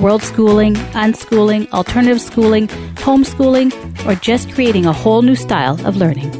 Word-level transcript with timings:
world 0.00 0.22
schooling, 0.22 0.74
unschooling, 0.96 1.70
alternative 1.72 2.20
schooling, 2.20 2.68
homeschooling, 2.96 3.70
or 4.06 4.14
just 4.14 4.50
creating 4.52 4.86
a 4.86 4.92
whole 4.92 5.20
new 5.20 5.36
style 5.36 5.78
of 5.86 5.96
learning. 5.96 6.30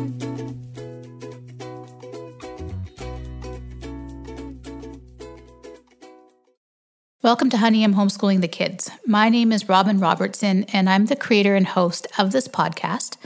Welcome 7.22 7.50
to 7.50 7.58
Honey, 7.58 7.84
I'm 7.84 7.94
Homeschooling 7.94 8.40
the 8.40 8.48
Kids. 8.48 8.90
My 9.06 9.28
name 9.28 9.52
is 9.52 9.68
Robin 9.68 10.00
Robertson, 10.00 10.64
and 10.72 10.88
I'm 10.88 11.04
the 11.04 11.14
creator 11.14 11.54
and 11.54 11.66
host 11.66 12.06
of 12.18 12.32
this 12.32 12.48
podcast. 12.48 13.18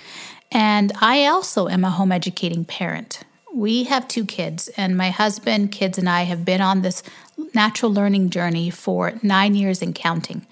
And 0.50 0.92
I 1.00 1.26
also 1.26 1.68
am 1.68 1.84
a 1.84 1.90
home 1.90 2.10
educating 2.10 2.64
parent. 2.64 3.22
We 3.54 3.84
have 3.84 4.08
two 4.08 4.24
kids, 4.24 4.66
and 4.76 4.96
my 4.96 5.10
husband, 5.10 5.70
kids, 5.70 5.96
and 5.96 6.08
I 6.08 6.24
have 6.24 6.44
been 6.44 6.60
on 6.60 6.82
this 6.82 7.04
natural 7.54 7.92
learning 7.92 8.30
journey 8.30 8.70
for 8.70 9.14
nine 9.22 9.54
years 9.54 9.82
and 9.82 9.94
counting. 9.94 10.46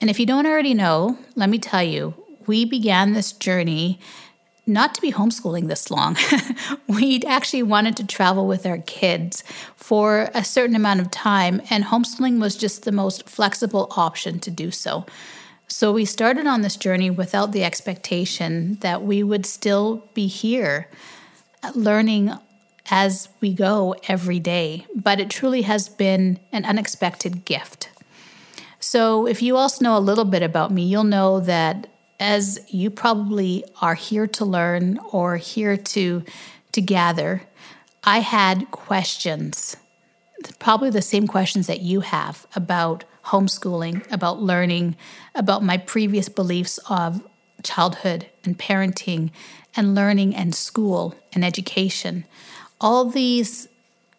And 0.00 0.08
if 0.08 0.20
you 0.20 0.26
don't 0.26 0.46
already 0.46 0.74
know, 0.74 1.18
let 1.34 1.48
me 1.48 1.58
tell 1.58 1.82
you, 1.82 2.14
we 2.46 2.64
began 2.64 3.12
this 3.12 3.32
journey 3.32 3.98
not 4.66 4.94
to 4.94 5.00
be 5.00 5.10
homeschooling 5.10 5.66
this 5.66 5.90
long. 5.90 6.16
we 6.86 7.22
actually 7.26 7.62
wanted 7.62 7.96
to 7.96 8.06
travel 8.06 8.46
with 8.46 8.66
our 8.66 8.78
kids 8.78 9.42
for 9.76 10.30
a 10.34 10.44
certain 10.44 10.76
amount 10.76 11.00
of 11.00 11.10
time, 11.10 11.60
and 11.70 11.84
homeschooling 11.84 12.38
was 12.38 12.54
just 12.54 12.84
the 12.84 12.92
most 12.92 13.28
flexible 13.28 13.88
option 13.96 14.38
to 14.40 14.50
do 14.50 14.70
so. 14.70 15.06
So 15.68 15.92
we 15.92 16.04
started 16.04 16.46
on 16.46 16.62
this 16.62 16.76
journey 16.76 17.10
without 17.10 17.52
the 17.52 17.64
expectation 17.64 18.74
that 18.80 19.02
we 19.02 19.22
would 19.22 19.46
still 19.46 20.08
be 20.14 20.26
here 20.26 20.88
uh, 21.62 21.72
learning 21.74 22.32
as 22.90 23.28
we 23.40 23.52
go 23.52 23.94
every 24.08 24.40
day, 24.40 24.86
but 24.94 25.20
it 25.20 25.30
truly 25.30 25.62
has 25.62 25.88
been 25.88 26.38
an 26.52 26.64
unexpected 26.64 27.44
gift. 27.44 27.90
So, 28.80 29.26
if 29.26 29.42
you 29.42 29.56
also 29.56 29.84
know 29.84 29.96
a 29.96 30.00
little 30.00 30.24
bit 30.24 30.42
about 30.42 30.70
me, 30.70 30.84
you'll 30.84 31.04
know 31.04 31.40
that 31.40 31.88
as 32.20 32.60
you 32.68 32.90
probably 32.90 33.64
are 33.80 33.94
here 33.94 34.26
to 34.26 34.44
learn 34.44 34.98
or 35.12 35.36
here 35.36 35.76
to, 35.76 36.24
to 36.72 36.80
gather, 36.80 37.42
I 38.04 38.20
had 38.20 38.70
questions, 38.70 39.76
probably 40.58 40.90
the 40.90 41.02
same 41.02 41.26
questions 41.26 41.66
that 41.66 41.80
you 41.80 42.00
have 42.00 42.46
about 42.54 43.04
homeschooling, 43.26 44.10
about 44.12 44.40
learning, 44.40 44.96
about 45.34 45.62
my 45.62 45.76
previous 45.76 46.28
beliefs 46.28 46.78
of 46.88 47.22
childhood 47.62 48.26
and 48.44 48.58
parenting 48.58 49.30
and 49.76 49.94
learning 49.94 50.34
and 50.34 50.54
school 50.54 51.14
and 51.32 51.44
education 51.44 52.24
all 52.80 53.04
these 53.06 53.68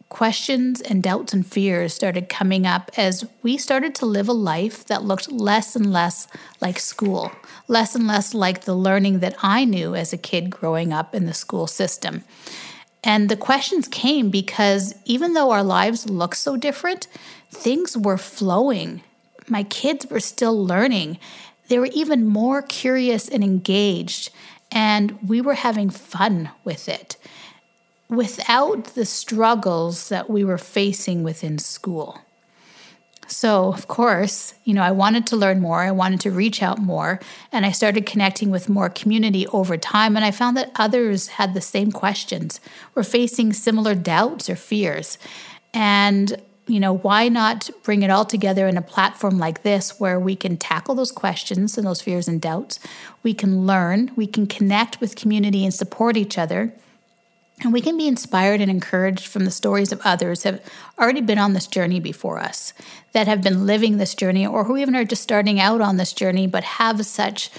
questions 0.09 0.81
and 0.81 1.03
doubts 1.03 1.33
and 1.33 1.45
fears 1.45 1.93
started 1.93 2.29
coming 2.29 2.65
up 2.65 2.89
as 2.97 3.25
we 3.43 3.57
started 3.57 3.93
to 3.95 4.05
live 4.05 4.27
a 4.27 4.33
life 4.33 4.83
that 4.85 5.03
looked 5.03 5.31
less 5.31 5.75
and 5.75 5.93
less 5.93 6.27
like 6.61 6.79
school, 6.79 7.31
less 7.67 7.95
and 7.95 8.07
less 8.07 8.33
like 8.33 8.61
the 8.61 8.73
learning 8.73 9.19
that 9.19 9.35
I 9.41 9.65
knew 9.65 9.95
as 9.95 10.11
a 10.11 10.17
kid 10.17 10.49
growing 10.49 10.91
up 10.91 11.13
in 11.13 11.25
the 11.25 11.33
school 11.33 11.67
system. 11.67 12.23
And 13.03 13.29
the 13.29 13.37
questions 13.37 13.87
came 13.87 14.29
because 14.29 14.95
even 15.05 15.33
though 15.33 15.51
our 15.51 15.63
lives 15.63 16.09
looked 16.09 16.37
so 16.37 16.57
different, 16.57 17.07
things 17.51 17.95
were 17.95 18.17
flowing. 18.17 19.01
My 19.47 19.63
kids 19.63 20.07
were 20.07 20.19
still 20.19 20.65
learning. 20.65 21.19
They 21.69 21.79
were 21.79 21.89
even 21.93 22.27
more 22.27 22.61
curious 22.63 23.29
and 23.29 23.43
engaged, 23.43 24.31
and 24.71 25.17
we 25.27 25.39
were 25.39 25.53
having 25.53 25.91
fun 25.91 26.49
with 26.63 26.89
it 26.89 27.15
without 28.09 28.85
the 28.95 29.05
struggles 29.05 30.09
that 30.09 30.29
we 30.29 30.43
were 30.43 30.57
facing 30.57 31.23
within 31.23 31.57
school. 31.57 32.19
So, 33.27 33.71
of 33.71 33.87
course, 33.87 34.55
you 34.63 34.73
know, 34.73 34.81
I 34.81 34.89
wanted 34.89 35.27
to 35.27 35.35
learn 35.35 35.59
more, 35.59 35.81
I 35.81 35.91
wanted 35.91 36.19
to 36.21 36.31
reach 36.31 36.63
out 36.63 36.79
more, 36.79 37.19
and 37.51 37.63
I 37.63 37.71
started 37.71 38.07
connecting 38.07 38.49
with 38.49 38.69
more 38.69 38.89
community 38.89 39.45
over 39.47 39.77
time. 39.77 40.15
And 40.15 40.25
I 40.25 40.31
found 40.31 40.57
that 40.57 40.71
others 40.75 41.27
had 41.27 41.53
the 41.53 41.61
same 41.61 41.91
questions, 41.91 42.59
were 42.95 43.03
facing 43.03 43.53
similar 43.53 43.93
doubts 43.93 44.49
or 44.49 44.55
fears. 44.55 45.19
And, 45.75 46.41
you 46.65 46.79
know, 46.79 46.97
why 46.97 47.29
not 47.29 47.69
bring 47.83 48.01
it 48.01 48.09
all 48.09 48.25
together 48.25 48.67
in 48.67 48.77
a 48.77 48.81
platform 48.81 49.37
like 49.37 49.61
this 49.61 49.99
where 49.99 50.19
we 50.19 50.35
can 50.35 50.57
tackle 50.57 50.95
those 50.95 51.11
questions 51.11 51.77
and 51.77 51.85
those 51.85 52.01
fears 52.01 52.27
and 52.27 52.41
doubts? 52.41 52.79
We 53.21 53.35
can 53.35 53.67
learn, 53.67 54.11
we 54.15 54.25
can 54.25 54.47
connect 54.47 54.99
with 54.99 55.15
community 55.15 55.63
and 55.63 55.73
support 55.73 56.17
each 56.17 56.39
other 56.39 56.73
and 57.61 57.73
we 57.73 57.81
can 57.81 57.97
be 57.97 58.07
inspired 58.07 58.61
and 58.61 58.71
encouraged 58.71 59.27
from 59.27 59.45
the 59.45 59.51
stories 59.51 59.91
of 59.91 60.01
others 60.03 60.43
who 60.43 60.51
have 60.51 60.61
already 60.97 61.21
been 61.21 61.37
on 61.37 61.53
this 61.53 61.67
journey 61.67 61.99
before 61.99 62.39
us, 62.39 62.73
that 63.11 63.27
have 63.27 63.41
been 63.41 63.65
living 63.65 63.97
this 63.97 64.15
journey, 64.15 64.47
or 64.47 64.63
who 64.63 64.77
even 64.77 64.95
are 64.95 65.03
just 65.03 65.23
starting 65.23 65.59
out 65.59 65.81
on 65.81 65.97
this 65.97 66.13
journey, 66.13 66.47
but 66.47 66.63
have 66.63 67.05
such 67.05 67.49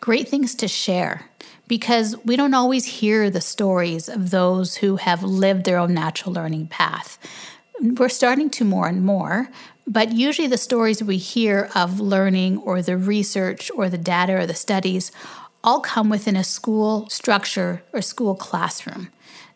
great 0.00 0.28
things 0.28 0.54
to 0.54 0.68
share. 0.68 1.26
Because 1.68 2.16
we 2.24 2.36
don't 2.36 2.54
always 2.54 2.84
hear 2.84 3.30
the 3.30 3.40
stories 3.40 4.08
of 4.08 4.30
those 4.30 4.76
who 4.76 4.96
have 4.96 5.22
lived 5.22 5.64
their 5.64 5.78
own 5.78 5.94
natural 5.94 6.34
learning 6.34 6.66
path. 6.68 7.18
We're 7.80 8.08
starting 8.08 8.50
to 8.50 8.64
more 8.64 8.88
and 8.88 9.04
more, 9.04 9.50
but 9.86 10.12
usually 10.12 10.48
the 10.48 10.58
stories 10.58 11.02
we 11.02 11.16
hear 11.16 11.70
of 11.74 12.00
learning 12.00 12.58
or 12.58 12.82
the 12.82 12.96
research 12.96 13.70
or 13.74 13.88
the 13.88 13.98
data 13.98 14.34
or 14.34 14.46
the 14.46 14.54
studies 14.54 15.12
all 15.62 15.80
come 15.80 16.08
within 16.08 16.36
a 16.36 16.44
school 16.44 17.08
structure 17.08 17.82
or 17.92 18.00
school 18.00 18.34
classroom 18.34 19.10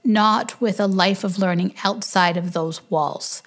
not 0.04 0.60
with 0.60 0.78
a 0.78 0.86
life 0.86 1.24
of 1.24 1.38
learning 1.38 1.74
outside 1.82 2.36
of 2.36 2.52
those 2.52 2.80
walls. 2.90 3.42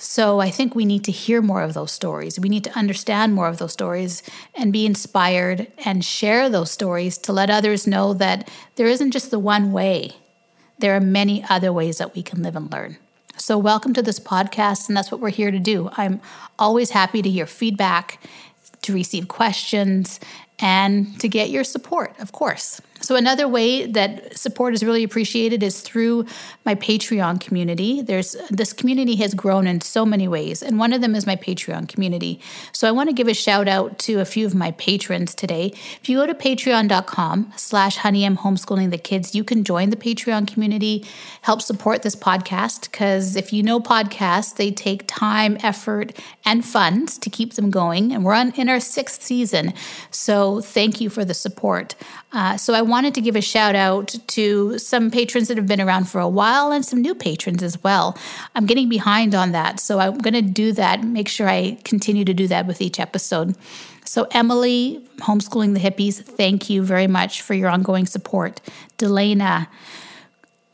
So 0.00 0.38
I 0.38 0.50
think 0.50 0.74
we 0.74 0.84
need 0.84 1.04
to 1.04 1.12
hear 1.12 1.42
more 1.42 1.62
of 1.62 1.74
those 1.74 1.90
stories. 1.90 2.38
We 2.38 2.48
need 2.48 2.62
to 2.64 2.78
understand 2.78 3.34
more 3.34 3.48
of 3.48 3.58
those 3.58 3.72
stories 3.72 4.22
and 4.54 4.72
be 4.72 4.86
inspired 4.86 5.66
and 5.84 6.04
share 6.04 6.48
those 6.48 6.70
stories 6.70 7.18
to 7.18 7.32
let 7.32 7.50
others 7.50 7.86
know 7.86 8.14
that 8.14 8.48
there 8.76 8.86
isn't 8.86 9.10
just 9.10 9.32
the 9.32 9.40
one 9.40 9.72
way. 9.72 10.12
There 10.78 10.94
are 10.94 11.00
many 11.00 11.44
other 11.50 11.72
ways 11.72 11.98
that 11.98 12.14
we 12.14 12.22
can 12.22 12.44
live 12.44 12.54
and 12.54 12.70
learn. 12.70 12.96
So, 13.36 13.58
welcome 13.58 13.92
to 13.94 14.02
this 14.02 14.20
podcast, 14.20 14.88
and 14.88 14.96
that's 14.96 15.10
what 15.10 15.20
we're 15.20 15.30
here 15.30 15.50
to 15.50 15.58
do. 15.58 15.90
I'm 15.96 16.20
always 16.58 16.90
happy 16.90 17.22
to 17.22 17.30
hear 17.30 17.46
feedback, 17.46 18.20
to 18.82 18.92
receive 18.92 19.28
questions, 19.28 20.20
and 20.58 21.18
to 21.20 21.28
get 21.28 21.50
your 21.50 21.64
support, 21.64 22.18
of 22.20 22.32
course. 22.32 22.80
So, 23.00 23.16
another 23.16 23.46
way 23.46 23.86
that 23.86 24.36
support 24.36 24.74
is 24.74 24.82
really 24.82 25.04
appreciated 25.04 25.62
is 25.62 25.80
through 25.80 26.26
my 26.64 26.74
Patreon 26.74 27.40
community. 27.40 28.02
There's 28.02 28.36
this 28.50 28.72
community 28.72 29.16
has 29.16 29.34
grown 29.34 29.66
in 29.66 29.80
so 29.80 30.04
many 30.04 30.26
ways, 30.26 30.62
and 30.62 30.78
one 30.78 30.92
of 30.92 31.00
them 31.00 31.14
is 31.14 31.26
my 31.26 31.36
Patreon 31.36 31.88
community. 31.88 32.40
So, 32.72 32.88
I 32.88 32.90
want 32.90 33.08
to 33.08 33.14
give 33.14 33.28
a 33.28 33.34
shout 33.34 33.68
out 33.68 33.98
to 34.00 34.20
a 34.20 34.24
few 34.24 34.46
of 34.46 34.54
my 34.54 34.72
patrons 34.72 35.34
today. 35.34 35.72
If 36.00 36.08
you 36.08 36.18
go 36.18 36.26
to 36.26 36.34
patreon.com 36.34 37.52
slash 37.56 37.96
honey, 37.98 38.28
homeschooling 38.28 38.90
the 38.90 38.98
kids, 38.98 39.34
you 39.34 39.44
can 39.44 39.64
join 39.64 39.90
the 39.90 39.96
Patreon 39.96 40.52
community, 40.52 41.04
help 41.42 41.62
support 41.62 42.02
this 42.02 42.16
podcast. 42.16 42.90
Because 42.90 43.36
if 43.36 43.52
you 43.52 43.62
know 43.62 43.80
podcasts, 43.80 44.56
they 44.56 44.70
take 44.70 45.04
time, 45.06 45.56
effort, 45.62 46.18
and 46.44 46.64
funds 46.64 47.16
to 47.18 47.30
keep 47.30 47.54
them 47.54 47.70
going. 47.70 48.12
And 48.12 48.24
we're 48.24 48.34
on 48.34 48.52
in 48.52 48.68
our 48.68 48.80
sixth 48.80 49.22
season. 49.22 49.72
So, 50.10 50.60
thank 50.60 51.00
you 51.00 51.10
for 51.10 51.24
the 51.24 51.34
support. 51.34 51.94
Uh, 52.30 52.56
so 52.58 52.74
I 52.74 52.82
wanted 52.88 53.14
to 53.14 53.20
give 53.20 53.36
a 53.36 53.40
shout 53.40 53.74
out 53.74 54.14
to 54.28 54.78
some 54.78 55.10
patrons 55.10 55.48
that 55.48 55.56
have 55.56 55.66
been 55.66 55.80
around 55.80 56.06
for 56.06 56.20
a 56.20 56.28
while 56.28 56.72
and 56.72 56.84
some 56.84 57.00
new 57.00 57.14
patrons 57.14 57.62
as 57.62 57.82
well. 57.82 58.16
I'm 58.54 58.66
getting 58.66 58.88
behind 58.88 59.34
on 59.34 59.52
that, 59.52 59.80
so 59.80 59.98
I'm 59.98 60.18
going 60.18 60.34
to 60.34 60.42
do 60.42 60.72
that, 60.72 61.04
make 61.04 61.28
sure 61.28 61.48
I 61.48 61.78
continue 61.84 62.24
to 62.24 62.34
do 62.34 62.48
that 62.48 62.66
with 62.66 62.80
each 62.80 62.98
episode. 62.98 63.54
So, 64.04 64.26
Emily, 64.30 65.06
Homeschooling 65.18 65.74
the 65.74 65.80
Hippies, 65.80 66.22
thank 66.22 66.70
you 66.70 66.82
very 66.82 67.06
much 67.06 67.42
for 67.42 67.54
your 67.54 67.68
ongoing 67.68 68.06
support. 68.06 68.60
Delana, 68.96 69.68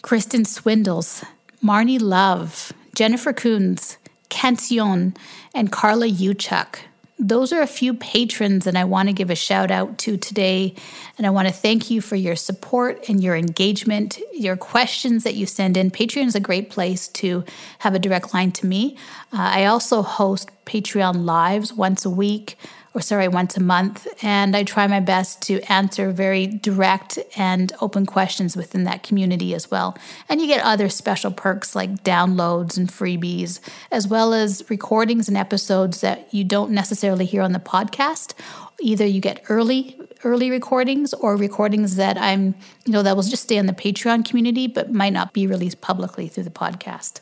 Kristen 0.02 0.44
Swindles, 0.44 1.24
Marnie 1.62 2.00
Love, 2.00 2.72
Jennifer 2.94 3.32
Coons, 3.32 3.98
Kension, 4.28 5.16
and 5.52 5.72
Carla 5.72 6.06
Uchuk 6.06 6.78
those 7.18 7.52
are 7.52 7.62
a 7.62 7.66
few 7.66 7.94
patrons 7.94 8.64
that 8.64 8.74
I 8.74 8.84
want 8.84 9.08
to 9.08 9.12
give 9.12 9.30
a 9.30 9.36
shout 9.36 9.70
out 9.70 9.98
to 9.98 10.16
today. 10.16 10.74
And 11.16 11.26
I 11.26 11.30
want 11.30 11.46
to 11.46 11.54
thank 11.54 11.90
you 11.90 12.00
for 12.00 12.16
your 12.16 12.34
support 12.34 13.08
and 13.08 13.22
your 13.22 13.36
engagement, 13.36 14.18
your 14.32 14.56
questions 14.56 15.22
that 15.22 15.34
you 15.34 15.46
send 15.46 15.76
in. 15.76 15.90
Patreon 15.90 16.26
is 16.26 16.34
a 16.34 16.40
great 16.40 16.70
place 16.70 17.06
to 17.08 17.44
have 17.78 17.94
a 17.94 18.00
direct 18.00 18.34
line 18.34 18.50
to 18.52 18.66
me. 18.66 18.96
Uh, 19.32 19.36
I 19.40 19.66
also 19.66 20.02
host 20.02 20.50
Patreon 20.66 21.24
lives 21.24 21.72
once 21.72 22.04
a 22.04 22.10
week 22.10 22.58
or 22.94 23.00
sorry, 23.00 23.26
once 23.26 23.56
a 23.56 23.60
month. 23.60 24.06
And 24.22 24.56
I 24.56 24.62
try 24.62 24.86
my 24.86 25.00
best 25.00 25.42
to 25.42 25.60
answer 25.70 26.12
very 26.12 26.46
direct 26.46 27.18
and 27.36 27.72
open 27.80 28.06
questions 28.06 28.56
within 28.56 28.84
that 28.84 29.02
community 29.02 29.52
as 29.54 29.70
well. 29.70 29.98
And 30.28 30.40
you 30.40 30.46
get 30.46 30.64
other 30.64 30.88
special 30.88 31.32
perks 31.32 31.74
like 31.74 32.04
downloads 32.04 32.76
and 32.78 32.88
freebies, 32.88 33.58
as 33.90 34.06
well 34.06 34.32
as 34.32 34.64
recordings 34.70 35.26
and 35.28 35.36
episodes 35.36 36.00
that 36.02 36.32
you 36.32 36.44
don't 36.44 36.70
necessarily 36.70 37.24
hear 37.24 37.42
on 37.42 37.52
the 37.52 37.58
podcast. 37.58 38.34
Either 38.80 39.04
you 39.04 39.20
get 39.20 39.44
early 39.48 39.98
early 40.24 40.50
recordings 40.50 41.12
or 41.12 41.36
recordings 41.36 41.96
that 41.96 42.16
I'm, 42.16 42.54
you 42.86 42.92
know, 42.92 43.02
that 43.02 43.14
will 43.14 43.22
just 43.22 43.42
stay 43.42 43.56
in 43.56 43.66
the 43.66 43.74
Patreon 43.74 44.24
community 44.24 44.66
but 44.66 44.90
might 44.90 45.12
not 45.12 45.34
be 45.34 45.46
released 45.46 45.82
publicly 45.82 46.28
through 46.28 46.44
the 46.44 46.50
podcast. 46.50 47.20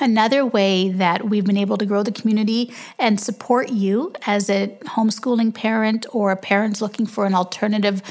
Another 0.00 0.44
way 0.44 0.90
that 0.90 1.28
we've 1.28 1.44
been 1.44 1.56
able 1.56 1.76
to 1.76 1.86
grow 1.86 2.02
the 2.02 2.12
community 2.12 2.72
and 2.98 3.20
support 3.20 3.70
you 3.70 4.12
as 4.26 4.50
a 4.50 4.68
homeschooling 4.86 5.54
parent 5.54 6.06
or 6.12 6.32
a 6.32 6.36
parent 6.36 6.80
looking 6.80 7.06
for 7.06 7.26
an 7.26 7.34
alternative 7.34 8.02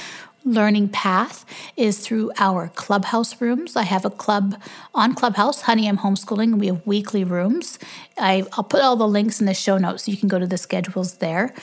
learning 0.46 0.90
path 0.90 1.46
is 1.78 2.00
through 2.00 2.32
our 2.38 2.70
clubhouse 2.76 3.40
rooms. 3.42 3.76
I 3.76 3.84
have 3.84 4.06
a 4.06 4.10
club 4.10 4.62
on 4.94 5.16
Clubhouse, 5.16 5.62
Honey 5.62 5.88
I'm 5.88 6.00
Homeschooling, 6.00 6.60
we 6.60 6.68
have 6.68 6.86
weekly 6.86 7.24
rooms. 7.24 7.80
I, 8.18 8.46
will 8.56 8.64
put 8.64 8.82
all 8.82 8.96
the 8.96 9.08
links 9.08 9.40
in 9.40 9.46
the 9.46 9.54
show 9.54 9.78
notes 9.78 10.06
so 10.06 10.12
you 10.12 10.18
can 10.18 10.28
go 10.28 10.40
to 10.40 10.48
the 10.48 10.58
schedules 10.58 11.16
there 11.16 11.54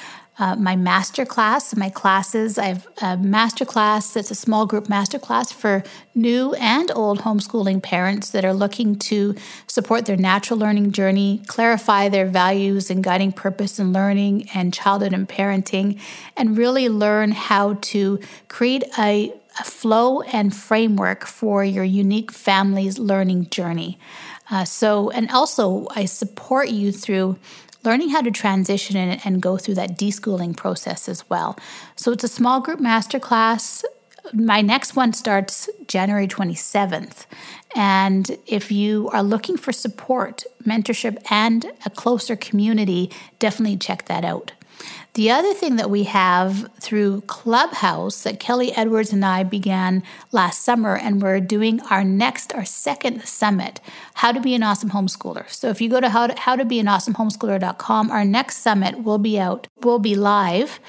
uh, 0.40 0.56
my 0.56 0.74
master 0.74 1.26
class, 1.26 1.76
my 1.76 1.90
classes. 1.90 2.56
I 2.58 2.64
have 2.64 2.88
a 3.02 3.16
master 3.18 3.66
class 3.66 4.14
that's 4.14 4.30
a 4.30 4.34
small 4.34 4.64
group 4.64 4.88
master 4.88 5.18
class 5.18 5.52
for 5.52 5.84
new 6.14 6.54
and 6.54 6.90
old 6.92 7.20
homeschooling 7.20 7.82
parents 7.82 8.30
that 8.30 8.42
are 8.42 8.54
looking 8.54 8.96
to 9.10 9.34
support 9.66 10.06
their 10.06 10.16
natural 10.16 10.58
learning 10.58 10.92
journey, 10.92 11.42
clarify 11.46 12.08
their 12.08 12.26
values 12.26 12.90
and 12.90 13.04
guiding 13.04 13.32
purpose 13.32 13.78
in 13.78 13.92
learning 13.92 14.48
and 14.54 14.72
childhood 14.72 15.12
and 15.12 15.28
parenting, 15.28 16.00
and 16.38 16.56
really 16.56 16.88
learn 16.88 17.32
how 17.32 17.74
to 17.74 18.18
create 18.48 18.82
a, 18.98 19.30
a 19.60 19.64
flow 19.64 20.22
and 20.22 20.56
framework 20.56 21.26
for 21.26 21.62
your 21.62 21.84
unique 21.84 22.32
family's 22.32 22.98
learning 22.98 23.46
journey. 23.50 23.98
Uh, 24.50 24.64
so, 24.64 25.10
and 25.10 25.30
also, 25.30 25.86
I 25.94 26.06
support 26.06 26.70
you 26.70 26.92
through 26.92 27.38
learning 27.84 28.10
how 28.10 28.20
to 28.20 28.30
transition 28.30 28.96
and, 28.96 29.40
go 29.40 29.56
through 29.56 29.74
that 29.74 29.96
deschooling 29.96 30.56
process 30.56 31.08
as 31.08 31.28
well. 31.30 31.58
So 31.96 32.12
it's 32.12 32.24
a 32.24 32.28
small 32.28 32.60
group 32.60 32.78
masterclass. 32.78 33.82
My 34.34 34.60
next 34.60 34.96
one 34.96 35.12
starts 35.12 35.68
January 35.86 36.28
27th. 36.28 37.24
And 37.74 38.36
if 38.46 38.70
you 38.70 39.08
are 39.12 39.22
looking 39.22 39.56
for 39.56 39.72
support, 39.72 40.44
mentorship, 40.64 41.16
and 41.30 41.72
a 41.86 41.90
closer 41.90 42.36
community, 42.36 43.10
definitely 43.38 43.78
check 43.78 44.06
that 44.06 44.24
out. 44.24 44.52
The 45.14 45.30
other 45.30 45.54
thing 45.54 45.76
that 45.76 45.90
we 45.90 46.04
have 46.04 46.70
through 46.80 47.22
Clubhouse 47.22 48.22
that 48.22 48.40
Kelly 48.40 48.72
Edwards 48.74 49.12
and 49.12 49.24
I 49.24 49.42
began 49.42 50.02
last 50.32 50.62
summer, 50.62 50.96
and 50.96 51.20
we're 51.20 51.40
doing 51.40 51.80
our 51.90 52.04
next, 52.04 52.54
our 52.54 52.64
second 52.64 53.24
summit, 53.24 53.80
How 54.14 54.32
to 54.32 54.40
Be 54.40 54.54
an 54.54 54.62
Awesome 54.62 54.90
Homeschooler. 54.90 55.48
So 55.50 55.68
if 55.68 55.80
you 55.80 55.88
go 55.90 56.00
to 56.00 56.08
how 56.08 56.28
to, 56.28 56.38
how 56.38 56.56
to 56.56 56.64
be 56.64 56.78
an 56.78 56.88
awesome 56.88 57.14
homeschooler.com, 57.14 58.10
our 58.10 58.24
next 58.24 58.58
summit 58.58 59.02
will 59.02 59.18
be 59.18 59.38
out, 59.38 59.66
will 59.82 59.98
be 59.98 60.14
live 60.14 60.80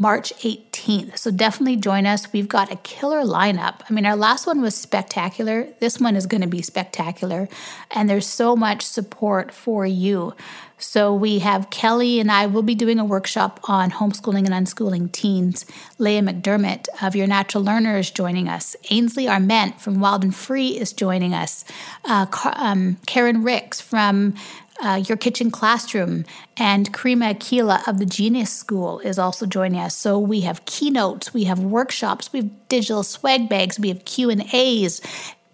March 0.00 0.32
18th. 0.38 1.18
So 1.18 1.30
definitely 1.30 1.76
join 1.76 2.06
us. 2.06 2.32
We've 2.32 2.48
got 2.48 2.72
a 2.72 2.76
killer 2.76 3.22
lineup. 3.22 3.82
I 3.88 3.92
mean, 3.92 4.06
our 4.06 4.16
last 4.16 4.46
one 4.46 4.62
was 4.62 4.74
spectacular. 4.74 5.68
This 5.78 6.00
one 6.00 6.16
is 6.16 6.24
going 6.24 6.40
to 6.40 6.46
be 6.46 6.62
spectacular. 6.62 7.50
And 7.90 8.08
there's 8.08 8.26
so 8.26 8.56
much 8.56 8.80
support 8.80 9.52
for 9.52 9.84
you. 9.84 10.34
So 10.78 11.14
we 11.14 11.40
have 11.40 11.68
Kelly 11.68 12.18
and 12.18 12.32
I 12.32 12.46
will 12.46 12.62
be 12.62 12.74
doing 12.74 12.98
a 12.98 13.04
workshop 13.04 13.60
on 13.64 13.90
homeschooling 13.90 14.50
and 14.50 14.66
unschooling 14.66 15.12
teens. 15.12 15.66
Leah 15.98 16.22
McDermott 16.22 16.86
of 17.02 17.14
Your 17.14 17.26
Natural 17.26 17.62
Learner 17.62 17.98
is 17.98 18.10
joining 18.10 18.48
us. 18.48 18.74
Ainsley 18.88 19.28
Arment 19.28 19.82
from 19.82 20.00
Wild 20.00 20.24
and 20.24 20.34
Free 20.34 20.78
is 20.78 20.94
joining 20.94 21.34
us. 21.34 21.66
Uh, 22.06 22.24
um, 22.54 22.96
Karen 23.06 23.42
Ricks 23.42 23.82
from 23.82 24.34
uh, 24.82 25.02
Your 25.06 25.16
Kitchen 25.16 25.50
Classroom, 25.50 26.24
and 26.56 26.92
Karima 26.92 27.34
Akila 27.34 27.86
of 27.88 27.98
the 27.98 28.06
Genius 28.06 28.52
School 28.52 29.00
is 29.00 29.18
also 29.18 29.46
joining 29.46 29.80
us. 29.80 29.96
So 29.96 30.18
we 30.18 30.40
have 30.42 30.64
keynotes, 30.64 31.34
we 31.34 31.44
have 31.44 31.60
workshops, 31.60 32.32
we 32.32 32.40
have 32.40 32.68
digital 32.68 33.02
swag 33.02 33.48
bags, 33.48 33.78
we 33.80 33.88
have 33.88 34.04
Q 34.04 34.30
and 34.30 34.44
A's. 34.52 35.00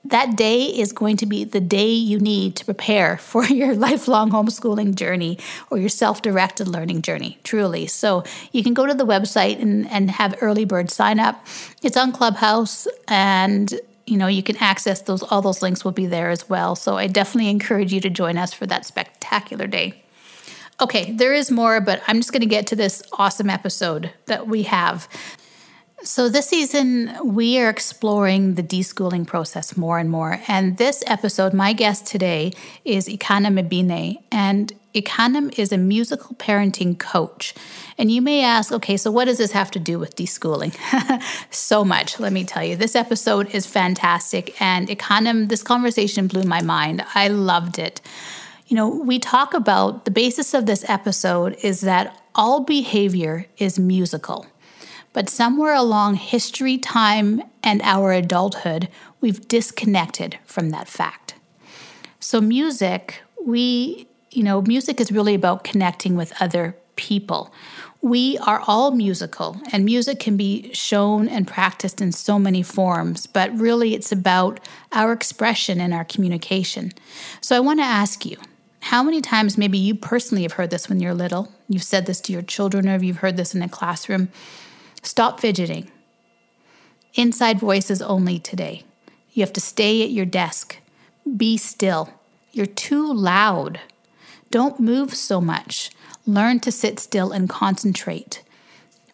That 0.04 0.36
day 0.36 0.64
is 0.66 0.92
going 0.92 1.16
to 1.18 1.26
be 1.26 1.44
the 1.44 1.60
day 1.60 1.90
you 1.90 2.20
need 2.20 2.56
to 2.56 2.64
prepare 2.64 3.16
for 3.18 3.44
your 3.44 3.74
lifelong 3.74 4.30
homeschooling 4.30 4.94
journey 4.94 5.38
or 5.70 5.78
your 5.78 5.88
self 5.88 6.22
directed 6.22 6.68
learning 6.68 7.02
journey, 7.02 7.38
truly. 7.44 7.86
So 7.86 8.24
you 8.52 8.62
can 8.62 8.74
go 8.74 8.86
to 8.86 8.94
the 8.94 9.06
website 9.06 9.60
and, 9.60 9.88
and 9.90 10.10
have 10.10 10.36
early 10.40 10.64
bird 10.64 10.90
sign 10.90 11.20
up. 11.20 11.44
It's 11.82 11.96
on 11.96 12.12
Clubhouse 12.12 12.88
and 13.08 13.74
you 14.06 14.16
know, 14.16 14.28
you 14.28 14.42
can 14.42 14.56
access 14.58 15.02
those, 15.02 15.22
all 15.24 15.42
those 15.42 15.62
links 15.62 15.84
will 15.84 15.92
be 15.92 16.06
there 16.06 16.30
as 16.30 16.48
well. 16.48 16.76
So 16.76 16.96
I 16.96 17.06
definitely 17.08 17.50
encourage 17.50 17.92
you 17.92 18.00
to 18.00 18.10
join 18.10 18.38
us 18.38 18.52
for 18.52 18.66
that 18.66 18.86
spectacular 18.86 19.66
day. 19.66 20.02
Okay, 20.80 21.12
there 21.12 21.32
is 21.32 21.50
more, 21.50 21.80
but 21.80 22.02
I'm 22.06 22.18
just 22.18 22.32
going 22.32 22.42
to 22.42 22.46
get 22.46 22.66
to 22.68 22.76
this 22.76 23.02
awesome 23.14 23.48
episode 23.48 24.12
that 24.26 24.46
we 24.46 24.64
have. 24.64 25.08
So, 26.06 26.28
this 26.28 26.46
season, 26.48 27.18
we 27.24 27.58
are 27.58 27.68
exploring 27.68 28.54
the 28.54 28.62
deschooling 28.62 29.26
process 29.26 29.76
more 29.76 29.98
and 29.98 30.08
more. 30.08 30.40
And 30.46 30.78
this 30.78 31.02
episode, 31.08 31.52
my 31.52 31.72
guest 31.72 32.06
today 32.06 32.52
is 32.84 33.08
Ikana 33.08 33.48
Mabine. 33.48 34.18
And 34.30 34.72
Ikanem 34.94 35.58
is 35.58 35.72
a 35.72 35.76
musical 35.76 36.36
parenting 36.36 36.96
coach. 36.96 37.54
And 37.98 38.12
you 38.12 38.22
may 38.22 38.44
ask, 38.44 38.70
okay, 38.70 38.96
so 38.96 39.10
what 39.10 39.24
does 39.24 39.38
this 39.38 39.50
have 39.50 39.72
to 39.72 39.80
do 39.80 39.98
with 39.98 40.14
deschooling? 40.14 40.76
so 41.50 41.84
much, 41.84 42.20
let 42.20 42.32
me 42.32 42.44
tell 42.44 42.62
you. 42.62 42.76
This 42.76 42.94
episode 42.94 43.52
is 43.52 43.66
fantastic. 43.66 44.62
And 44.62 44.86
Ikanem, 44.86 45.48
this 45.48 45.64
conversation 45.64 46.28
blew 46.28 46.44
my 46.44 46.62
mind. 46.62 47.04
I 47.16 47.26
loved 47.26 47.80
it. 47.80 48.00
You 48.68 48.76
know, 48.76 48.88
we 48.88 49.18
talk 49.18 49.54
about 49.54 50.04
the 50.04 50.12
basis 50.12 50.54
of 50.54 50.66
this 50.66 50.88
episode 50.88 51.56
is 51.62 51.80
that 51.80 52.16
all 52.36 52.60
behavior 52.60 53.46
is 53.58 53.76
musical. 53.76 54.46
But 55.16 55.30
somewhere 55.30 55.72
along 55.72 56.16
history, 56.16 56.76
time, 56.76 57.42
and 57.62 57.80
our 57.80 58.12
adulthood, 58.12 58.90
we've 59.22 59.48
disconnected 59.48 60.36
from 60.44 60.68
that 60.72 60.88
fact. 60.88 61.36
So, 62.20 62.42
music, 62.42 63.22
we 63.42 64.08
you 64.30 64.42
know, 64.42 64.60
music 64.60 65.00
is 65.00 65.10
really 65.10 65.34
about 65.34 65.64
connecting 65.64 66.16
with 66.16 66.34
other 66.38 66.76
people. 66.96 67.50
We 68.02 68.36
are 68.46 68.62
all 68.66 68.90
musical, 68.90 69.58
and 69.72 69.86
music 69.86 70.20
can 70.20 70.36
be 70.36 70.70
shown 70.74 71.28
and 71.28 71.48
practiced 71.48 72.02
in 72.02 72.12
so 72.12 72.38
many 72.38 72.62
forms, 72.62 73.26
but 73.26 73.58
really 73.58 73.94
it's 73.94 74.12
about 74.12 74.60
our 74.92 75.14
expression 75.14 75.80
and 75.80 75.94
our 75.94 76.04
communication. 76.04 76.92
So 77.40 77.56
I 77.56 77.60
want 77.60 77.80
to 77.80 77.84
ask 77.84 78.26
you 78.26 78.36
how 78.80 79.02
many 79.02 79.22
times 79.22 79.56
maybe 79.56 79.78
you 79.78 79.94
personally 79.94 80.42
have 80.42 80.52
heard 80.52 80.68
this 80.68 80.90
when 80.90 81.00
you're 81.00 81.14
little? 81.14 81.50
You've 81.70 81.82
said 81.82 82.04
this 82.04 82.20
to 82.20 82.34
your 82.34 82.42
children, 82.42 82.86
or 82.86 83.02
you've 83.02 83.24
heard 83.24 83.38
this 83.38 83.54
in 83.54 83.62
a 83.62 83.68
classroom. 83.70 84.28
Stop 85.06 85.38
fidgeting. 85.38 85.88
Inside 87.14 87.60
voices 87.60 88.02
only 88.02 88.40
today. 88.40 88.82
You 89.34 89.42
have 89.42 89.52
to 89.52 89.60
stay 89.60 90.02
at 90.02 90.10
your 90.10 90.26
desk. 90.26 90.78
Be 91.36 91.56
still. 91.56 92.10
You're 92.50 92.66
too 92.66 93.14
loud. 93.14 93.78
Don't 94.50 94.80
move 94.80 95.14
so 95.14 95.40
much. 95.40 95.90
Learn 96.26 96.58
to 96.58 96.72
sit 96.72 96.98
still 96.98 97.30
and 97.30 97.48
concentrate. 97.48 98.42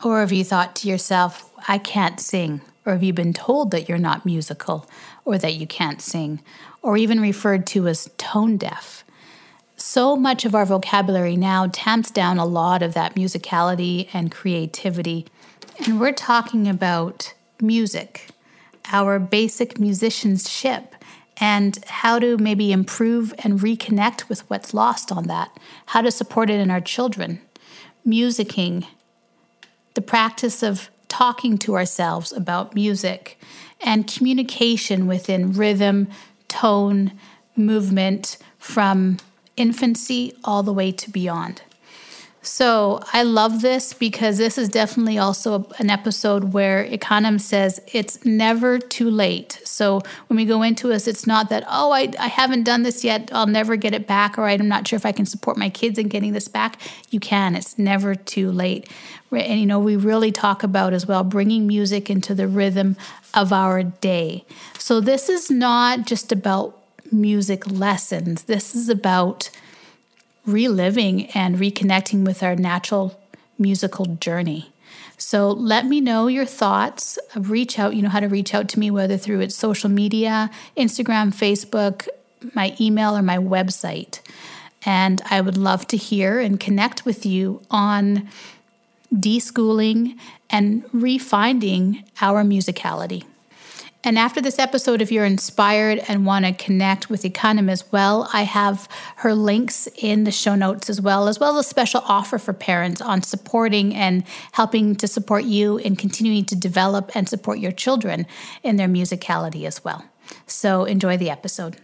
Or 0.03 0.21
have 0.21 0.33
you 0.33 0.45
thought 0.45 0.75
to 0.77 0.89
yourself, 0.89 1.51
I 1.69 1.77
can't 1.77 2.19
sing? 2.19 2.63
Or 2.87 2.95
have 2.95 3.03
you 3.03 3.13
been 3.13 3.35
told 3.35 3.71
that 3.73 3.87
you're 3.87 3.99
not 3.99 4.25
musical 4.25 4.89
or 5.27 5.37
that 5.37 5.55
you 5.57 5.67
can't 5.67 6.01
sing? 6.01 6.41
Or 6.81 6.97
even 6.97 7.21
referred 7.21 7.67
to 7.67 7.87
as 7.87 8.09
tone 8.17 8.57
deaf? 8.57 9.05
So 9.77 10.17
much 10.17 10.47
of 10.47 10.55
our 10.55 10.65
vocabulary 10.65 11.37
now 11.37 11.69
tamps 11.71 12.11
down 12.11 12.39
a 12.39 12.47
lot 12.47 12.83
of 12.83 12.95
that 12.95 13.15
musicality 13.15 14.09
and 14.15 14.33
creativity. 14.33 15.27
And 15.85 15.99
we're 15.99 16.13
talking 16.13 16.69
about 16.69 17.35
music, 17.61 18.29
our 18.93 19.19
basic 19.19 19.81
musicianship 19.81 20.95
and 21.39 21.77
how 21.87 22.21
to 22.21 22.39
maybe 22.39 22.71
improve 22.71 23.35
and 23.41 23.59
reconnect 23.59 24.29
with 24.29 24.49
what's 24.49 24.73
lost 24.73 25.11
on 25.11 25.25
that, 25.25 25.51
how 25.87 26.01
to 26.01 26.13
support 26.13 26.51
it 26.51 26.61
in 26.61 26.71
our 26.71 26.81
children. 26.81 27.41
Musicking, 28.07 28.87
the 29.95 30.03
practice 30.03 30.63
of 30.63 30.89
talking 31.09 31.59
to 31.59 31.75
ourselves 31.75 32.31
about 32.31 32.77
music, 32.77 33.41
and 33.81 34.07
communication 34.07 35.09
within 35.09 35.53
rhythm, 35.53 36.09
tone, 36.47 37.13
movement 37.57 38.39
from 38.57 39.17
infancy 39.57 40.33
all 40.45 40.63
the 40.63 40.73
way 40.73 40.93
to 40.93 41.11
beyond. 41.11 41.63
So 42.45 43.01
I 43.13 43.23
love 43.23 43.63
this 43.63 43.93
because 43.93 44.37
this 44.37 44.59
is 44.59 44.69
definitely 44.69 45.17
also 45.17 45.69
an 45.79 45.91
episode 45.91 46.53
where 46.53 46.85
Ikanem 46.85 47.41
says 47.41 47.81
it's 47.93 48.25
never 48.25 48.81
too 48.81 49.11
late. 49.11 49.61
So 49.63 50.01
when 50.27 50.37
we 50.37 50.45
go 50.45 50.63
into 50.63 50.89
this, 50.89 51.07
it's 51.07 51.25
not 51.25 51.51
that, 51.51 51.63
oh, 51.69 51.93
I, 51.93 52.13
I 52.19 52.27
haven't 52.27 52.65
done 52.65 52.83
this 52.83 53.05
yet, 53.05 53.31
I'll 53.33 53.47
never 53.47 53.77
get 53.77 53.95
it 53.95 54.09
back, 54.09 54.39
or 54.39 54.47
I'm 54.47 54.67
not 54.67 54.89
sure 54.89 54.97
if 54.97 55.07
I 55.07 55.13
can 55.13 55.25
support 55.25 55.57
my 55.57 55.71
kids 55.71 55.99
in 55.99 56.09
getting 56.09 56.33
this 56.33 56.49
back. 56.49 56.81
You 57.11 57.21
can, 57.21 57.55
it's 57.55 57.79
never 57.79 58.17
too 58.17 58.51
late. 58.51 58.89
And, 59.31 59.61
you 59.61 59.67
know, 59.67 59.79
we 59.79 59.95
really 59.95 60.33
talk 60.33 60.65
about 60.65 60.93
as 60.93 61.07
well 61.07 61.23
bringing 61.23 61.69
music 61.69 62.11
into 62.11 62.35
the 62.35 62.49
rhythm 62.49 62.97
of 63.35 63.53
our 63.53 63.85
day. 63.85 64.45
So 64.79 65.01
this 65.01 65.29
is 65.29 65.49
not 65.49 66.07
just 66.07 66.33
about 66.33 66.77
music 67.13 67.71
lessons, 67.71 68.45
this 68.45 68.75
is 68.75 68.89
about 68.89 69.49
reliving 70.47 71.27
and 71.31 71.57
reconnecting 71.57 72.25
with 72.25 72.43
our 72.43 72.57
natural 72.57 73.21
musical 73.59 74.07
journey. 74.07 74.73
So 75.17 75.51
let 75.51 75.87
me 75.87 76.01
know 76.01 76.27
your 76.27 76.45
thoughts. 76.45 77.19
Reach 77.37 77.79
out. 77.79 77.95
You 77.95 78.03
know 78.03 78.09
how 78.09 78.21
to 78.21 78.29
reach 78.29 78.55
out 78.55 78.69
to 78.71 78.79
me, 78.79 78.91
whether 78.91 79.17
through 79.17 79.41
its 79.41 79.55
social 79.55 79.89
media, 79.89 80.51
Instagram, 80.77 81.33
Facebook, 81.33 82.09
my 82.55 82.77
email, 82.81 83.17
or 83.17 83.23
my 83.23 83.39
website. 83.39 84.19
And 84.85 85.23
I 85.31 85.41
would 85.41 85.57
love 85.57 85.87
to 85.89 85.97
hear 85.97 86.41
and 86.41 86.59
connect 86.59 87.05
with 87.05 87.25
you 87.25 87.63
on 87.71 88.29
deschooling 89.15 90.19
and 90.51 90.85
refinding 90.87 92.05
our 92.21 92.43
musicality. 92.43 93.25
And 94.05 94.19
after 94.19 94.41
this 94.41 94.59
episode, 94.59 95.01
if 95.01 95.13
you're 95.13 95.25
inspired 95.25 96.03
and 96.09 96.27
want 96.27 96.45
to 96.45 96.53
connect 96.53 97.09
with 97.09 97.23
Ikanem 97.23 97.71
as 97.71 97.91
well, 97.93 98.29
I 98.33 98.43
have 98.43 98.89
her 99.17 99.33
links 99.33 99.89
in 99.97 100.25
the 100.25 100.33
show 100.33 100.57
notes 100.57 100.91
as 100.91 101.01
well, 101.01 101.29
as 101.29 101.39
well 101.39 101.57
as 101.57 101.67
a 101.67 101.69
special 101.69 102.03
offer 102.07 102.39
for 102.39 102.53
parents 102.53 103.01
on 103.01 103.23
supporting 103.23 103.95
and 103.95 104.25
helping 104.51 104.97
to 104.97 105.07
support 105.07 105.45
you 105.45 105.77
in 105.79 105.95
continuing 105.95 106.45
to 106.47 106.57
develop 106.57 107.15
and 107.15 107.29
support 107.29 107.61
your 107.61 107.71
children 107.71 108.27
in 108.65 108.75
their 108.75 108.89
musicality 108.89 109.67
as 109.67 109.85
well. 109.85 110.05
So 110.47 110.85
enjoy 110.85 111.17
the 111.17 111.31
episode. 111.31 111.77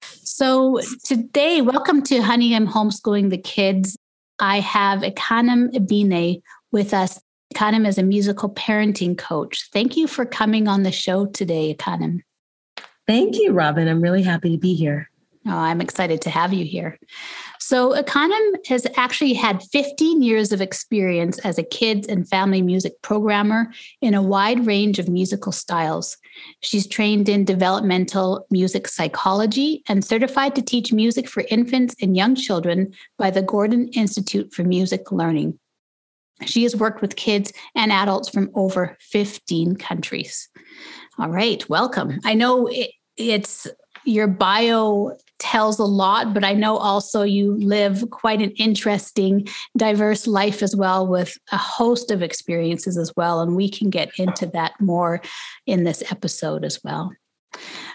So 0.00 0.80
today, 1.04 1.60
welcome 1.60 2.02
to 2.04 2.22
Honey 2.22 2.56
I'm 2.56 2.66
Homeschooling 2.66 3.28
the 3.28 3.38
Kids. 3.38 3.94
I 4.38 4.60
have 4.60 5.00
Ikanem 5.00 5.74
Ibine 5.74 6.40
with 6.72 6.94
us 6.94 7.20
Ikanem 7.54 7.86
is 7.86 7.98
a 7.98 8.02
musical 8.02 8.50
parenting 8.50 9.16
coach. 9.16 9.68
Thank 9.72 9.96
you 9.96 10.08
for 10.08 10.26
coming 10.26 10.66
on 10.66 10.82
the 10.82 10.90
show 10.90 11.26
today, 11.26 11.74
Ikanem. 11.74 12.22
Thank 13.06 13.36
you, 13.38 13.52
Robin. 13.52 13.86
I'm 13.86 14.00
really 14.00 14.22
happy 14.22 14.50
to 14.50 14.58
be 14.58 14.74
here. 14.74 15.08
Oh, 15.46 15.52
I'm 15.52 15.82
excited 15.82 16.22
to 16.22 16.30
have 16.30 16.54
you 16.54 16.64
here. 16.64 16.98
So, 17.60 17.92
uh, 17.92 18.02
Ikanem 18.02 18.66
has 18.66 18.86
actually 18.96 19.34
had 19.34 19.62
15 19.62 20.22
years 20.22 20.52
of 20.52 20.62
experience 20.62 21.38
as 21.40 21.58
a 21.58 21.62
kids 21.62 22.08
and 22.08 22.28
family 22.28 22.62
music 22.62 23.00
programmer 23.02 23.70
in 24.00 24.14
a 24.14 24.22
wide 24.22 24.66
range 24.66 24.98
of 24.98 25.08
musical 25.08 25.52
styles. 25.52 26.16
She's 26.60 26.86
trained 26.86 27.28
in 27.28 27.44
developmental 27.44 28.46
music 28.50 28.88
psychology 28.88 29.82
and 29.86 30.04
certified 30.04 30.54
to 30.56 30.62
teach 30.62 30.92
music 30.92 31.28
for 31.28 31.44
infants 31.50 31.94
and 32.00 32.16
young 32.16 32.34
children 32.34 32.94
by 33.18 33.30
the 33.30 33.42
Gordon 33.42 33.88
Institute 33.88 34.52
for 34.52 34.64
Music 34.64 35.12
Learning. 35.12 35.58
She 36.46 36.62
has 36.62 36.76
worked 36.76 37.00
with 37.00 37.16
kids 37.16 37.52
and 37.74 37.92
adults 37.92 38.28
from 38.28 38.50
over 38.54 38.96
15 39.00 39.76
countries. 39.76 40.48
All 41.18 41.30
right, 41.30 41.68
welcome. 41.68 42.20
I 42.24 42.34
know 42.34 42.66
it, 42.66 42.90
it's 43.16 43.66
your 44.04 44.26
bio 44.26 45.16
tells 45.38 45.78
a 45.78 45.84
lot, 45.84 46.34
but 46.34 46.44
I 46.44 46.52
know 46.52 46.76
also 46.76 47.22
you 47.22 47.52
live 47.54 48.04
quite 48.10 48.40
an 48.40 48.50
interesting, 48.52 49.46
diverse 49.76 50.26
life 50.26 50.62
as 50.62 50.74
well 50.74 51.06
with 51.06 51.38
a 51.52 51.56
host 51.56 52.10
of 52.10 52.22
experiences 52.22 52.96
as 52.96 53.12
well. 53.16 53.40
And 53.40 53.56
we 53.56 53.68
can 53.68 53.90
get 53.90 54.10
into 54.18 54.46
that 54.48 54.72
more 54.80 55.20
in 55.66 55.84
this 55.84 56.02
episode 56.10 56.64
as 56.64 56.82
well. 56.82 57.12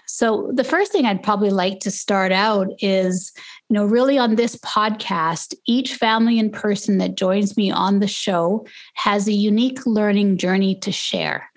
So, 0.05 0.51
the 0.53 0.63
first 0.63 0.91
thing 0.91 1.05
I'd 1.05 1.23
probably 1.23 1.51
like 1.51 1.79
to 1.81 1.91
start 1.91 2.31
out 2.31 2.67
is, 2.79 3.31
you 3.69 3.75
know, 3.75 3.85
really 3.85 4.17
on 4.17 4.35
this 4.35 4.55
podcast, 4.57 5.53
each 5.67 5.95
family 5.95 6.39
and 6.39 6.51
person 6.51 6.97
that 6.97 7.15
joins 7.15 7.55
me 7.55 7.71
on 7.71 7.99
the 7.99 8.07
show 8.07 8.65
has 8.95 9.27
a 9.27 9.33
unique 9.33 9.85
learning 9.85 10.37
journey 10.37 10.75
to 10.79 10.91
share. 10.91 11.49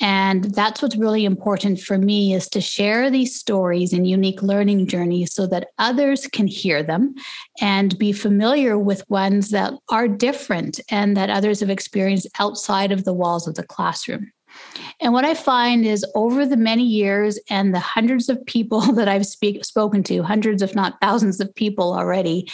And 0.00 0.44
that's 0.44 0.82
what's 0.82 0.96
really 0.96 1.24
important 1.24 1.80
for 1.80 1.96
me 1.98 2.34
is 2.34 2.48
to 2.50 2.60
share 2.60 3.10
these 3.10 3.38
stories 3.38 3.92
and 3.92 4.06
unique 4.06 4.42
learning 4.42 4.88
journeys 4.88 5.32
so 5.32 5.46
that 5.46 5.68
others 5.78 6.26
can 6.26 6.46
hear 6.46 6.82
them 6.82 7.14
and 7.60 7.96
be 7.96 8.12
familiar 8.12 8.76
with 8.76 9.08
ones 9.08 9.50
that 9.50 9.72
are 9.90 10.08
different 10.08 10.80
and 10.90 11.16
that 11.16 11.30
others 11.30 11.60
have 11.60 11.70
experienced 11.70 12.28
outside 12.38 12.90
of 12.90 13.04
the 13.04 13.14
walls 13.14 13.46
of 13.46 13.54
the 13.54 13.62
classroom. 13.62 14.30
And 15.00 15.12
what 15.12 15.24
I 15.24 15.34
find 15.34 15.84
is 15.84 16.04
over 16.14 16.46
the 16.46 16.56
many 16.56 16.84
years 16.84 17.38
and 17.50 17.74
the 17.74 17.80
hundreds 17.80 18.28
of 18.28 18.44
people 18.46 18.80
that 18.94 19.08
I've 19.08 19.26
speak, 19.26 19.64
spoken 19.64 20.02
to, 20.04 20.22
hundreds, 20.22 20.62
if 20.62 20.74
not 20.74 21.00
thousands 21.00 21.40
of 21.40 21.54
people 21.54 21.92
already, 21.92 22.50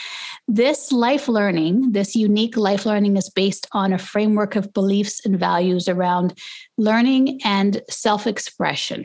this 0.49 0.93
life 0.93 1.29
learning, 1.29 1.93
this 1.93 2.17
unique 2.17 2.57
life 2.57 2.87
learning 2.87 3.17
is 3.17 3.31
based 3.31 3.67
on 3.73 3.93
a 3.93 3.99
framework 3.99 4.57
of 4.57 4.73
beliefs 4.73 5.25
and 5.25 5.39
values 5.39 5.89
around 5.89 6.39
learning 6.77 7.41
and 7.45 7.83
self 7.89 8.27
expression. 8.27 9.05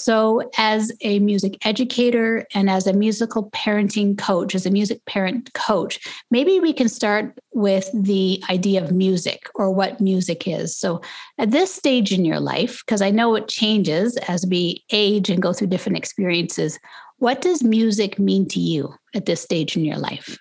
So, 0.00 0.48
as 0.56 0.92
a 1.00 1.18
music 1.18 1.58
educator 1.66 2.46
and 2.54 2.70
as 2.70 2.86
a 2.86 2.92
musical 2.92 3.50
parenting 3.50 4.16
coach, 4.16 4.54
as 4.54 4.64
a 4.64 4.70
music 4.70 5.04
parent 5.06 5.52
coach, 5.54 5.98
maybe 6.30 6.60
we 6.60 6.72
can 6.72 6.88
start 6.88 7.36
with 7.52 7.90
the 7.92 8.40
idea 8.48 8.80
of 8.80 8.92
music 8.92 9.50
or 9.56 9.72
what 9.72 10.00
music 10.00 10.46
is. 10.46 10.76
So, 10.76 11.00
at 11.36 11.50
this 11.50 11.74
stage 11.74 12.12
in 12.12 12.24
your 12.24 12.38
life, 12.38 12.80
because 12.86 13.02
I 13.02 13.10
know 13.10 13.34
it 13.34 13.48
changes 13.48 14.16
as 14.28 14.46
we 14.46 14.84
age 14.92 15.30
and 15.30 15.42
go 15.42 15.52
through 15.52 15.66
different 15.66 15.98
experiences, 15.98 16.78
what 17.16 17.40
does 17.40 17.64
music 17.64 18.20
mean 18.20 18.46
to 18.50 18.60
you 18.60 18.94
at 19.16 19.26
this 19.26 19.42
stage 19.42 19.76
in 19.76 19.84
your 19.84 19.98
life? 19.98 20.38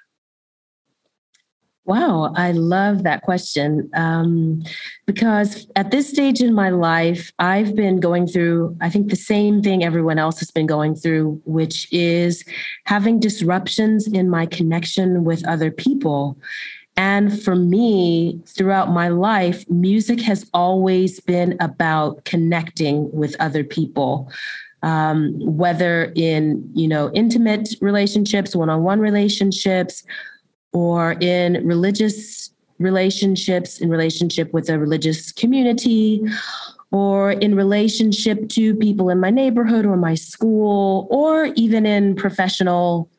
Wow, 1.87 2.33
I 2.35 2.51
love 2.51 3.03
that 3.03 3.21
question 3.21 3.89
um, 3.93 4.61
because 5.05 5.65
at 5.77 5.89
this 5.89 6.09
stage 6.09 6.41
in 6.41 6.53
my 6.53 6.67
life, 6.67 7.31
I've 7.39 7.77
been 7.77 8.01
going 8.01 8.27
through, 8.27 8.75
I 8.81 8.89
think, 8.89 9.09
the 9.09 9.15
same 9.15 9.63
thing 9.63 9.85
everyone 9.85 10.19
else 10.19 10.37
has 10.39 10.51
been 10.51 10.65
going 10.65 10.95
through, 10.95 11.41
which 11.45 11.87
is 11.93 12.43
having 12.83 13.21
disruptions 13.21 14.05
in 14.05 14.29
my 14.29 14.45
connection 14.45 15.23
with 15.23 15.47
other 15.47 15.71
people. 15.71 16.37
And 16.97 17.41
for 17.41 17.55
me, 17.55 18.41
throughout 18.45 18.89
my 18.91 19.07
life, 19.07 19.63
music 19.69 20.19
has 20.21 20.49
always 20.53 21.21
been 21.21 21.55
about 21.61 22.25
connecting 22.25 23.09
with 23.13 23.33
other 23.39 23.63
people. 23.63 24.29
Um, 24.83 25.33
whether 25.39 26.13
in 26.15 26.69
you 26.75 26.87
know 26.87 27.11
intimate 27.13 27.69
relationships 27.81 28.55
one-on-one 28.55 28.99
relationships 28.99 30.03
or 30.73 31.13
in 31.13 31.65
religious 31.65 32.51
relationships, 32.79 33.79
in 33.79 33.89
relationship 33.89 34.53
with 34.53 34.69
a 34.69 34.77
religious 34.77 35.31
community, 35.31 36.21
or 36.91 37.31
in 37.31 37.55
relationship 37.55 38.47
to 38.49 38.75
people 38.75 39.09
in 39.09 39.19
my 39.19 39.29
neighborhood 39.29 39.85
or 39.85 39.97
my 39.97 40.15
school, 40.15 41.07
or 41.09 41.45
even 41.55 41.85
in 41.85 42.15
professional 42.15 43.09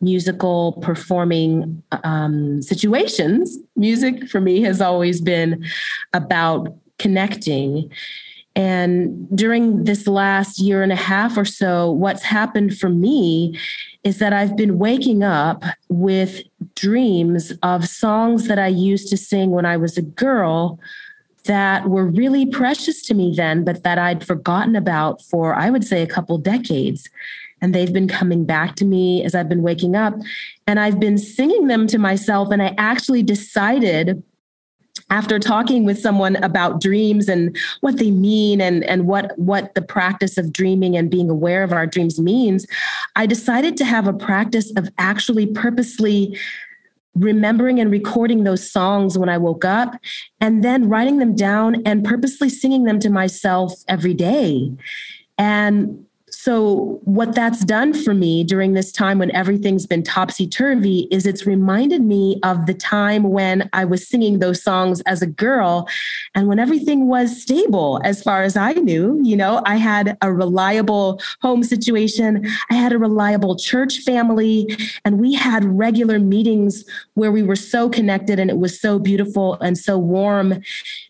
musical 0.00 0.72
performing 0.82 1.82
um, 2.04 2.60
situations. 2.60 3.58
Music 3.76 4.28
for 4.28 4.40
me 4.40 4.60
has 4.60 4.80
always 4.80 5.20
been 5.20 5.64
about 6.12 6.68
connecting. 6.98 7.90
And 8.56 9.28
during 9.36 9.84
this 9.84 10.06
last 10.06 10.58
year 10.58 10.82
and 10.82 10.90
a 10.90 10.96
half 10.96 11.36
or 11.36 11.44
so, 11.44 11.92
what's 11.92 12.22
happened 12.22 12.76
for 12.76 12.88
me 12.88 13.58
is 14.02 14.18
that 14.18 14.32
I've 14.32 14.56
been 14.56 14.78
waking 14.78 15.22
up 15.22 15.62
with 15.90 16.40
dreams 16.74 17.52
of 17.62 17.86
songs 17.86 18.48
that 18.48 18.58
I 18.58 18.68
used 18.68 19.08
to 19.10 19.18
sing 19.18 19.50
when 19.50 19.66
I 19.66 19.76
was 19.76 19.98
a 19.98 20.02
girl 20.02 20.80
that 21.44 21.88
were 21.88 22.06
really 22.06 22.46
precious 22.46 23.02
to 23.02 23.14
me 23.14 23.34
then, 23.36 23.62
but 23.62 23.82
that 23.82 23.98
I'd 23.98 24.26
forgotten 24.26 24.74
about 24.74 25.20
for, 25.20 25.54
I 25.54 25.68
would 25.68 25.84
say, 25.84 26.02
a 26.02 26.06
couple 26.06 26.38
decades. 26.38 27.10
And 27.60 27.74
they've 27.74 27.92
been 27.92 28.08
coming 28.08 28.44
back 28.44 28.74
to 28.76 28.84
me 28.84 29.22
as 29.22 29.34
I've 29.34 29.48
been 29.48 29.62
waking 29.62 29.96
up. 29.96 30.14
And 30.66 30.80
I've 30.80 30.98
been 30.98 31.18
singing 31.18 31.66
them 31.66 31.86
to 31.88 31.98
myself. 31.98 32.50
And 32.50 32.62
I 32.62 32.74
actually 32.78 33.22
decided 33.22 34.22
after 35.10 35.38
talking 35.38 35.84
with 35.84 35.98
someone 35.98 36.36
about 36.36 36.80
dreams 36.80 37.28
and 37.28 37.56
what 37.80 37.98
they 37.98 38.10
mean 38.10 38.60
and, 38.60 38.82
and 38.84 39.06
what, 39.06 39.38
what 39.38 39.74
the 39.74 39.82
practice 39.82 40.36
of 40.36 40.52
dreaming 40.52 40.96
and 40.96 41.10
being 41.10 41.30
aware 41.30 41.62
of 41.62 41.72
our 41.72 41.86
dreams 41.86 42.18
means, 42.18 42.66
I 43.14 43.26
decided 43.26 43.76
to 43.78 43.84
have 43.84 44.08
a 44.08 44.12
practice 44.12 44.72
of 44.76 44.88
actually 44.98 45.46
purposely 45.46 46.36
remembering 47.14 47.80
and 47.80 47.90
recording 47.90 48.44
those 48.44 48.70
songs 48.70 49.16
when 49.16 49.28
I 49.28 49.38
woke 49.38 49.64
up 49.64 49.94
and 50.40 50.62
then 50.62 50.88
writing 50.88 51.18
them 51.18 51.34
down 51.34 51.82
and 51.86 52.04
purposely 52.04 52.48
singing 52.48 52.84
them 52.84 52.98
to 53.00 53.10
myself 53.10 53.72
every 53.88 54.14
day. 54.14 54.70
And 55.38 56.05
so, 56.46 57.00
what 57.02 57.34
that's 57.34 57.64
done 57.64 57.92
for 57.92 58.14
me 58.14 58.44
during 58.44 58.74
this 58.74 58.92
time 58.92 59.18
when 59.18 59.34
everything's 59.34 59.84
been 59.84 60.04
topsy 60.04 60.46
turvy 60.46 61.08
is 61.10 61.26
it's 61.26 61.44
reminded 61.44 62.02
me 62.02 62.38
of 62.44 62.66
the 62.66 62.74
time 62.74 63.24
when 63.24 63.68
I 63.72 63.84
was 63.84 64.06
singing 64.06 64.38
those 64.38 64.62
songs 64.62 65.00
as 65.06 65.22
a 65.22 65.26
girl 65.26 65.88
and 66.36 66.46
when 66.46 66.60
everything 66.60 67.08
was 67.08 67.42
stable 67.42 68.00
as 68.04 68.22
far 68.22 68.44
as 68.44 68.56
I 68.56 68.74
knew. 68.74 69.18
You 69.24 69.36
know, 69.36 69.60
I 69.66 69.74
had 69.74 70.16
a 70.22 70.32
reliable 70.32 71.20
home 71.42 71.64
situation, 71.64 72.46
I 72.70 72.74
had 72.74 72.92
a 72.92 72.98
reliable 72.98 73.56
church 73.56 74.02
family, 74.02 74.68
and 75.04 75.18
we 75.18 75.34
had 75.34 75.64
regular 75.64 76.20
meetings 76.20 76.84
where 77.14 77.32
we 77.32 77.42
were 77.42 77.56
so 77.56 77.88
connected 77.88 78.38
and 78.38 78.50
it 78.50 78.58
was 78.58 78.80
so 78.80 79.00
beautiful 79.00 79.54
and 79.54 79.76
so 79.76 79.98
warm 79.98 80.62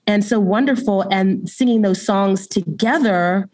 and 0.07 0.25
so 0.25 0.40
wonderful. 0.40 1.02
And 1.11 1.47
singing 1.47 1.83
those 1.83 2.00
songs 2.00 2.47
together 2.47 3.50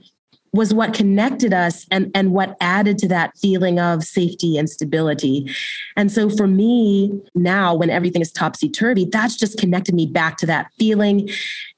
was 0.53 0.75
what 0.75 0.93
connected 0.93 1.55
us 1.55 1.87
and, 1.91 2.11
and 2.15 2.33
what 2.33 2.57
added 2.61 2.99
to 2.99 3.09
that 3.09 3.37
feeling 3.39 3.81
of 3.81 4.05
safety 4.05 4.59
and 4.59 4.69
stability. 4.69 5.51
And 5.97 6.13
so 6.13 6.29
for 6.29 6.47
me 6.47 7.11
now, 7.35 7.75
when 7.75 7.89
everything 7.89 8.21
is 8.21 8.31
topsy 8.31 8.69
turvy, 8.69 9.07
that's 9.07 9.37
just 9.37 9.59
connected 9.59 9.95
me 9.95 10.05
back 10.05 10.37
to 10.39 10.47
that 10.47 10.71
feeling. 10.79 11.31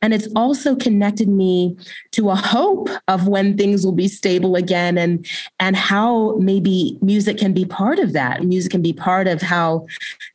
And 0.03 0.13
it's 0.13 0.29
also 0.35 0.75
connected 0.75 1.29
me 1.29 1.77
to 2.13 2.31
a 2.31 2.35
hope 2.35 2.89
of 3.07 3.29
when 3.29 3.57
things 3.57 3.85
will 3.85 3.93
be 3.93 4.09
stable 4.09 4.57
again 4.57 4.99
and, 4.99 5.25
and 5.61 5.77
how 5.77 6.37
maybe 6.37 6.99
music 7.01 7.39
can 7.39 7.53
be 7.53 7.65
part 7.65 8.01
of 8.01 8.13
that. 8.13 8.43
Music 8.43 8.73
can 8.73 8.83
be 8.83 8.93
part 8.93 9.29
of 9.29 9.41
how 9.41 9.87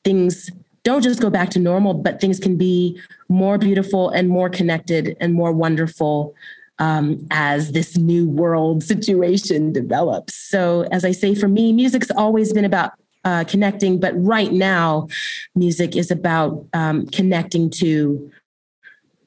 things 0.06 0.50
don't 0.84 1.02
just 1.02 1.22
go 1.22 1.30
back 1.30 1.50
to 1.50 1.60
normal, 1.60 1.94
but 1.94 2.22
things 2.22 2.40
can 2.40 2.56
be 2.56 3.00
more 3.28 3.58
beautiful 3.58 4.10
and 4.10 4.30
more 4.30 4.50
connected 4.50 5.18
and 5.20 5.34
more 5.34 5.52
wonderful 5.52 6.34
um, 6.80 7.26
as 7.32 7.72
this 7.72 7.98
new 7.98 8.28
world 8.28 8.84
situation 8.84 9.72
develops. 9.72 10.36
So, 10.36 10.88
as 10.92 11.06
I 11.06 11.12
say, 11.12 11.36
for 11.36 11.48
me, 11.48 11.74
music's 11.74 12.12
always 12.12 12.54
been 12.54 12.66
about 12.66 12.94
uh, 13.26 13.44
connecting, 13.44 14.00
but 14.00 14.14
right 14.16 14.52
now, 14.52 15.08
music 15.56 15.96
is 15.96 16.10
about 16.10 16.66
um, 16.74 17.06
connecting 17.08 17.70
to 17.70 18.32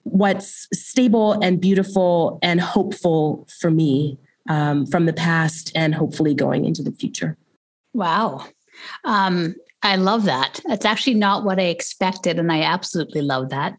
what's 0.04 0.66
stable 0.73 1.32
and 1.42 1.61
beautiful 1.61 2.38
and 2.42 2.61
hopeful 2.61 3.47
for 3.61 3.71
me 3.71 4.18
um, 4.49 4.87
from 4.87 5.06
the 5.06 5.12
past 5.12 5.71
and 5.75 5.94
hopefully 5.94 6.35
going 6.35 6.64
into 6.64 6.82
the 6.82 6.92
future. 6.92 7.37
Wow. 7.94 8.47
Um, 9.04 9.54
I 9.82 9.97
love 9.97 10.25
that. 10.25 10.61
That's 10.64 10.85
actually 10.85 11.14
not 11.14 11.44
what 11.44 11.59
I 11.59 11.64
expected. 11.64 12.38
And 12.38 12.50
I 12.50 12.62
absolutely 12.62 13.23
love 13.23 13.50
that. 13.50 13.75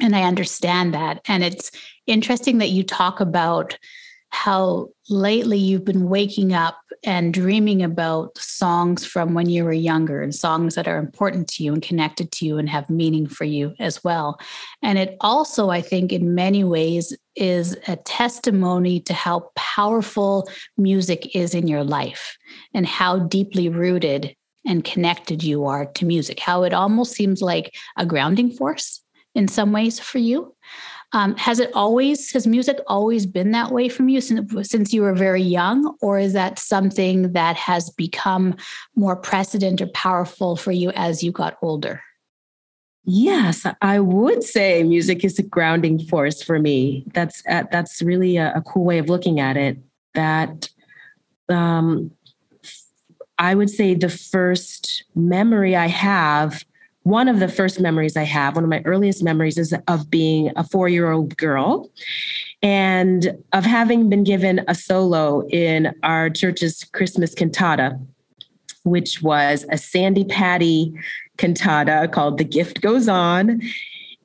And 0.00 0.14
I 0.14 0.22
understand 0.22 0.94
that. 0.94 1.20
And 1.26 1.42
it's 1.42 1.70
interesting 2.08 2.58
that 2.58 2.70
you 2.70 2.82
talk 2.82 3.20
about 3.20 3.78
how 4.30 4.88
lately 5.08 5.56
you've 5.56 5.84
been 5.84 6.08
waking 6.08 6.52
up 6.52 6.78
and 7.02 7.32
dreaming 7.32 7.82
about 7.82 8.36
songs 8.36 9.06
from 9.06 9.32
when 9.32 9.48
you 9.48 9.64
were 9.64 9.72
younger 9.72 10.20
and 10.20 10.34
songs 10.34 10.74
that 10.74 10.86
are 10.86 10.98
important 10.98 11.48
to 11.48 11.62
you 11.64 11.72
and 11.72 11.82
connected 11.82 12.30
to 12.30 12.44
you 12.44 12.58
and 12.58 12.68
have 12.68 12.90
meaning 12.90 13.26
for 13.26 13.44
you 13.44 13.74
as 13.78 14.04
well. 14.04 14.38
And 14.82 14.98
it 14.98 15.16
also, 15.20 15.70
I 15.70 15.80
think, 15.80 16.12
in 16.12 16.34
many 16.34 16.62
ways, 16.62 17.16
is 17.36 17.76
a 17.86 17.96
testimony 17.96 19.00
to 19.00 19.14
how 19.14 19.50
powerful 19.54 20.48
music 20.76 21.34
is 21.34 21.54
in 21.54 21.66
your 21.66 21.84
life 21.84 22.36
and 22.74 22.86
how 22.86 23.20
deeply 23.20 23.68
rooted 23.68 24.34
and 24.66 24.84
connected 24.84 25.42
you 25.42 25.64
are 25.64 25.86
to 25.86 26.04
music, 26.04 26.40
how 26.40 26.64
it 26.64 26.74
almost 26.74 27.12
seems 27.12 27.40
like 27.40 27.74
a 27.96 28.04
grounding 28.04 28.50
force 28.50 29.02
in 29.34 29.48
some 29.48 29.72
ways 29.72 29.98
for 29.98 30.18
you. 30.18 30.54
Um, 31.12 31.34
has 31.36 31.58
it 31.58 31.70
always, 31.74 32.30
has 32.32 32.46
music 32.46 32.80
always 32.86 33.24
been 33.24 33.52
that 33.52 33.70
way 33.72 33.88
from 33.88 34.10
you 34.10 34.20
since, 34.20 34.68
since 34.68 34.92
you 34.92 35.02
were 35.02 35.14
very 35.14 35.42
young? 35.42 35.96
Or 36.02 36.18
is 36.18 36.34
that 36.34 36.58
something 36.58 37.32
that 37.32 37.56
has 37.56 37.88
become 37.90 38.56
more 38.94 39.16
precedent 39.16 39.80
or 39.80 39.86
powerful 39.88 40.54
for 40.54 40.70
you 40.70 40.90
as 40.90 41.22
you 41.22 41.32
got 41.32 41.56
older? 41.62 42.02
Yes, 43.10 43.66
I 43.80 44.00
would 44.00 44.42
say 44.42 44.82
music 44.82 45.24
is 45.24 45.38
a 45.38 45.42
grounding 45.42 45.98
force 45.98 46.42
for 46.42 46.58
me. 46.58 47.04
That's 47.14 47.42
uh, 47.48 47.64
that's 47.72 48.02
really 48.02 48.36
a, 48.36 48.52
a, 48.54 48.60
cool 48.60 48.84
way 48.84 48.98
of 48.98 49.08
looking 49.08 49.40
at 49.40 49.56
it. 49.56 49.78
That 50.12 50.68
um, 51.48 52.10
I 53.38 53.54
would 53.54 53.70
say 53.70 53.94
the 53.94 54.10
first 54.10 55.04
memory 55.14 55.74
I 55.74 55.86
have 55.86 56.64
one 57.08 57.26
of 57.26 57.40
the 57.40 57.48
first 57.48 57.80
memories 57.80 58.18
I 58.18 58.24
have, 58.24 58.54
one 58.54 58.64
of 58.64 58.70
my 58.70 58.82
earliest 58.84 59.22
memories 59.22 59.56
is 59.56 59.74
of 59.88 60.10
being 60.10 60.52
a 60.56 60.64
four 60.64 60.90
year 60.90 61.10
old 61.10 61.38
girl 61.38 61.90
and 62.62 63.34
of 63.54 63.64
having 63.64 64.10
been 64.10 64.24
given 64.24 64.62
a 64.68 64.74
solo 64.74 65.46
in 65.48 65.94
our 66.02 66.28
church's 66.28 66.84
Christmas 66.92 67.34
cantata, 67.34 67.98
which 68.84 69.22
was 69.22 69.64
a 69.70 69.78
Sandi 69.78 70.24
Patty 70.24 70.92
cantata 71.38 72.08
called 72.12 72.36
The 72.36 72.44
Gift 72.44 72.82
Goes 72.82 73.08
On. 73.08 73.62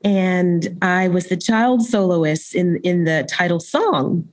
And 0.03 0.77
I 0.81 1.07
was 1.07 1.27
the 1.27 1.38
child 1.38 1.84
soloist 1.84 2.53
in, 2.53 2.81
in 2.84 3.05
the 3.05 3.25
title 3.29 3.62
song. 3.62 4.27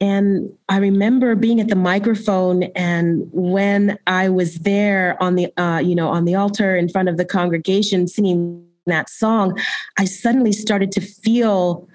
And 0.00 0.50
I 0.68 0.78
remember 0.78 1.34
being 1.34 1.60
at 1.60 1.68
the 1.68 1.76
microphone, 1.76 2.64
and 2.74 3.28
when 3.32 3.98
I 4.06 4.30
was 4.30 4.60
there 4.60 5.22
on 5.22 5.34
the, 5.34 5.52
uh, 5.60 5.78
you 5.78 5.94
know, 5.94 6.08
on 6.08 6.24
the 6.24 6.34
altar 6.34 6.74
in 6.74 6.88
front 6.88 7.10
of 7.10 7.18
the 7.18 7.24
congregation 7.24 8.08
singing 8.08 8.66
that 8.86 9.10
song, 9.10 9.58
I 9.98 10.06
suddenly 10.06 10.52
started 10.52 10.90
to 10.92 11.02
feel 11.02 11.86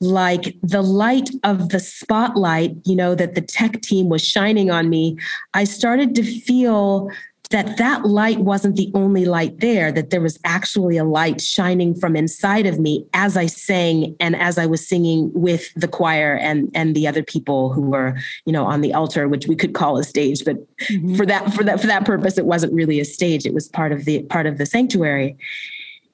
like 0.00 0.56
the 0.62 0.82
light 0.82 1.30
of 1.44 1.70
the 1.70 1.80
spotlight, 1.80 2.76
you 2.84 2.96
know, 2.96 3.14
that 3.14 3.34
the 3.34 3.40
tech 3.40 3.80
team 3.80 4.08
was 4.08 4.26
shining 4.26 4.70
on 4.70 4.90
me. 4.90 5.16
I 5.54 5.64
started 5.64 6.14
to 6.16 6.22
feel 6.22 7.10
that 7.50 7.76
that 7.76 8.04
light 8.04 8.38
wasn't 8.38 8.76
the 8.76 8.90
only 8.94 9.24
light 9.24 9.60
there 9.60 9.92
that 9.92 10.10
there 10.10 10.20
was 10.20 10.38
actually 10.44 10.96
a 10.96 11.04
light 11.04 11.40
shining 11.40 11.94
from 11.94 12.16
inside 12.16 12.66
of 12.66 12.78
me 12.78 13.06
as 13.12 13.36
i 13.36 13.46
sang 13.46 14.16
and 14.20 14.34
as 14.36 14.58
i 14.58 14.66
was 14.66 14.86
singing 14.86 15.30
with 15.32 15.72
the 15.74 15.88
choir 15.88 16.34
and 16.34 16.70
and 16.74 16.94
the 16.94 17.06
other 17.06 17.22
people 17.22 17.72
who 17.72 17.82
were 17.82 18.16
you 18.44 18.52
know 18.52 18.64
on 18.64 18.80
the 18.80 18.92
altar 18.92 19.28
which 19.28 19.46
we 19.46 19.56
could 19.56 19.74
call 19.74 19.98
a 19.98 20.04
stage 20.04 20.44
but 20.44 20.56
mm-hmm. 20.78 21.14
for 21.14 21.26
that 21.26 21.52
for 21.52 21.62
that 21.62 21.80
for 21.80 21.86
that 21.86 22.04
purpose 22.04 22.38
it 22.38 22.46
wasn't 22.46 22.72
really 22.72 23.00
a 23.00 23.04
stage 23.04 23.46
it 23.46 23.54
was 23.54 23.68
part 23.68 23.92
of 23.92 24.04
the 24.04 24.22
part 24.24 24.46
of 24.46 24.58
the 24.58 24.66
sanctuary 24.66 25.36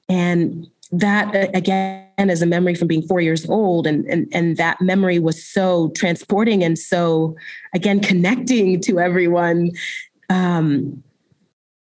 and 0.09 0.67
that 0.91 1.33
again 1.55 2.03
is 2.17 2.43
a 2.43 2.45
memory 2.45 2.75
from 2.75 2.87
being 2.87 3.01
four 3.01 3.19
years 3.19 3.49
old 3.49 3.87
and, 3.87 4.05
and 4.05 4.27
and 4.31 4.57
that 4.57 4.79
memory 4.79 5.17
was 5.17 5.43
so 5.43 5.89
transporting 5.95 6.63
and 6.63 6.77
so 6.77 7.35
again 7.73 7.99
connecting 7.99 8.79
to 8.79 8.99
everyone 8.99 9.71
um 10.29 11.03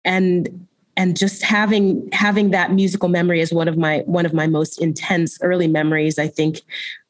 and 0.06 0.68
and 0.98 1.18
just 1.18 1.42
having 1.42 2.10
having 2.12 2.52
that 2.52 2.74
musical 2.74 3.10
memory 3.10 3.40
is 3.40 3.54
one 3.54 3.68
of 3.68 3.78
my 3.78 4.00
one 4.06 4.26
of 4.26 4.34
my 4.34 4.48
most 4.48 4.82
intense 4.82 5.38
early 5.42 5.68
memories 5.68 6.20
i 6.20 6.28
think 6.28 6.62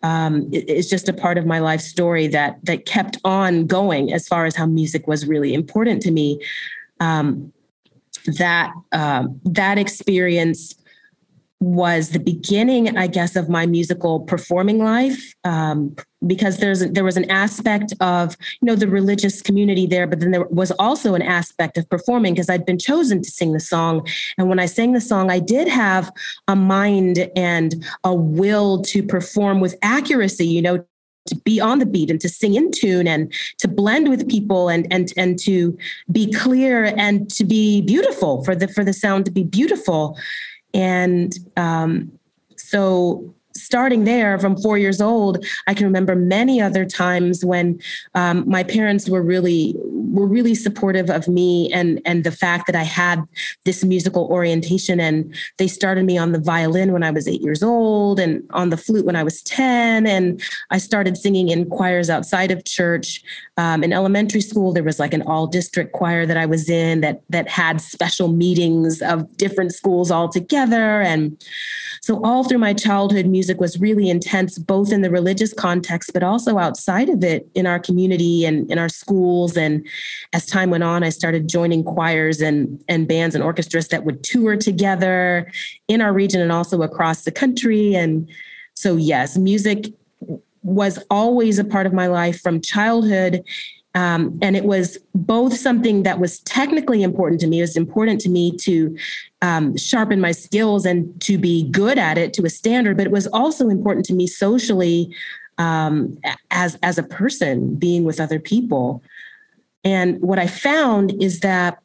um, 0.03 0.49
is 0.51 0.89
just 0.89 1.09
a 1.09 1.13
part 1.13 1.37
of 1.37 1.45
my 1.45 1.59
life 1.59 1.81
story 1.81 2.27
that 2.27 2.63
that 2.63 2.85
kept 2.85 3.17
on 3.23 3.67
going 3.67 4.11
as 4.11 4.27
far 4.27 4.45
as 4.45 4.55
how 4.55 4.65
music 4.65 5.07
was 5.07 5.27
really 5.27 5.53
important 5.53 6.01
to 6.03 6.11
me. 6.11 6.41
Um, 6.99 7.51
that 8.37 8.71
um, 8.91 9.39
that 9.45 9.77
experience 9.77 10.75
was 11.61 12.09
the 12.09 12.19
beginning, 12.19 12.97
I 12.97 13.05
guess, 13.05 13.35
of 13.35 13.47
my 13.47 13.67
musical 13.67 14.21
performing 14.21 14.79
life. 14.79 15.33
Um, 15.43 15.95
because 16.27 16.57
there's 16.57 16.81
there 16.91 17.03
was 17.03 17.17
an 17.17 17.29
aspect 17.31 17.93
of 17.99 18.37
you 18.61 18.67
know 18.67 18.75
the 18.75 18.87
religious 18.87 19.41
community 19.41 19.87
there, 19.87 20.05
but 20.05 20.19
then 20.19 20.31
there 20.31 20.45
was 20.45 20.71
also 20.71 21.15
an 21.15 21.21
aspect 21.21 21.77
of 21.77 21.89
performing 21.89 22.33
because 22.33 22.49
I'd 22.49 22.65
been 22.65 22.77
chosen 22.77 23.21
to 23.23 23.31
sing 23.31 23.53
the 23.53 23.59
song, 23.59 24.07
and 24.37 24.49
when 24.49 24.59
I 24.59 24.65
sang 24.65 24.93
the 24.93 25.01
song, 25.01 25.31
I 25.31 25.39
did 25.39 25.67
have 25.67 26.11
a 26.47 26.55
mind 26.55 27.29
and 27.35 27.83
a 28.03 28.13
will 28.13 28.81
to 28.83 29.01
perform 29.01 29.61
with 29.61 29.75
accuracy. 29.81 30.45
You 30.45 30.61
know, 30.61 30.85
to 31.27 31.35
be 31.35 31.59
on 31.59 31.79
the 31.79 31.85
beat 31.85 32.09
and 32.09 32.19
to 32.21 32.29
sing 32.29 32.55
in 32.55 32.71
tune 32.71 33.07
and 33.07 33.33
to 33.59 33.67
blend 33.67 34.09
with 34.09 34.29
people 34.29 34.69
and 34.69 34.87
and 34.91 35.13
and 35.17 35.39
to 35.39 35.77
be 36.11 36.31
clear 36.31 36.93
and 36.97 37.29
to 37.31 37.43
be 37.43 37.81
beautiful 37.81 38.43
for 38.43 38.55
the 38.55 38.67
for 38.67 38.83
the 38.83 38.93
sound 38.93 39.25
to 39.25 39.31
be 39.31 39.43
beautiful 39.43 40.17
and 40.73 41.33
um, 41.57 42.11
so 42.55 43.33
starting 43.55 44.03
there 44.03 44.37
from 44.39 44.55
four 44.57 44.77
years 44.77 45.01
old 45.01 45.43
i 45.67 45.73
can 45.73 45.85
remember 45.85 46.15
many 46.15 46.61
other 46.61 46.85
times 46.85 47.43
when 47.43 47.79
um, 48.15 48.43
my 48.47 48.63
parents 48.63 49.09
were 49.09 49.21
really 49.21 49.75
were 49.85 50.27
really 50.27 50.55
supportive 50.55 51.09
of 51.09 51.27
me 51.27 51.71
and 51.73 52.01
and 52.05 52.23
the 52.23 52.31
fact 52.31 52.67
that 52.67 52.75
i 52.75 52.83
had 52.83 53.21
this 53.65 53.83
musical 53.83 54.27
orientation 54.27 54.99
and 54.99 55.35
they 55.57 55.67
started 55.67 56.05
me 56.05 56.17
on 56.17 56.31
the 56.31 56.39
violin 56.39 56.91
when 56.91 57.03
i 57.03 57.11
was 57.11 57.27
eight 57.27 57.41
years 57.41 57.63
old 57.63 58.19
and 58.19 58.43
on 58.51 58.69
the 58.69 58.77
flute 58.77 59.05
when 59.05 59.15
i 59.15 59.23
was 59.23 59.41
10 59.43 60.05
and 60.05 60.41
i 60.69 60.77
started 60.77 61.17
singing 61.17 61.49
in 61.49 61.69
choirs 61.69 62.09
outside 62.09 62.51
of 62.51 62.63
church. 62.65 63.23
Um, 63.57 63.83
in 63.83 63.93
elementary 63.93 64.41
school 64.41 64.73
there 64.73 64.83
was 64.83 64.99
like 64.99 65.13
an 65.13 65.21
all 65.23 65.45
district 65.45 65.91
choir 65.93 66.25
that 66.25 66.37
i 66.37 66.45
was 66.45 66.69
in 66.69 67.01
that 67.01 67.21
that 67.29 67.47
had 67.47 67.79
special 67.79 68.27
meetings 68.29 69.01
of 69.01 69.37
different 69.37 69.73
schools 69.73 70.11
all 70.11 70.29
together. 70.29 71.01
And 71.01 71.37
So, 72.01 72.23
all 72.23 72.43
through 72.43 72.57
my 72.57 72.73
childhood, 72.73 73.27
music 73.27 73.40
was 73.57 73.79
really 73.79 74.09
intense, 74.09 74.57
both 74.57 74.91
in 74.91 75.01
the 75.01 75.09
religious 75.09 75.53
context, 75.53 76.11
but 76.13 76.23
also 76.23 76.57
outside 76.57 77.09
of 77.09 77.23
it 77.23 77.47
in 77.55 77.65
our 77.65 77.79
community 77.79 78.45
and 78.45 78.69
in 78.71 78.77
our 78.77 78.89
schools. 78.89 79.57
And 79.57 79.87
as 80.33 80.45
time 80.45 80.69
went 80.69 80.83
on, 80.83 81.03
I 81.03 81.09
started 81.09 81.47
joining 81.47 81.83
choirs 81.83 82.41
and, 82.41 82.83
and 82.87 83.07
bands 83.07 83.35
and 83.35 83.43
orchestras 83.43 83.87
that 83.89 84.03
would 84.03 84.23
tour 84.23 84.57
together 84.57 85.51
in 85.87 86.01
our 86.01 86.13
region 86.13 86.41
and 86.41 86.51
also 86.51 86.81
across 86.81 87.23
the 87.23 87.31
country. 87.31 87.95
And 87.95 88.29
so, 88.73 88.95
yes, 88.95 89.37
music 89.37 89.87
was 90.63 90.99
always 91.09 91.59
a 91.59 91.63
part 91.63 91.85
of 91.85 91.93
my 91.93 92.07
life 92.07 92.39
from 92.41 92.61
childhood 92.61 93.43
um, 93.93 94.39
and 94.41 94.55
it 94.55 94.63
was 94.63 94.97
both 95.13 95.55
something 95.57 96.03
that 96.03 96.19
was 96.19 96.39
technically 96.39 97.03
important 97.03 97.41
to 97.41 97.47
me. 97.47 97.59
It 97.59 97.63
was 97.63 97.75
important 97.75 98.21
to 98.21 98.29
me 98.29 98.55
to 98.57 98.97
um, 99.41 99.75
sharpen 99.75 100.21
my 100.21 100.31
skills 100.31 100.85
and 100.85 101.19
to 101.21 101.37
be 101.37 101.69
good 101.69 101.97
at 101.97 102.17
it 102.17 102.33
to 102.33 102.45
a 102.45 102.49
standard, 102.49 102.95
but 102.95 103.05
it 103.05 103.11
was 103.11 103.27
also 103.27 103.69
important 103.69 104.05
to 104.05 104.13
me 104.13 104.27
socially 104.27 105.13
um, 105.57 106.17
as 106.49 106.77
as 106.81 106.97
a 106.97 107.03
person, 107.03 107.75
being 107.75 108.03
with 108.03 108.19
other 108.19 108.39
people. 108.39 109.03
And 109.83 110.21
what 110.21 110.39
I 110.39 110.47
found 110.47 111.21
is 111.21 111.41
that 111.41 111.79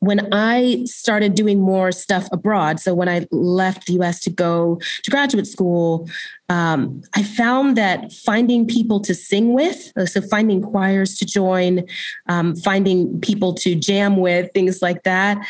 when 0.00 0.32
I 0.32 0.82
started 0.86 1.34
doing 1.34 1.60
more 1.60 1.92
stuff 1.92 2.26
abroad, 2.32 2.80
so 2.80 2.94
when 2.94 3.08
I 3.08 3.26
left 3.30 3.86
the 3.86 3.92
US 4.00 4.18
to 4.20 4.30
go 4.30 4.80
to 5.02 5.10
graduate 5.10 5.46
school, 5.46 6.08
um, 6.48 7.02
I 7.14 7.22
found 7.22 7.76
that 7.76 8.10
finding 8.12 8.66
people 8.66 9.00
to 9.00 9.14
sing 9.14 9.52
with, 9.52 9.92
uh, 9.96 10.06
so 10.06 10.22
finding 10.22 10.62
choirs 10.62 11.16
to 11.18 11.26
join, 11.26 11.84
um, 12.28 12.56
finding 12.56 13.20
people 13.20 13.52
to 13.54 13.74
jam 13.74 14.16
with, 14.16 14.50
things 14.52 14.80
like 14.80 15.02
that. 15.02 15.46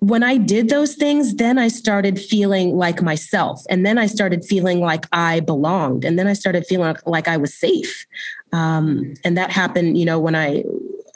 When 0.00 0.22
I 0.22 0.36
did 0.36 0.68
those 0.68 0.96
things, 0.96 1.36
then 1.36 1.58
I 1.58 1.68
started 1.68 2.20
feeling 2.20 2.76
like 2.76 3.00
myself. 3.00 3.62
And 3.70 3.86
then 3.86 3.96
I 3.96 4.04
started 4.04 4.44
feeling 4.44 4.80
like 4.80 5.06
I 5.12 5.40
belonged. 5.40 6.04
And 6.04 6.18
then 6.18 6.26
I 6.26 6.34
started 6.34 6.66
feeling 6.66 6.94
like 7.06 7.26
I 7.26 7.38
was 7.38 7.54
safe. 7.54 8.06
Um, 8.52 9.14
and 9.24 9.38
that 9.38 9.50
happened, 9.50 9.96
you 9.96 10.04
know, 10.04 10.20
when 10.20 10.34
I 10.34 10.62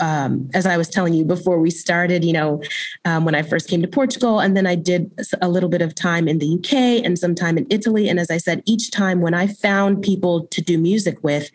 um, 0.01 0.49
as 0.55 0.67
I 0.67 0.77
was 0.77 0.89
telling 0.89 1.15
you 1.15 1.25
before 1.25 1.59
we 1.59 1.71
started, 1.71 2.25
you 2.25 2.33
know, 2.33 2.63
um, 3.05 3.25
when 3.25 3.35
I 3.35 3.43
first 3.43 3.69
came 3.69 3.83
to 3.83 3.89
Portugal, 3.89 4.41
and 4.41 4.57
then 4.57 4.67
I 4.67 4.75
did 4.75 5.11
a 5.41 5.49
little 5.49 5.69
bit 5.69 5.83
of 5.83 5.95
time 5.95 6.29
in 6.29 6.39
the 6.39 6.55
UK 6.55 7.05
and 7.05 7.19
some 7.19 7.35
time 7.35 7.59
in 7.59 7.67
Italy. 7.71 8.09
And 8.09 8.19
as 8.19 8.31
I 8.31 8.39
said, 8.39 8.63
each 8.65 8.91
time 8.91 9.21
when 9.21 9.35
I 9.35 9.47
found 9.47 10.03
people 10.03 10.47
to 10.47 10.63
do 10.63 10.79
music 10.79 11.23
with, 11.23 11.51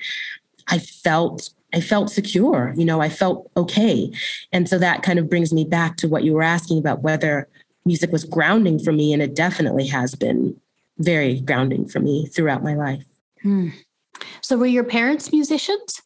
I 0.68 0.80
felt 0.80 1.50
I 1.76 1.82
felt 1.82 2.12
secure, 2.12 2.72
you 2.78 2.86
know, 2.86 3.02
I 3.02 3.10
felt 3.10 3.50
okay. 3.58 4.12
And 4.52 4.70
so 4.70 4.78
that 4.78 5.02
kind 5.02 5.18
of 5.18 5.28
brings 5.28 5.52
me 5.52 5.64
back 5.64 5.98
to 5.98 6.08
what 6.08 6.24
you 6.24 6.34
were 6.34 6.44
asking 6.44 6.78
about 6.78 7.02
whether 7.02 7.48
music 7.84 8.12
was 8.12 8.26
grounding 8.26 8.78
for 8.78 8.92
me. 8.92 9.12
And 9.12 9.24
it 9.24 9.34
definitely 9.34 9.88
has 9.88 10.14
been 10.14 10.56
very 11.00 11.42
grounding 11.42 11.88
for 11.88 12.00
me 12.00 12.28
throughout 12.28 12.64
my 12.64 12.76
life. 12.76 13.04
Hmm. 13.42 13.70
So, 14.42 14.56
were 14.56 14.68
your 14.68 14.84
parents 14.84 15.32
musicians? 15.32 16.03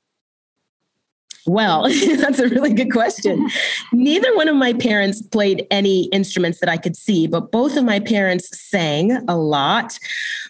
Well, 1.48 1.84
that's 2.18 2.40
a 2.40 2.50
really 2.50 2.74
good 2.74 2.92
question. 2.92 3.50
Neither 3.94 4.36
one 4.36 4.50
of 4.50 4.56
my 4.56 4.74
parents 4.74 5.22
played 5.22 5.66
any 5.72 6.06
instruments 6.06 6.60
that 6.60 6.70
I 6.70 6.76
could 6.78 6.98
see, 6.98 7.26
but 7.26 7.52
both 7.52 7.78
of 7.78 7.86
my 7.86 8.02
parents 8.02 8.60
sang 8.60 9.14
a 9.30 9.38
lot. 9.38 9.98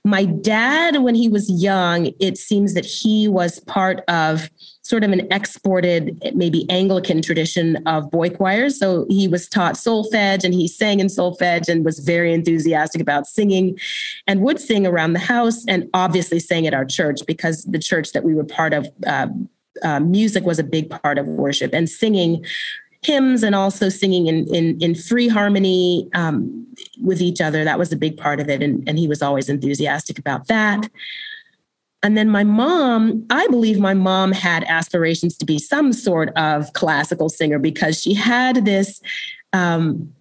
My 0.04 0.26
dad, 0.26 1.04
when 1.04 1.14
he 1.14 1.30
was 1.30 1.50
young, 1.50 2.12
it 2.20 2.38
seems 2.38 2.74
that 2.74 2.86
he 2.86 3.28
was 3.28 3.60
part 3.62 4.02
of 4.08 4.50
sort 4.82 5.04
of 5.04 5.12
an 5.12 5.28
exported, 5.32 6.18
maybe 6.34 6.68
Anglican 6.70 7.22
tradition 7.22 7.76
of 7.86 8.10
boy 8.10 8.30
choirs. 8.30 8.80
So 8.80 9.06
he 9.10 9.28
was 9.28 9.48
taught 9.48 9.76
solfege 9.76 10.44
and 10.44 10.54
he 10.54 10.68
sang 10.68 11.00
in 11.00 11.08
solfege 11.08 11.68
and 11.68 11.84
was 11.84 12.00
very 12.00 12.34
enthusiastic 12.34 13.02
about 13.02 13.28
singing 13.28 13.78
and 14.26 14.42
would 14.42 14.60
sing 14.60 14.88
around 14.88 15.14
the 15.14 15.20
house 15.20 15.66
and 15.68 15.90
obviously 15.94 16.40
sang 16.40 16.66
at 16.66 16.74
our 16.74 16.86
church 16.86 17.20
because 17.28 17.66
the 17.66 17.80
church 17.80 18.14
that 18.14 18.24
we 18.24 18.34
were 18.34 18.46
part 18.46 18.74
of. 18.74 18.88
Uh, 19.06 19.28
uh, 19.84 20.00
music 20.00 20.46
was 20.46 20.60
a 20.60 20.63
big 20.63 20.90
part 20.90 21.18
of 21.18 21.28
worship 21.28 21.74
and 21.74 21.90
singing 21.90 22.46
hymns 23.04 23.44
and 23.44 23.56
also 23.56 23.90
singing 23.90 24.28
in 24.28 24.48
in, 24.54 24.82
in 24.82 24.96
free 24.96 25.28
harmony 25.28 26.10
um, 26.13 26.68
with 27.02 27.22
each 27.22 27.42
other. 27.42 27.63
That 27.63 27.80
was 27.80 27.92
a 27.92 27.98
big 27.98 28.18
part 28.18 28.40
of 28.40 28.50
it, 28.50 28.62
and, 28.62 28.88
and 28.88 28.98
he 29.00 29.08
was 29.08 29.22
always 29.22 29.50
enthusiastic 29.50 30.20
about 30.20 30.48
that. 30.48 30.90
And 32.04 32.16
then 32.16 32.30
my 32.30 32.44
mom, 32.44 33.26
I 33.30 33.48
believe 33.48 33.80
my 33.80 33.94
mom 33.96 34.32
had 34.32 34.63
aspirations 34.66 35.36
to 35.38 35.46
be 35.46 35.58
some 35.58 35.92
sort 35.92 36.30
of 36.38 36.72
classical 36.74 37.28
singer 37.28 37.58
because 37.58 38.00
she 38.00 38.13
had 38.13 38.66
this 38.66 39.02
um, 39.54 40.13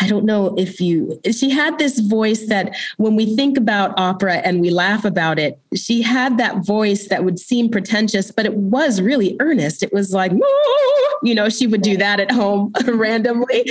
I 0.00 0.06
don't 0.06 0.24
know 0.24 0.54
if 0.56 0.80
you, 0.80 1.20
she 1.32 1.50
had 1.50 1.78
this 1.78 1.98
voice 1.98 2.46
that 2.46 2.76
when 2.98 3.16
we 3.16 3.34
think 3.34 3.58
about 3.58 3.98
opera 3.98 4.36
and 4.36 4.60
we 4.60 4.70
laugh 4.70 5.04
about 5.04 5.40
it, 5.40 5.58
she 5.74 6.02
had 6.02 6.38
that 6.38 6.64
voice 6.64 7.08
that 7.08 7.24
would 7.24 7.38
seem 7.38 7.68
pretentious, 7.68 8.30
but 8.30 8.46
it 8.46 8.54
was 8.54 9.00
really 9.00 9.36
earnest. 9.40 9.82
It 9.82 9.92
was 9.92 10.14
like, 10.14 10.30
you 11.22 11.34
know, 11.34 11.48
she 11.48 11.66
would 11.66 11.82
do 11.82 11.96
that 11.96 12.20
at 12.20 12.30
home 12.30 12.72
randomly. 12.86 13.68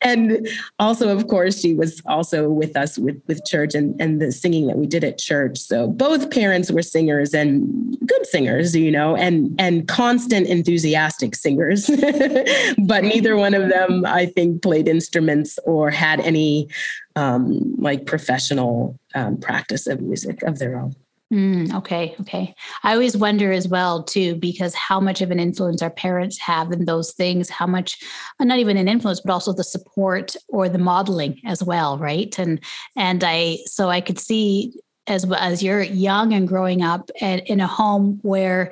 And 0.00 0.48
also, 0.80 1.16
of 1.16 1.28
course, 1.28 1.60
she 1.60 1.74
was 1.74 2.02
also 2.06 2.48
with 2.48 2.76
us 2.76 2.98
with, 2.98 3.20
with 3.26 3.44
church 3.44 3.74
and, 3.74 4.00
and 4.00 4.20
the 4.20 4.32
singing 4.32 4.66
that 4.66 4.78
we 4.78 4.86
did 4.86 5.04
at 5.04 5.18
church. 5.18 5.58
So 5.58 5.88
both 5.88 6.30
parents 6.30 6.70
were 6.70 6.82
singers 6.82 7.34
and 7.34 7.96
good 8.04 8.26
singers, 8.26 8.74
you 8.74 8.90
know, 8.90 9.16
and, 9.16 9.54
and 9.60 9.86
constant 9.86 10.48
enthusiastic 10.48 11.36
singers. 11.36 11.86
but 12.78 13.04
neither 13.04 13.36
one 13.36 13.54
of 13.54 13.68
them, 13.68 14.04
I 14.06 14.26
think, 14.26 14.62
played 14.62 14.88
instruments 14.88 15.58
or 15.68 15.90
had 15.90 16.18
any 16.20 16.66
um, 17.14 17.74
like 17.76 18.06
professional 18.06 18.98
um, 19.14 19.36
practice 19.36 19.86
of 19.86 20.00
music 20.00 20.42
of 20.42 20.58
their 20.58 20.80
own. 20.80 20.96
Mm, 21.30 21.74
okay, 21.74 22.16
okay. 22.22 22.54
I 22.82 22.94
always 22.94 23.14
wonder 23.14 23.52
as 23.52 23.68
well 23.68 24.02
too, 24.02 24.34
because 24.36 24.74
how 24.74 24.98
much 24.98 25.20
of 25.20 25.30
an 25.30 25.38
influence 25.38 25.82
our 25.82 25.90
parents 25.90 26.38
have 26.38 26.72
in 26.72 26.86
those 26.86 27.12
things, 27.12 27.50
how 27.50 27.66
much, 27.66 27.98
uh, 28.40 28.44
not 28.44 28.60
even 28.60 28.78
an 28.78 28.88
influence, 28.88 29.20
but 29.20 29.32
also 29.34 29.52
the 29.52 29.62
support 29.62 30.34
or 30.48 30.70
the 30.70 30.78
modeling 30.78 31.38
as 31.44 31.62
well, 31.62 31.98
right? 31.98 32.38
And 32.38 32.60
and 32.96 33.22
I 33.22 33.58
so 33.66 33.90
I 33.90 34.00
could 34.00 34.18
see 34.18 34.72
as 35.06 35.30
as 35.36 35.62
you're 35.62 35.82
young 35.82 36.32
and 36.32 36.48
growing 36.48 36.80
up 36.80 37.10
and 37.20 37.42
in 37.42 37.60
a 37.60 37.66
home 37.66 38.20
where 38.22 38.70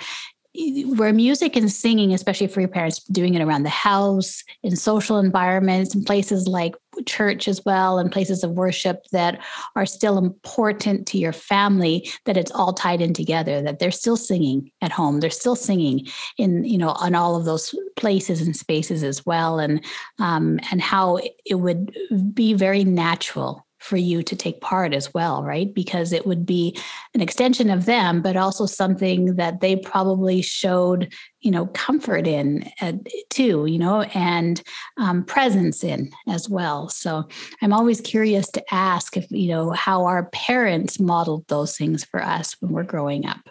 where 0.96 1.12
music 1.12 1.56
and 1.56 1.70
singing, 1.70 2.12
especially 2.14 2.46
for 2.46 2.60
your 2.60 2.68
parents, 2.68 3.00
doing 3.04 3.34
it 3.34 3.42
around 3.42 3.64
the 3.64 3.68
house, 3.68 4.42
in 4.62 4.76
social 4.76 5.18
environments, 5.18 5.94
in 5.94 6.04
places 6.04 6.48
like 6.48 6.74
church 7.04 7.48
as 7.48 7.64
well, 7.64 7.98
and 7.98 8.12
places 8.12 8.42
of 8.42 8.52
worship 8.52 9.06
that 9.12 9.40
are 9.74 9.86
still 9.86 10.18
important 10.18 11.06
to 11.08 11.18
your 11.18 11.32
family, 11.32 12.08
that 12.24 12.36
it's 12.36 12.50
all 12.52 12.72
tied 12.72 13.00
in 13.00 13.12
together, 13.12 13.60
that 13.62 13.78
they're 13.78 13.90
still 13.90 14.16
singing 14.16 14.70
at 14.80 14.92
home, 14.92 15.20
they're 15.20 15.30
still 15.30 15.56
singing 15.56 16.06
in, 16.38 16.64
you 16.64 16.78
know, 16.78 16.90
on 16.90 17.14
all 17.14 17.36
of 17.36 17.44
those 17.44 17.74
places 17.96 18.40
and 18.40 18.56
spaces 18.56 19.02
as 19.02 19.26
well. 19.26 19.58
And 19.58 19.84
um, 20.18 20.58
and 20.70 20.80
how 20.80 21.18
it 21.44 21.56
would 21.56 21.96
be 22.32 22.54
very 22.54 22.84
natural 22.84 23.65
for 23.86 23.96
you 23.96 24.22
to 24.22 24.34
take 24.34 24.60
part 24.60 24.92
as 24.92 25.14
well, 25.14 25.42
right? 25.44 25.72
Because 25.72 26.12
it 26.12 26.26
would 26.26 26.44
be 26.44 26.76
an 27.14 27.20
extension 27.20 27.70
of 27.70 27.86
them, 27.86 28.20
but 28.20 28.36
also 28.36 28.66
something 28.66 29.36
that 29.36 29.60
they 29.60 29.76
probably 29.76 30.42
showed, 30.42 31.12
you 31.40 31.52
know, 31.52 31.66
comfort 31.66 32.26
in 32.26 32.68
uh, 32.80 32.92
too, 33.30 33.66
you 33.66 33.78
know, 33.78 34.02
and 34.02 34.62
um, 34.96 35.24
presence 35.24 35.84
in 35.84 36.10
as 36.28 36.48
well. 36.48 36.88
So 36.88 37.28
I'm 37.62 37.72
always 37.72 38.00
curious 38.00 38.50
to 38.50 38.74
ask 38.74 39.16
if, 39.16 39.30
you 39.30 39.48
know, 39.48 39.70
how 39.70 40.04
our 40.06 40.26
parents 40.30 40.98
modeled 40.98 41.46
those 41.46 41.76
things 41.76 42.04
for 42.04 42.20
us 42.22 42.56
when 42.60 42.72
we're 42.72 42.82
growing 42.82 43.24
up. 43.24 43.48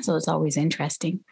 So 0.00 0.16
it's 0.16 0.28
always 0.28 0.56
interesting. 0.56 1.24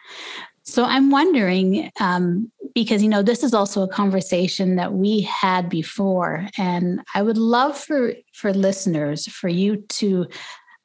So 0.71 0.85
I'm 0.85 1.11
wondering, 1.11 1.91
um, 1.99 2.51
because 2.77 3.03
you 3.03 3.09
know 3.09 3.23
this 3.23 3.43
is 3.43 3.53
also 3.53 3.83
a 3.83 3.89
conversation 3.89 4.77
that 4.77 4.93
we 4.93 5.23
had 5.23 5.69
before, 5.69 6.47
and 6.57 7.01
I 7.13 7.23
would 7.23 7.37
love 7.37 7.77
for 7.77 8.15
for 8.33 8.53
listeners 8.53 9.27
for 9.27 9.49
you 9.49 9.79
to 9.99 10.29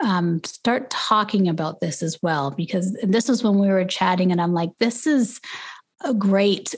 um, 0.03 0.43
start 0.43 0.89
talking 0.89 1.47
about 1.47 1.81
this 1.81 2.01
as 2.01 2.17
well, 2.23 2.49
because 2.49 2.97
this 3.03 3.29
is 3.29 3.43
when 3.43 3.59
we 3.59 3.67
were 3.67 3.85
chatting, 3.85 4.31
and 4.31 4.41
I'm 4.41 4.53
like, 4.53 4.71
this 4.79 5.05
is 5.05 5.39
a 6.03 6.15
great 6.15 6.73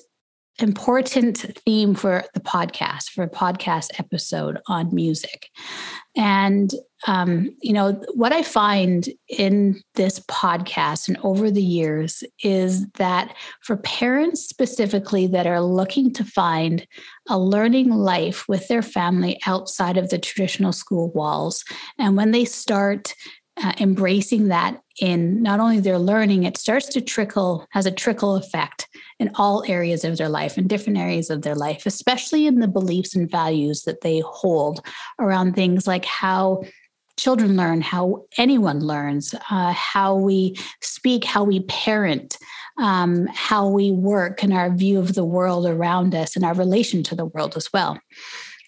important 0.59 1.37
theme 1.65 1.93
for 1.93 2.23
the 2.33 2.39
podcast 2.39 3.09
for 3.09 3.23
a 3.23 3.29
podcast 3.29 3.99
episode 3.99 4.59
on 4.67 4.93
music. 4.93 5.49
And 6.15 6.71
um, 7.05 7.55
you 7.61 7.73
know 7.73 8.01
what 8.15 8.33
i 8.33 8.41
find 8.41 9.09
in 9.29 9.79
this 9.95 10.19
podcast 10.21 11.07
and 11.07 11.17
over 11.23 11.51
the 11.51 11.61
years 11.61 12.23
is 12.43 12.87
that 12.93 13.35
for 13.61 13.77
parents 13.77 14.41
specifically 14.41 15.27
that 15.27 15.45
are 15.45 15.61
looking 15.61 16.11
to 16.13 16.23
find 16.23 16.87
a 17.29 17.37
learning 17.37 17.89
life 17.89 18.47
with 18.47 18.67
their 18.67 18.81
family 18.81 19.39
outside 19.45 19.97
of 19.97 20.09
the 20.09 20.17
traditional 20.17 20.73
school 20.73 21.11
walls 21.11 21.63
and 21.99 22.17
when 22.17 22.31
they 22.31 22.45
start 22.45 23.13
uh, 23.63 23.73
embracing 23.79 24.47
that 24.49 24.81
in 25.01 25.41
not 25.41 25.59
only 25.59 25.79
their 25.79 25.99
learning, 25.99 26.43
it 26.43 26.57
starts 26.57 26.87
to 26.87 27.01
trickle, 27.01 27.67
has 27.71 27.85
a 27.85 27.91
trickle 27.91 28.35
effect 28.35 28.87
in 29.19 29.31
all 29.35 29.63
areas 29.67 30.03
of 30.03 30.17
their 30.17 30.29
life, 30.29 30.57
in 30.57 30.67
different 30.67 30.97
areas 30.97 31.29
of 31.29 31.41
their 31.41 31.55
life, 31.55 31.85
especially 31.85 32.47
in 32.47 32.59
the 32.59 32.67
beliefs 32.67 33.15
and 33.15 33.29
values 33.29 33.83
that 33.83 34.01
they 34.01 34.19
hold 34.19 34.85
around 35.19 35.53
things 35.53 35.87
like 35.87 36.05
how 36.05 36.61
children 37.17 37.57
learn, 37.57 37.81
how 37.81 38.25
anyone 38.37 38.79
learns, 38.79 39.33
uh, 39.49 39.73
how 39.73 40.15
we 40.15 40.55
speak, 40.81 41.23
how 41.23 41.43
we 41.43 41.61
parent, 41.61 42.37
um, 42.77 43.25
how 43.27 43.67
we 43.67 43.91
work, 43.91 44.43
and 44.43 44.53
our 44.53 44.69
view 44.69 44.99
of 44.99 45.15
the 45.15 45.25
world 45.25 45.65
around 45.65 46.13
us 46.13 46.35
and 46.35 46.45
our 46.45 46.53
relation 46.53 47.01
to 47.03 47.15
the 47.15 47.25
world 47.25 47.57
as 47.57 47.73
well. 47.73 47.99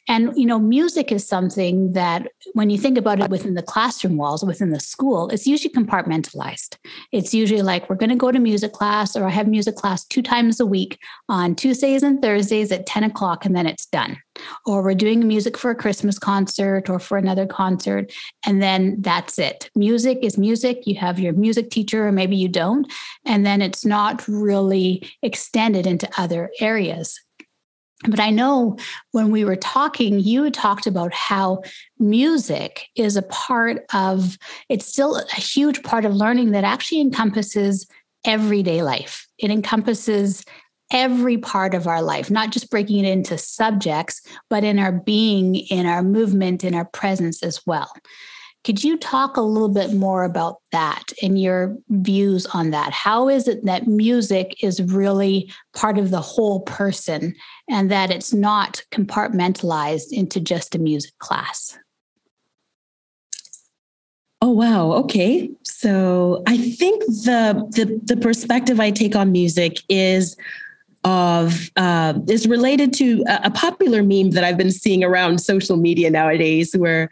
And, 0.10 0.36
you 0.36 0.48
know, 0.48 0.58
music 0.58 1.12
is 1.12 1.28
something 1.28 1.94
that 1.94 2.28
when 2.54 2.72
you 2.72 2.80
think 2.80 2.98
about 2.98 3.20
it 3.20 3.30
within 3.30 3.54
the 3.54 3.62
classroom 3.62 4.18
walls, 4.18 4.44
within 4.44 4.72
the 4.72 4.80
school, 4.80 5.30
it's 5.30 5.46
usually 5.46 5.72
compartmentalized. 5.72 6.78
It's 7.12 7.32
usually 7.32 7.62
like, 7.62 7.88
we're 7.88 7.96
going 7.96 8.10
to 8.10 8.16
go 8.16 8.32
to 8.32 8.40
music 8.40 8.74
class, 8.74 9.16
or 9.16 9.26
I 9.26 9.30
have 9.30 9.48
music 9.48 9.76
class 9.76 10.04
two 10.06 10.24
times 10.24 10.60
a 10.60 10.66
week 10.66 10.98
on 11.30 11.56
Tuesdays 11.56 12.02
and 12.02 12.24
Thursdays 12.24 12.72
at 12.72 12.88
10 12.88 13.04
o'clock, 13.04 13.46
and 13.46 13.56
then 13.56 13.68
it's 13.68 13.86
done. 13.86 14.18
Or 14.66 14.82
we're 14.82 14.96
doing 14.96 15.28
music 15.28 15.56
for 15.56 15.70
a 15.70 15.76
Christmas 15.76 16.18
concert 16.18 16.90
or 16.90 16.98
for 16.98 17.20
another 17.20 17.46
concert, 17.46 18.12
and 18.48 18.64
then 18.64 19.00
that's 19.02 19.38
it. 19.38 19.70
Music 19.76 20.18
is 20.24 20.40
music. 20.40 20.88
You 20.88 20.96
have 20.96 21.20
your 21.20 21.34
music 21.34 21.70
teacher, 21.70 22.08
or 22.08 22.12
maybe 22.12 22.36
you 22.36 22.48
don't. 22.48 22.92
And 23.26 23.46
then 23.46 23.62
it's 23.62 23.86
not 23.86 24.28
really 24.28 25.08
extended 25.22 25.86
into 25.86 26.10
other 26.18 26.50
areas. 26.60 27.20
But 28.08 28.20
I 28.20 28.30
know 28.30 28.78
when 29.12 29.30
we 29.30 29.44
were 29.44 29.58
talking, 29.58 30.20
you 30.20 30.50
talked 30.52 30.88
about 30.88 31.14
how 31.14 31.64
music 31.98 32.88
is 32.96 33.18
a 33.18 33.24
part 33.24 33.86
of, 33.94 34.38
it's 34.70 34.86
still 34.86 35.18
a 35.18 35.36
huge 35.36 35.84
part 35.84 36.06
of 36.06 36.16
learning 36.16 36.52
that 36.52 36.64
actually 36.64 37.02
encompasses 37.02 37.88
everyday 38.26 38.84
life. 38.84 39.28
It 39.38 39.52
encompasses 39.52 40.46
every 40.92 41.38
part 41.38 41.74
of 41.74 41.88
our 41.88 42.02
life, 42.02 42.32
not 42.32 42.52
just 42.52 42.70
breaking 42.70 43.04
it 43.04 43.10
into 43.10 43.38
subjects, 43.38 44.22
but 44.50 44.64
in 44.64 44.80
our 44.80 44.92
being, 44.92 45.56
in 45.56 45.86
our 45.86 46.02
movement, 46.02 46.64
in 46.64 46.74
our 46.74 46.86
presence 46.86 47.44
as 47.44 47.62
well. 47.66 47.92
Could 48.66 48.84
you 48.84 48.98
talk 48.98 49.38
a 49.38 49.42
little 49.42 49.70
bit 49.70 49.94
more 49.94 50.26
about 50.26 50.58
that 50.74 51.14
and 51.22 51.42
your 51.42 51.78
views 51.90 52.46
on 52.48 52.72
that? 52.72 52.92
How 52.92 53.30
is 53.30 53.48
it 53.48 53.64
that 53.66 53.88
music 53.88 54.62
is 54.62 54.82
really 54.82 55.52
part 55.74 55.98
of 55.98 56.12
the 56.12 56.22
whole 56.22 56.62
person 56.62 57.34
and 57.70 57.90
that 57.90 58.12
it's 58.12 58.34
not 58.34 58.84
compartmentalized 58.92 60.12
into 60.12 60.42
just 60.42 60.76
a 60.76 60.80
music 60.80 61.18
class? 61.20 61.78
Oh 64.42 64.52
wow, 64.52 64.92
okay. 64.94 65.50
So 65.64 66.44
I 66.48 66.58
think 66.58 67.04
the 67.06 67.66
the 67.72 68.00
the 68.06 68.20
perspective 68.20 68.80
I 68.80 68.92
take 68.92 69.16
on 69.16 69.32
music 69.32 69.80
is 69.90 70.38
of 71.04 71.70
uh, 71.76 72.14
is 72.28 72.48
related 72.48 72.94
to 72.94 73.24
a, 73.28 73.42
a, 73.46 73.52
popular 73.52 74.04
meme 74.04 74.32
that 74.32 74.44
I've 74.44 74.58
been 74.58 74.72
seeing 74.72 75.04
around 75.04 75.40
social 75.40 75.78
media 75.78 76.10
nowadays, 76.10 76.76
where 76.76 77.10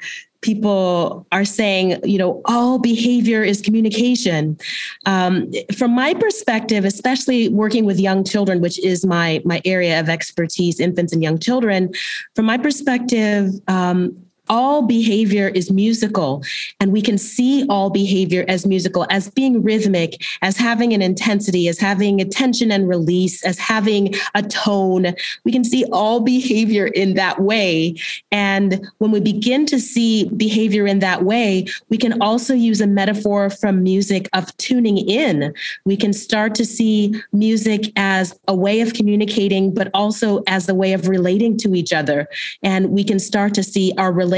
people 0.47 1.27
are 1.33 1.43
saying, 1.43 1.99
you 2.05 2.17
know, 2.17 2.41
all 2.45 2.79
behavior 2.79 3.43
is 3.43 3.61
communication. 3.61 4.57
Um, 5.05 5.51
from 5.77 5.91
my 5.91 6.13
perspective, 6.13 6.85
especially 6.85 7.49
working 7.49 7.83
with 7.83 7.99
young 7.99 8.23
children, 8.23 8.61
which 8.61 8.79
is 8.79 9.05
my 9.05 9.41
my 9.43 9.61
area 9.65 9.99
of 9.99 10.07
expertise, 10.07 10.79
infants 10.79 11.11
and 11.11 11.21
young 11.21 11.37
children. 11.37 11.91
From 12.33 12.45
my 12.45 12.57
perspective, 12.57 13.51
um, 13.67 14.15
all 14.49 14.81
behavior 14.81 15.49
is 15.49 15.71
musical 15.71 16.43
and 16.79 16.91
we 16.91 17.01
can 17.01 17.17
see 17.17 17.65
all 17.69 17.89
behavior 17.89 18.45
as 18.47 18.65
musical 18.65 19.05
as 19.09 19.29
being 19.29 19.61
rhythmic 19.61 20.23
as 20.41 20.57
having 20.57 20.93
an 20.93 21.01
intensity 21.01 21.67
as 21.67 21.79
having 21.79 22.21
a 22.21 22.25
tension 22.25 22.71
and 22.71 22.87
release 22.87 23.43
as 23.43 23.59
having 23.59 24.13
a 24.35 24.43
tone. 24.43 25.13
We 25.43 25.51
can 25.51 25.63
see 25.63 25.85
all 25.91 26.19
behavior 26.27 26.87
in 26.87 27.15
that 27.15 27.41
way. 27.41 27.95
And 28.31 28.87
when 28.99 29.11
we 29.11 29.19
begin 29.19 29.65
to 29.67 29.79
see 29.79 30.29
behavior 30.29 30.87
in 30.87 30.99
that 30.99 31.23
way 31.23 31.65
we 31.89 31.97
can 31.97 32.21
also 32.21 32.53
use 32.53 32.81
a 32.81 32.87
metaphor 32.87 33.49
from 33.49 33.83
music 33.83 34.29
of 34.33 34.55
tuning 34.57 34.97
in. 34.97 35.53
We 35.85 35.97
can 35.97 36.13
start 36.13 36.55
to 36.55 36.65
see 36.65 37.21
music 37.33 37.91
as 37.95 38.37
a 38.47 38.55
way 38.55 38.81
of 38.81 38.93
communicating 38.93 39.73
but 39.73 39.89
also 39.93 40.43
as 40.47 40.69
a 40.69 40.75
way 40.75 40.93
of 40.93 41.07
relating 41.07 41.57
to 41.57 41.75
each 41.75 41.93
other. 41.93 42.27
And 42.63 42.89
we 42.91 43.03
can 43.03 43.19
start 43.19 43.53
to 43.55 43.63
see 43.63 43.93
our 43.97 44.11
relationship 44.11 44.36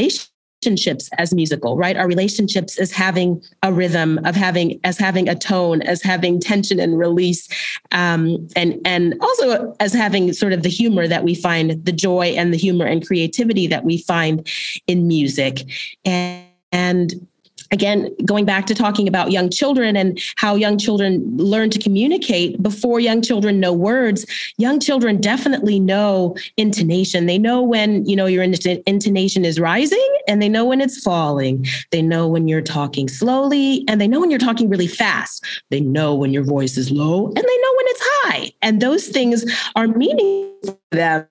relationships 0.61 1.09
as 1.17 1.33
musical 1.33 1.77
right? 1.77 1.97
Our 1.97 2.07
relationships 2.07 2.77
as 2.79 2.91
having 2.91 3.41
a 3.63 3.71
rhythm 3.71 4.19
of 4.25 4.35
having 4.35 4.79
as 4.83 4.97
having 4.97 5.29
a 5.29 5.35
tone 5.35 5.81
as 5.81 6.01
having 6.01 6.39
tension 6.39 6.79
and 6.79 6.97
release 6.97 7.47
um, 7.91 8.47
and 8.55 8.79
and 8.85 9.15
also 9.21 9.75
as 9.79 9.93
having 9.93 10.33
sort 10.33 10.53
of 10.53 10.63
the 10.63 10.69
humor 10.69 11.07
that 11.07 11.23
we 11.23 11.35
find 11.35 11.83
the 11.85 11.91
joy 11.91 12.27
and 12.37 12.53
the 12.53 12.57
humor 12.57 12.85
and 12.85 13.05
creativity 13.05 13.67
that 13.67 13.85
we 13.85 13.99
find 13.99 14.47
in 14.87 15.07
music. 15.07 15.63
And 16.05 16.45
and 16.71 17.27
again, 17.71 18.13
going 18.25 18.45
back 18.45 18.65
to 18.67 18.75
talking 18.75 19.07
about 19.07 19.31
young 19.31 19.49
children 19.49 19.95
and 19.95 20.19
how 20.35 20.55
young 20.55 20.77
children 20.77 21.21
learn 21.37 21.69
to 21.69 21.79
communicate 21.79 22.61
before 22.61 22.99
young 22.99 23.21
children 23.21 23.59
know 23.59 23.73
words, 23.73 24.25
young 24.57 24.79
children 24.79 25.19
definitely 25.19 25.79
know 25.79 26.35
intonation. 26.57 27.25
They 27.25 27.37
know 27.37 27.61
when, 27.61 28.05
you 28.05 28.15
know, 28.15 28.25
your 28.25 28.43
intonation 28.43 29.45
is 29.45 29.59
rising 29.59 30.17
and 30.27 30.41
they 30.41 30.49
know 30.49 30.65
when 30.65 30.81
it's 30.81 31.01
falling. 31.01 31.65
They 31.91 32.01
know 32.01 32.27
when 32.27 32.47
you're 32.47 32.61
talking 32.61 33.07
slowly 33.07 33.83
and 33.87 33.99
they 33.99 34.07
know 34.07 34.19
when 34.19 34.31
you're 34.31 34.39
talking 34.39 34.69
really 34.69 34.87
fast. 34.87 35.45
They 35.69 35.79
know 35.79 36.15
when 36.15 36.33
your 36.33 36.43
voice 36.43 36.77
is 36.77 36.91
low 36.91 37.25
and 37.27 37.35
they 37.35 37.41
know 37.41 37.73
when 37.77 37.85
it's 37.87 38.01
high. 38.03 38.51
And 38.61 38.81
those 38.81 39.07
things 39.07 39.45
are 39.75 39.87
meaningful 39.87 40.79
to 40.91 40.97
them 40.97 41.27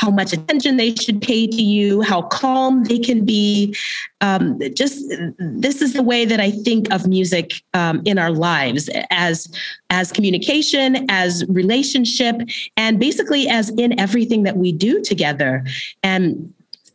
how 0.00 0.10
much 0.10 0.32
attention 0.32 0.78
they 0.78 0.94
should 0.94 1.20
pay 1.20 1.46
to 1.46 1.60
you, 1.60 2.00
how 2.00 2.22
calm 2.22 2.84
they 2.84 2.98
can 2.98 3.22
be. 3.22 3.76
Um, 4.22 4.58
just 4.74 5.12
this 5.38 5.82
is 5.82 5.92
the 5.92 6.02
way 6.02 6.24
that 6.24 6.40
I 6.40 6.52
think 6.52 6.90
of 6.90 7.06
music 7.06 7.52
um, 7.74 8.00
in 8.06 8.18
our 8.18 8.30
lives 8.30 8.88
as 9.10 9.52
as 9.90 10.10
communication, 10.10 11.04
as 11.10 11.44
relationship, 11.48 12.36
and 12.78 12.98
basically 12.98 13.46
as 13.46 13.68
in 13.76 14.00
everything 14.00 14.42
that 14.44 14.56
we 14.56 14.72
do 14.72 15.02
together. 15.02 15.66
And 16.02 16.54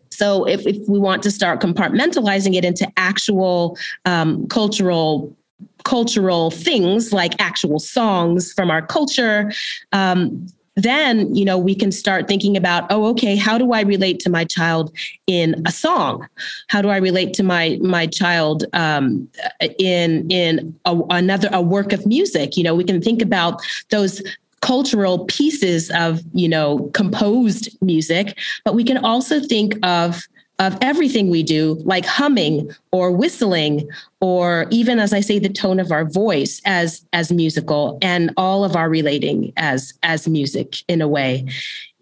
so, 0.10 0.48
if, 0.48 0.65
if 0.65 0.78
we 0.88 0.98
want 0.98 1.22
to 1.24 1.32
start 1.32 1.62
compartmentalizing 1.62 2.56
it 2.56 2.65
into 2.65 2.91
actual 2.98 3.78
um, 4.06 4.48
cultural 4.48 5.36
cultural 5.84 6.50
things 6.50 7.13
like 7.13 7.39
actual 7.39 7.78
songs 7.78 8.52
from 8.54 8.72
our 8.72 8.82
culture 8.82 9.52
um, 9.91 10.48
then 10.76 11.34
you 11.34 11.46
know 11.46 11.58
we 11.58 11.74
can 11.74 11.92
start 11.92 12.28
thinking 12.28 12.58
about 12.58 12.86
oh 12.90 13.06
okay 13.06 13.36
how 13.36 13.58
do 13.58 13.72
i 13.72 13.82
relate 13.82 14.20
to 14.20 14.30
my 14.30 14.44
child 14.44 14.92
in 15.28 15.62
a 15.66 15.72
song? 15.72 16.28
How 16.68 16.82
do 16.82 16.90
i 16.90 16.98
relate 16.98 17.34
to 17.36 17.44
my 17.44 17.78
my 17.82 18.06
child 18.08 18.66
um, 18.74 19.28
in 19.80 20.30
in 20.30 20.78
a, 20.86 21.00
another 21.10 21.50
a 21.52 21.62
work 21.62 21.94
of 21.94 22.06
music? 22.06 22.58
You 22.58 22.64
know 22.64 22.76
we 22.76 22.84
can 22.84 23.02
think 23.02 23.22
about 23.22 23.62
those 23.90 24.22
cultural 24.62 25.26
pieces 25.26 25.92
of 25.92 26.22
you 26.34 26.50
know 26.50 26.90
composed 26.94 27.70
music 27.82 28.38
but 28.64 28.74
we 28.74 28.84
can 28.84 28.98
also 28.98 29.40
think 29.40 29.76
of 29.84 30.28
of 30.60 30.78
everything 30.82 31.30
we 31.30 31.44
do, 31.44 31.76
like 31.84 32.06
humming 32.06 32.72
or 32.91 33.12
whistling, 33.12 33.89
or 34.22 34.68
even 34.72 35.00
as 35.00 35.13
I 35.13 35.20
say, 35.20 35.39
the 35.39 35.50
tone 35.50 35.80
of 35.80 35.91
our 35.91 36.06
voice 36.06 36.62
as 36.65 37.06
as 37.13 37.32
musical, 37.32 37.98
and 38.02 38.32
all 38.38 38.63
of 38.63 38.76
our 38.76 38.89
relating 38.89 39.52
as 39.58 39.94
as 40.04 40.28
music 40.28 40.78
in 40.88 41.02
a 41.02 41.08
way. 41.08 41.46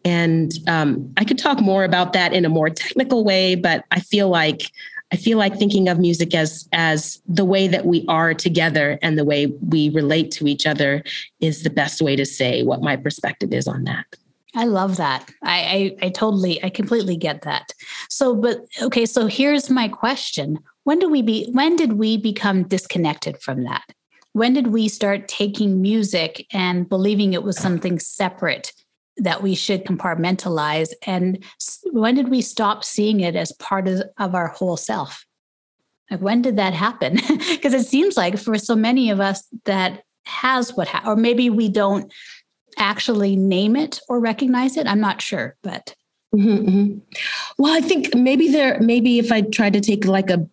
And 0.06 0.52
um, 0.68 1.14
I 1.18 1.24
could 1.24 1.40
talk 1.40 1.62
more 1.62 1.84
about 1.84 2.14
that 2.14 2.34
in 2.34 2.46
a 2.46 2.50
more 2.50 2.70
technical 2.70 3.24
way, 3.24 3.56
but 3.56 3.86
I 3.92 4.00
feel 4.00 4.30
like 4.30 4.72
I 5.12 5.16
feel 5.16 5.38
like 5.38 5.58
thinking 5.58 5.90
of 5.90 6.00
music 6.00 6.34
as 6.34 6.68
as 6.74 7.22
the 7.28 7.46
way 7.46 7.68
that 7.68 7.86
we 7.86 8.06
are 8.08 8.34
together 8.34 9.00
and 9.02 9.18
the 9.18 9.26
way 9.26 9.46
we 9.46 9.90
relate 9.90 10.32
to 10.32 10.48
each 10.48 10.66
other 10.66 11.04
is 11.40 11.64
the 11.64 11.70
best 11.70 12.02
way 12.02 12.16
to 12.16 12.26
say 12.26 12.64
what 12.64 12.82
my 12.82 12.98
perspective 12.98 13.54
is 13.54 13.68
on 13.68 13.84
that. 13.84 14.06
I 14.56 14.66
love 14.66 14.98
that. 14.98 15.30
I, 15.42 15.96
I, 16.02 16.06
I 16.06 16.10
totally, 16.10 16.64
I 16.64 16.70
completely 16.70 17.18
get 17.18 17.42
that. 17.42 17.74
So, 18.10 18.36
but 18.36 18.66
okay, 18.82 19.06
so 19.06 19.26
here's 19.28 19.70
my 19.70 19.88
question: 19.88 20.60
When 20.84 21.00
do 21.00 21.10
we 21.10 21.22
be? 21.22 21.50
When 21.52 21.76
did 21.76 21.94
we 21.94 22.18
become 22.18 22.64
disconnected 22.64 23.42
from 23.42 23.64
that? 23.64 23.84
When 24.34 24.54
did 24.54 24.68
we 24.68 24.88
start 24.88 25.28
taking 25.28 25.82
music 25.82 26.48
and 26.52 26.90
believing 26.90 27.34
it 27.34 27.44
was 27.44 27.58
something 27.58 28.00
separate 28.00 28.74
that 29.18 29.44
we 29.44 29.54
should 29.54 29.86
compartmentalize? 29.86 30.92
And 31.06 31.44
when 31.92 32.16
did 32.16 32.30
we 32.30 32.42
stop 32.42 32.84
seeing 32.84 33.20
it 33.20 33.36
as 33.36 33.52
part 33.54 33.88
of, 33.88 34.02
of 34.18 34.34
our 34.34 34.48
whole 34.48 34.78
self? 34.78 35.26
Like 36.10 36.20
when 36.20 36.42
did 36.42 36.58
that 36.58 36.74
happen? 36.74 37.20
Because 37.50 37.74
it 37.74 37.86
seems 37.86 38.18
like 38.18 38.38
for 38.38 38.58
so 38.58 38.76
many 38.76 39.10
of 39.10 39.20
us 39.20 39.44
that 39.66 40.04
has 40.26 40.74
what, 40.76 40.88
ha- 40.88 41.04
or 41.06 41.16
maybe 41.16 41.50
we 41.50 41.70
don't 41.70 42.12
actually 42.78 43.36
name 43.36 43.76
it 43.76 44.00
or 44.10 44.20
recognize 44.20 44.78
it. 44.78 44.88
I'm 44.88 45.02
not 45.02 45.22
sure, 45.22 45.56
but. 45.64 45.96
Mm-hmm, 46.34 46.70
mm-hmm. 46.70 47.00
Well, 47.58 47.74
I 47.74 47.82
think 47.82 48.16
maybe 48.16 48.48
there, 48.48 48.80
maybe 48.80 49.20
if 49.20 49.32
I 49.32 49.42
try 49.42 49.70
to 49.70 49.80
take 49.80 50.06
like 50.06 50.30
a 50.30 50.48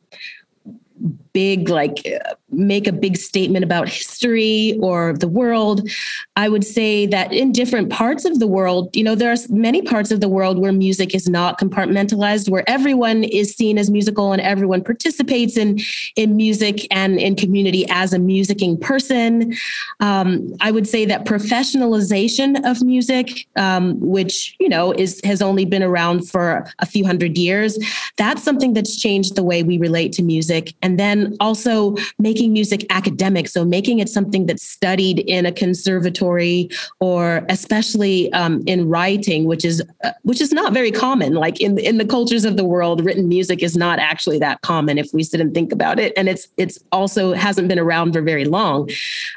big 1.33 1.69
like 1.69 2.07
make 2.51 2.87
a 2.87 2.93
big 2.93 3.17
statement 3.17 3.65
about 3.65 3.89
history 3.89 4.79
or 4.83 5.15
the 5.15 5.29
world 5.29 5.89
i 6.37 6.49
would 6.49 6.65
say 6.65 7.07
that 7.07 7.33
in 7.33 7.53
different 7.53 7.91
parts 7.91 8.25
of 8.25 8.39
the 8.41 8.47
world 8.47 8.95
you 8.97 9.05
know 9.05 9.15
there's 9.15 9.49
many 9.51 9.83
parts 9.83 10.11
of 10.11 10.21
the 10.21 10.29
world 10.29 10.59
where 10.59 10.73
music 10.73 11.15
is 11.15 11.29
not 11.29 11.59
compartmentalized 11.59 12.49
where 12.49 12.69
everyone 12.69 13.25
is 13.25 13.55
seen 13.55 13.79
as 13.79 13.91
musical 13.91 14.33
and 14.33 14.43
everyone 14.43 14.83
participates 14.83 15.57
in 15.57 15.79
in 16.17 16.37
music 16.37 16.87
and 16.91 17.19
in 17.19 17.35
community 17.35 17.87
as 17.91 18.13
a 18.13 18.19
musicking 18.19 18.81
person. 18.81 19.55
Um, 20.01 20.55
i 20.61 20.71
would 20.71 20.89
say 20.89 21.05
that 21.07 21.25
professionalization 21.25 22.69
of 22.69 22.83
music 22.83 23.47
um, 23.57 23.99
which 24.01 24.57
you 24.59 24.69
know 24.69 24.93
is 24.93 25.21
has 25.25 25.41
only 25.43 25.65
been 25.65 25.83
around 25.83 26.29
for 26.29 26.67
a 26.81 26.87
few 26.87 27.05
hundred 27.05 27.39
years 27.39 27.79
that's 28.17 28.43
something 28.43 28.75
that's 28.75 29.01
changed 29.01 29.37
the 29.37 29.43
way 29.43 29.63
we 29.63 29.79
relate 29.79 30.13
to 30.13 30.23
music. 30.23 30.75
And 30.83 30.99
then 30.99 31.20
also 31.41 31.97
making 32.19 32.53
music 32.53 32.87
academic. 32.91 33.49
So 33.49 33.65
making 33.65 33.99
it 33.99 34.09
something 34.09 34.47
that's 34.47 34.63
studied 34.63 35.21
in 35.21 35.47
a 35.47 35.53
conservatory 35.53 36.71
or 37.01 37.45
especially 37.49 38.33
um, 38.33 38.63
in 38.67 38.89
writing, 38.89 39.45
which 39.45 39.65
is 39.65 39.83
uh, 40.05 40.13
which 40.23 40.41
is 40.41 40.53
not 40.53 40.73
very 40.73 40.91
common. 40.91 41.35
Like 41.35 41.61
in 41.61 41.79
in 41.79 41.99
the 41.99 42.05
cultures 42.05 42.45
of 42.45 42.57
the 42.57 42.65
world, 42.65 43.05
written 43.05 43.29
music 43.29 43.63
is 43.63 43.77
not 43.77 43.99
actually 43.99 44.39
that 44.39 44.61
common 44.63 44.99
if 44.99 45.09
we 45.13 45.23
sit 45.23 45.41
and 45.41 45.55
think 45.55 45.73
about 45.73 45.99
it. 45.99 46.13
And 46.17 46.29
it's 46.29 46.49
it's 46.57 46.79
also 46.93 47.33
hasn't 47.33 47.69
been 47.69 47.79
around 47.79 48.13
for 48.13 48.23
very 48.23 48.45
long. 48.45 48.89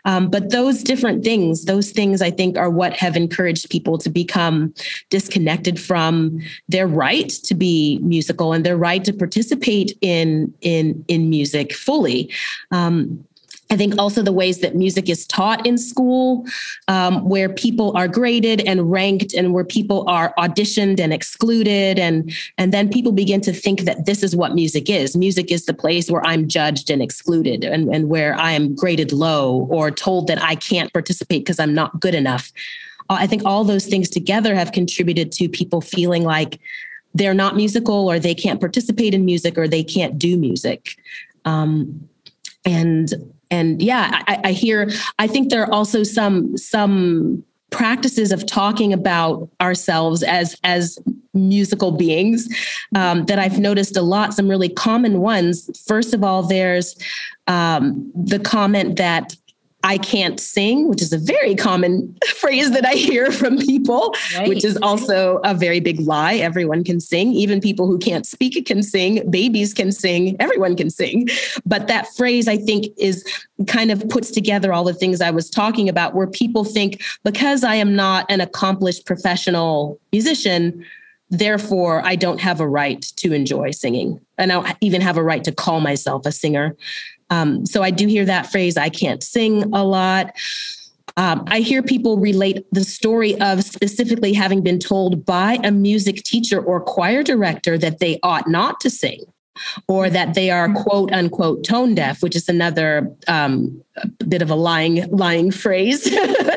Um, 0.06 0.30
but 0.30 0.52
those 0.52 0.84
different 0.84 1.24
things, 1.24 1.66
those 1.66 1.92
things 1.92 2.22
I 2.22 2.32
think 2.32 2.58
are 2.58 2.70
what 2.70 2.94
have 2.94 3.16
encouraged 3.16 3.70
people 3.70 3.98
to 4.00 4.10
become 4.10 4.74
disconnected 5.10 5.80
from 5.80 6.40
their 6.68 6.88
right 6.88 7.30
to 7.30 7.56
be 7.56 8.00
musical 8.02 8.54
and 8.54 8.66
their 8.66 8.78
right 8.78 9.04
to 9.04 9.14
participate 9.14 9.98
in 10.02 10.54
in 10.62 11.04
in 11.08 11.30
music 11.30 11.73
fully. 11.76 12.32
Um, 12.72 13.26
I 13.74 13.78
think 13.78 13.98
also 13.98 14.22
the 14.22 14.32
ways 14.32 14.60
that 14.60 14.76
music 14.76 15.10
is 15.10 15.26
taught 15.26 15.66
in 15.66 15.80
school, 15.80 16.46
um, 16.88 17.28
where 17.28 17.50
people 17.50 17.96
are 17.98 18.08
graded 18.08 18.62
and 18.68 18.92
ranked, 18.92 19.34
and 19.34 19.52
where 19.52 19.64
people 19.64 20.08
are 20.08 20.32
auditioned 20.38 21.00
and 21.00 21.12
excluded, 21.12 21.98
and 21.98 22.32
and 22.60 22.72
then 22.72 22.88
people 22.88 23.12
begin 23.12 23.42
to 23.42 23.52
think 23.52 23.82
that 23.82 24.06
this 24.06 24.22
is 24.22 24.36
what 24.36 24.54
music 24.54 24.92
is. 24.92 25.16
Music 25.16 25.52
is 25.52 25.66
the 25.66 25.74
place 25.74 26.12
where 26.12 26.24
I'm 26.26 26.48
judged 26.48 26.92
and 26.92 27.02
excluded, 27.02 27.64
and, 27.64 27.90
and 27.94 28.10
where 28.10 28.36
I 28.36 28.52
am 28.52 28.76
graded 28.76 29.12
low 29.12 29.68
or 29.72 29.90
told 29.90 30.28
that 30.28 30.42
I 30.42 30.54
can't 30.54 30.94
participate 30.94 31.44
because 31.44 31.60
I'm 31.60 31.74
not 31.74 32.00
good 32.00 32.14
enough. 32.14 32.52
Uh, 33.10 33.18
I 33.20 33.28
think 33.28 33.44
all 33.44 33.64
those 33.64 33.88
things 33.88 34.08
together 34.08 34.54
have 34.54 34.72
contributed 34.72 35.32
to 35.34 35.50
people 35.50 35.82
feeling 35.82 36.24
like 36.24 36.60
they're 37.16 37.34
not 37.34 37.56
musical 37.56 38.10
or 38.10 38.20
they 38.20 38.36
can't 38.36 38.60
participate 38.60 39.14
in 39.14 39.26
music 39.26 39.58
or 39.58 39.68
they 39.68 39.84
can't 39.84 40.20
do 40.20 40.38
music. 40.38 40.98
Um, 41.46 42.10
and 42.66 43.14
and 43.52 43.82
yeah, 43.82 44.22
I, 44.28 44.42
I 44.46 44.52
hear. 44.52 44.90
I 45.20 45.28
think 45.28 45.50
there 45.50 45.64
are 45.64 45.72
also 45.72 46.04
some 46.04 46.58
some 46.58 47.44
practices 47.70 48.32
of 48.32 48.46
talking 48.46 48.94
about 48.94 49.50
ourselves 49.62 50.24
as 50.24 50.56
as 50.64 51.00
musical 51.34 51.92
beings 51.92 52.48
um, 52.96 53.26
that 53.26 53.40
I've 53.40 53.60
noticed 53.60 53.98
a 53.98 54.02
lot. 54.02 54.34
Some 54.34 54.48
really 54.48 54.70
common 54.70 55.20
ones. 55.20 55.70
First 55.88 56.14
of 56.14 56.24
all, 56.24 56.44
there's 56.44 56.96
um, 57.48 58.12
the 58.16 58.40
comment 58.40 58.98
that 58.98 59.36
I 59.84 59.98
can't 59.98 60.40
sing, 60.40 60.88
which 60.88 61.02
is 61.02 61.12
a 61.12 61.18
very 61.18 61.56
common 61.56 62.18
phrase 62.36 62.72
that 62.72 62.86
I 62.86 62.94
hear 62.94 63.32
from 63.32 63.58
people, 63.58 64.16
right. 64.36 64.48
which 64.48 64.64
is 64.64 64.78
also 64.82 65.42
a 65.44 65.54
very 65.54 65.82
big 65.82 66.00
lie. 66.00 66.36
Everyone 66.36 66.84
can 66.84 67.00
sing. 67.00 67.34
Even 67.34 67.60
people 67.60 67.86
who 67.86 68.00
can't 68.00 68.26
speak 68.26 68.66
can 68.66 68.82
sing. 68.82 69.30
Babies 69.30 69.74
can 69.74 69.92
sing. 69.92 70.38
Everyone 70.40 70.76
can 70.76 70.90
sing. 70.90 71.28
But 71.66 71.88
that 71.88 72.08
phrase, 72.16 72.48
I 72.48 72.58
think, 72.58 72.88
is 72.98 73.26
kind 73.68 73.92
of 73.92 74.08
puts 74.10 74.32
together 74.32 74.72
all 74.72 74.86
the 74.86 74.94
things 74.94 75.22
I 75.22 75.32
was 75.32 75.50
talking 75.50 75.90
about, 75.90 76.16
where 76.16 76.28
people 76.28 76.64
think 76.64 77.02
because 77.24 77.64
I 77.64 77.76
am 77.76 77.96
not 77.96 78.26
an 78.30 78.42
accomplished 78.42 79.06
professional 79.06 80.00
musician, 80.12 80.86
therefore 81.30 82.02
I 82.06 82.16
don't 82.16 82.40
have 82.40 82.60
a 82.60 82.68
right 82.68 83.02
to 83.18 83.34
enjoy 83.34 83.72
singing. 83.72 84.22
And 84.38 84.52
I 84.52 84.56
don't 84.56 84.78
even 84.82 85.02
have 85.02 85.18
a 85.18 85.24
right 85.24 85.44
to 85.44 85.52
call 85.52 85.82
myself 85.82 86.26
a 86.26 86.32
singer. 86.32 86.76
Um, 87.34 87.66
so 87.66 87.82
I 87.82 87.90
do 87.90 88.08
hear 88.08 88.26
that 88.26 88.52
phrase, 88.52 88.78
I 88.78 88.90
can't 88.90 89.24
sing 89.24 89.64
a 89.74 89.84
lot. 89.84 90.36
Um, 91.18 91.44
I 91.48 91.60
hear 91.60 91.82
people 91.84 92.18
relate 92.18 92.66
the 92.72 92.84
story 92.84 93.40
of 93.40 93.64
specifically 93.64 94.34
having 94.34 94.62
been 94.62 94.80
told 94.80 95.26
by 95.26 95.60
a 95.64 95.72
music 95.72 96.18
teacher 96.24 96.60
or 96.62 96.80
choir 96.80 97.24
director 97.24 97.78
that 97.78 98.00
they 98.00 98.20
ought 98.24 98.48
not 98.48 98.80
to 98.82 98.90
sing 98.90 99.22
or 99.88 100.10
that 100.10 100.34
they 100.34 100.50
are 100.50 100.74
quote 100.74 101.12
unquote 101.12 101.64
tone 101.64 101.96
deaf, 101.96 102.24
which 102.24 102.36
is 102.36 102.50
another 102.50 103.12
um, 103.28 103.84
bit 104.28 104.42
of 104.42 104.50
a 104.50 104.56
lying 104.56 105.08
lying 105.12 105.52
phrase. 105.52 106.12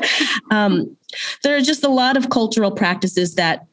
um, 0.50 0.96
there 1.42 1.56
are 1.56 1.60
just 1.60 1.84
a 1.84 1.90
lot 1.90 2.16
of 2.16 2.30
cultural 2.30 2.70
practices 2.70 3.34
that 3.34 3.66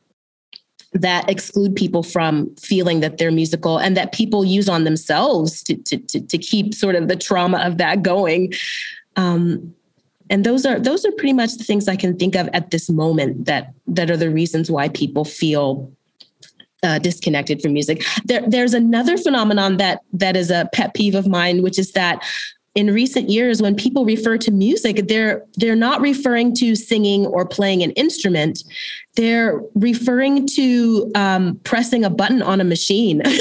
that 0.94 1.30
exclude 1.30 1.76
people 1.76 2.04
from 2.04 2.54
feeling 2.56 3.00
that 3.00 3.18
they're 3.18 3.32
musical 3.32 3.78
and 3.78 3.98
that 3.98 4.14
people 4.14 4.46
use 4.46 4.70
on 4.70 4.84
themselves 4.84 5.64
to, 5.64 5.76
to, 5.76 5.98
to, 5.98 6.22
to 6.22 6.38
keep 6.38 6.74
sort 6.74 6.96
of 6.96 7.08
the 7.08 7.16
trauma 7.16 7.60
of 7.60 7.78
that 7.80 8.04
going. 8.04 8.54
Um, 9.16 9.74
and 10.30 10.46
those 10.46 10.66
are 10.66 10.80
those 10.80 11.06
are 11.06 11.12
pretty 11.12 11.34
much 11.34 11.58
the 11.58 11.64
things 11.64 11.88
I 11.88 11.96
can 11.96 12.18
think 12.18 12.36
of 12.36 12.48
at 12.54 12.72
this 12.72 12.90
moment 12.90 13.46
that 13.46 13.74
that 13.88 14.10
are 14.10 14.18
the 14.18 14.30
reasons 14.30 14.72
why 14.72 14.88
people 14.90 15.26
feel 15.26 15.92
uh, 16.82 17.00
disconnected 17.00 17.62
from 17.62 17.74
music. 17.74 18.04
There, 18.26 18.42
there's 18.48 18.74
another 18.74 19.18
phenomenon 19.18 19.78
that 19.78 20.02
that 20.14 20.36
is 20.36 20.50
a 20.50 20.70
pet 20.74 20.94
peeve 20.94 21.16
of 21.16 21.28
mine, 21.28 21.62
which 21.62 21.78
is 21.78 21.92
that 21.94 22.24
in 22.76 22.92
recent 22.92 23.30
years 23.30 23.62
when 23.62 23.76
people 23.76 24.04
refer 24.04 24.38
to 24.38 24.52
music 24.52 25.08
they're 25.08 25.46
they're 25.58 25.76
not 25.76 26.02
referring 26.02 26.56
to 26.56 26.76
singing 26.76 27.26
or 27.28 27.46
playing 27.46 27.84
an 27.84 27.92
instrument. 27.92 28.64
They're 29.16 29.62
referring 29.76 30.48
to 30.56 31.12
um, 31.14 31.60
pressing 31.64 32.04
a 32.04 32.10
button 32.10 32.42
on 32.42 32.60
a 32.60 32.64
machine. 32.64 33.22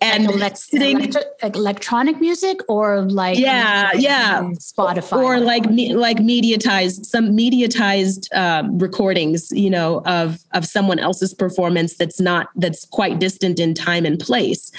And 0.00 0.26
like 0.40 0.56
sitting, 0.56 1.12
electronic 1.42 2.20
music 2.20 2.60
or 2.68 3.02
like 3.02 3.38
yeah 3.38 3.90
yeah. 3.94 4.42
spotify? 4.54 5.22
Or 5.22 5.40
like 5.40 5.64
like 5.66 6.18
mediatized 6.18 7.04
some 7.06 7.36
mediatized 7.36 8.32
um, 8.34 8.78
recordings 8.78 9.50
you 9.52 9.70
know 9.70 10.02
of 10.06 10.38
of 10.52 10.66
someone 10.66 10.98
else's 10.98 11.34
performance 11.34 11.96
that's 11.96 12.20
not 12.20 12.48
that's 12.56 12.84
quite 12.86 13.18
distant 13.18 13.58
in 13.58 13.74
time 13.74 14.06
and 14.06 14.18
place 14.18 14.70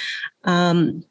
um, 0.43 1.03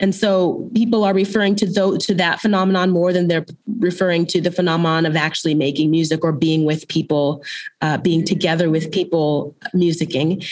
and 0.00 0.14
so 0.14 0.68
people 0.74 1.04
are 1.04 1.14
referring 1.14 1.54
to 1.56 1.66
th- 1.66 2.04
to 2.06 2.14
that 2.14 2.40
phenomenon 2.40 2.90
more 2.90 3.12
than 3.12 3.28
they're 3.28 3.46
referring 3.78 4.26
to 4.26 4.40
the 4.40 4.50
phenomenon 4.50 5.06
of 5.06 5.16
actually 5.16 5.54
making 5.54 5.90
music 5.90 6.24
or 6.24 6.32
being 6.32 6.64
with 6.64 6.88
people, 6.88 7.42
uh, 7.80 7.98
being 7.98 8.24
together 8.24 8.70
with 8.70 8.90
people 8.90 9.54
musicking. 9.74 10.44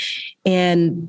And 0.46 1.08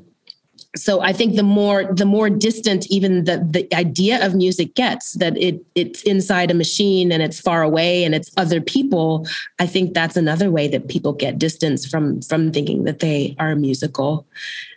so 0.74 1.00
I 1.02 1.12
think 1.12 1.36
the 1.36 1.42
more 1.42 1.84
the 1.92 2.06
more 2.06 2.30
distant 2.30 2.86
even 2.90 3.24
the 3.24 3.46
the 3.48 3.72
idea 3.74 4.24
of 4.24 4.34
music 4.34 4.74
gets 4.74 5.12
that 5.12 5.36
it 5.36 5.60
it's 5.74 6.02
inside 6.02 6.50
a 6.50 6.54
machine 6.54 7.12
and 7.12 7.22
it's 7.22 7.38
far 7.38 7.62
away 7.62 8.04
and 8.04 8.14
it's 8.14 8.32
other 8.36 8.60
people, 8.60 9.26
I 9.58 9.66
think 9.66 9.94
that's 9.94 10.16
another 10.16 10.50
way 10.50 10.68
that 10.68 10.88
people 10.88 11.12
get 11.12 11.38
distance 11.38 11.86
from 11.86 12.22
from 12.22 12.52
thinking 12.52 12.84
that 12.84 13.00
they 13.00 13.36
are 13.38 13.54
musical. 13.54 14.26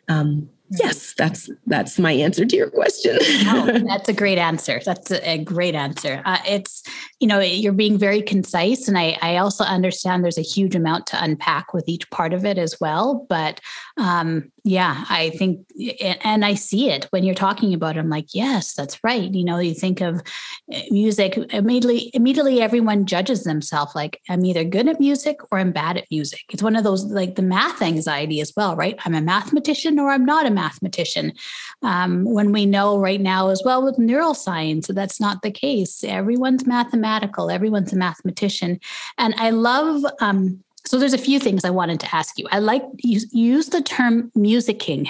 Um, 0.10 0.50
yes 0.70 1.14
that's 1.18 1.50
that's 1.68 2.00
my 2.00 2.12
answer 2.12 2.46
to 2.46 2.56
your 2.56 2.70
question. 2.70 3.18
Oh, 3.48 3.80
that's 3.88 4.10
a 4.10 4.14
great 4.14 4.38
answer. 4.38 4.82
That's 4.84 5.12
a, 5.12 5.38
great 5.38 5.76
answer. 5.76 6.22
Uh, 6.26 6.40
it's 6.48 6.84
you 7.20 7.28
know 7.28 7.40
you're 7.40 7.74
being 7.74 7.98
very 7.98 8.22
concise 8.22 8.88
and 8.88 8.98
I, 8.98 9.18
I 9.22 9.38
also 9.38 9.64
understand 9.64 10.24
there's 10.24 10.38
a 10.38 10.42
huge 10.42 10.76
amount 10.76 11.08
to 11.08 11.24
unpack 11.24 11.74
with 11.74 11.88
each 11.88 12.10
part 12.10 12.34
of 12.34 12.46
it 12.46 12.58
as 12.58 12.76
well 12.82 13.26
but 13.30 13.62
um, 13.98 14.52
yeah 14.64 15.06
i 15.10 15.30
think 15.32 15.66
and 16.24 16.44
i 16.44 16.54
see 16.56 16.90
it 16.90 17.06
when 17.12 17.24
you're 17.24 17.36
talking 17.36 17.74
about 17.74 17.96
it. 17.96 18.00
I'm 18.00 18.10
like 18.10 18.34
yes 18.34 18.74
that's 18.74 19.04
right. 19.04 19.32
You 19.34 19.46
know 19.46 19.60
you 19.60 19.74
think 19.74 20.02
of 20.02 20.22
eh, 20.72 20.86
music 20.90 21.38
immediately 21.52 22.12
immediately 22.14 22.62
everyone 22.62 23.06
judges 23.06 23.44
themselves 23.44 23.96
like 23.96 24.22
i'm 24.30 24.44
either 24.46 24.64
good 24.64 24.88
at 24.88 25.00
music 25.00 25.38
or 25.52 25.60
i'm 25.60 25.72
bad 25.72 25.98
at 25.98 26.06
music. 26.12 26.42
It's 26.50 26.64
one 26.64 26.76
of 26.76 26.84
those 26.84 27.06
like 27.06 27.36
the 27.36 27.42
math 27.42 27.82
anxiety 27.82 28.42
as 28.42 28.54
well 28.58 28.76
right? 28.76 28.98
I'm 29.06 29.16
a 29.16 29.22
mathematician 29.22 30.00
or 30.00 30.12
i'm 30.12 30.26
not 30.26 30.46
a 30.46 30.50
mathematician 30.50 30.65
um, 31.82 32.26
when 32.26 32.52
we 32.52 32.66
know 32.66 32.98
right 33.00 33.22
now 33.22 33.50
as 33.50 33.62
well 33.66 33.84
with 33.84 33.98
neuroscience 33.98 34.94
that's 34.94 35.20
not 35.20 35.42
the 35.42 35.52
case 35.52 36.04
everyone's 36.04 36.66
mathematical 36.66 37.50
everyone's 37.50 37.94
a 37.94 37.96
mathematician 37.96 38.80
and 39.18 39.34
i 39.38 39.50
love 39.50 40.04
um, 40.22 40.64
so 40.86 41.00
there's 41.00 41.14
a 41.14 41.18
few 41.18 41.40
things 41.40 41.66
I 41.66 41.72
wanted 41.72 42.00
to 42.02 42.16
ask 42.16 42.38
you. 42.38 42.48
I 42.52 42.60
like 42.60 42.84
you 42.98 43.20
use 43.32 43.70
the 43.70 43.82
term 43.82 44.32
musicking 44.38 45.10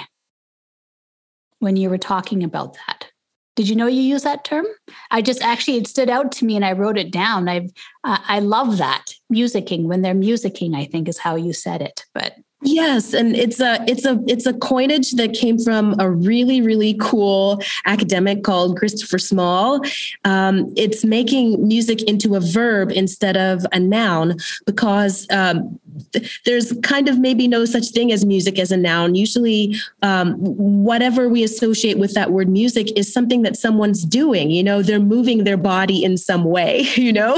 when 1.58 1.76
you 1.76 1.90
were 1.90 1.98
talking 1.98 2.42
about 2.42 2.76
that. 2.86 3.10
Did 3.56 3.68
you 3.68 3.76
know 3.76 3.86
you 3.86 4.02
use 4.02 4.22
that 4.22 4.44
term? 4.44 4.66
I 5.10 5.22
just 5.22 5.42
actually 5.42 5.78
it 5.78 5.86
stood 5.86 6.10
out 6.10 6.30
to 6.32 6.44
me 6.44 6.56
and 6.56 6.64
I 6.64 6.72
wrote 6.72 6.98
it 6.98 7.10
down. 7.10 7.48
I 7.48 7.68
uh, 8.04 8.18
I 8.26 8.40
love 8.40 8.78
that 8.78 9.14
musicking 9.32 9.84
when 9.84 10.02
they're 10.02 10.14
musicking. 10.14 10.74
I 10.74 10.84
think 10.86 11.08
is 11.08 11.18
how 11.18 11.36
you 11.36 11.52
said 11.52 11.82
it. 11.82 12.04
But 12.14 12.36
Yes, 12.62 13.12
and 13.12 13.36
it's 13.36 13.60
a 13.60 13.84
it's 13.86 14.06
a 14.06 14.18
it's 14.26 14.46
a 14.46 14.54
coinage 14.54 15.12
that 15.12 15.34
came 15.34 15.58
from 15.58 15.94
a 15.98 16.10
really 16.10 16.62
really 16.62 16.96
cool 16.98 17.60
academic 17.84 18.44
called 18.44 18.78
Christopher 18.78 19.18
Small. 19.18 19.82
Um, 20.24 20.72
it's 20.74 21.04
making 21.04 21.68
music 21.68 22.02
into 22.04 22.34
a 22.34 22.40
verb 22.40 22.90
instead 22.92 23.36
of 23.36 23.66
a 23.72 23.78
noun 23.78 24.38
because 24.64 25.26
um, 25.30 25.78
th- 26.12 26.40
there's 26.46 26.72
kind 26.82 27.10
of 27.10 27.18
maybe 27.18 27.46
no 27.46 27.66
such 27.66 27.88
thing 27.88 28.10
as 28.10 28.24
music 28.24 28.58
as 28.58 28.72
a 28.72 28.76
noun. 28.78 29.14
Usually, 29.14 29.76
um, 30.00 30.36
whatever 30.38 31.28
we 31.28 31.44
associate 31.44 31.98
with 31.98 32.14
that 32.14 32.32
word 32.32 32.48
music 32.48 32.90
is 32.98 33.12
something 33.12 33.42
that 33.42 33.56
someone's 33.56 34.02
doing. 34.02 34.50
You 34.50 34.64
know, 34.64 34.80
they're 34.80 34.98
moving 34.98 35.44
their 35.44 35.58
body 35.58 36.02
in 36.02 36.16
some 36.16 36.44
way. 36.44 36.86
You 37.06 37.12
know, 37.12 37.36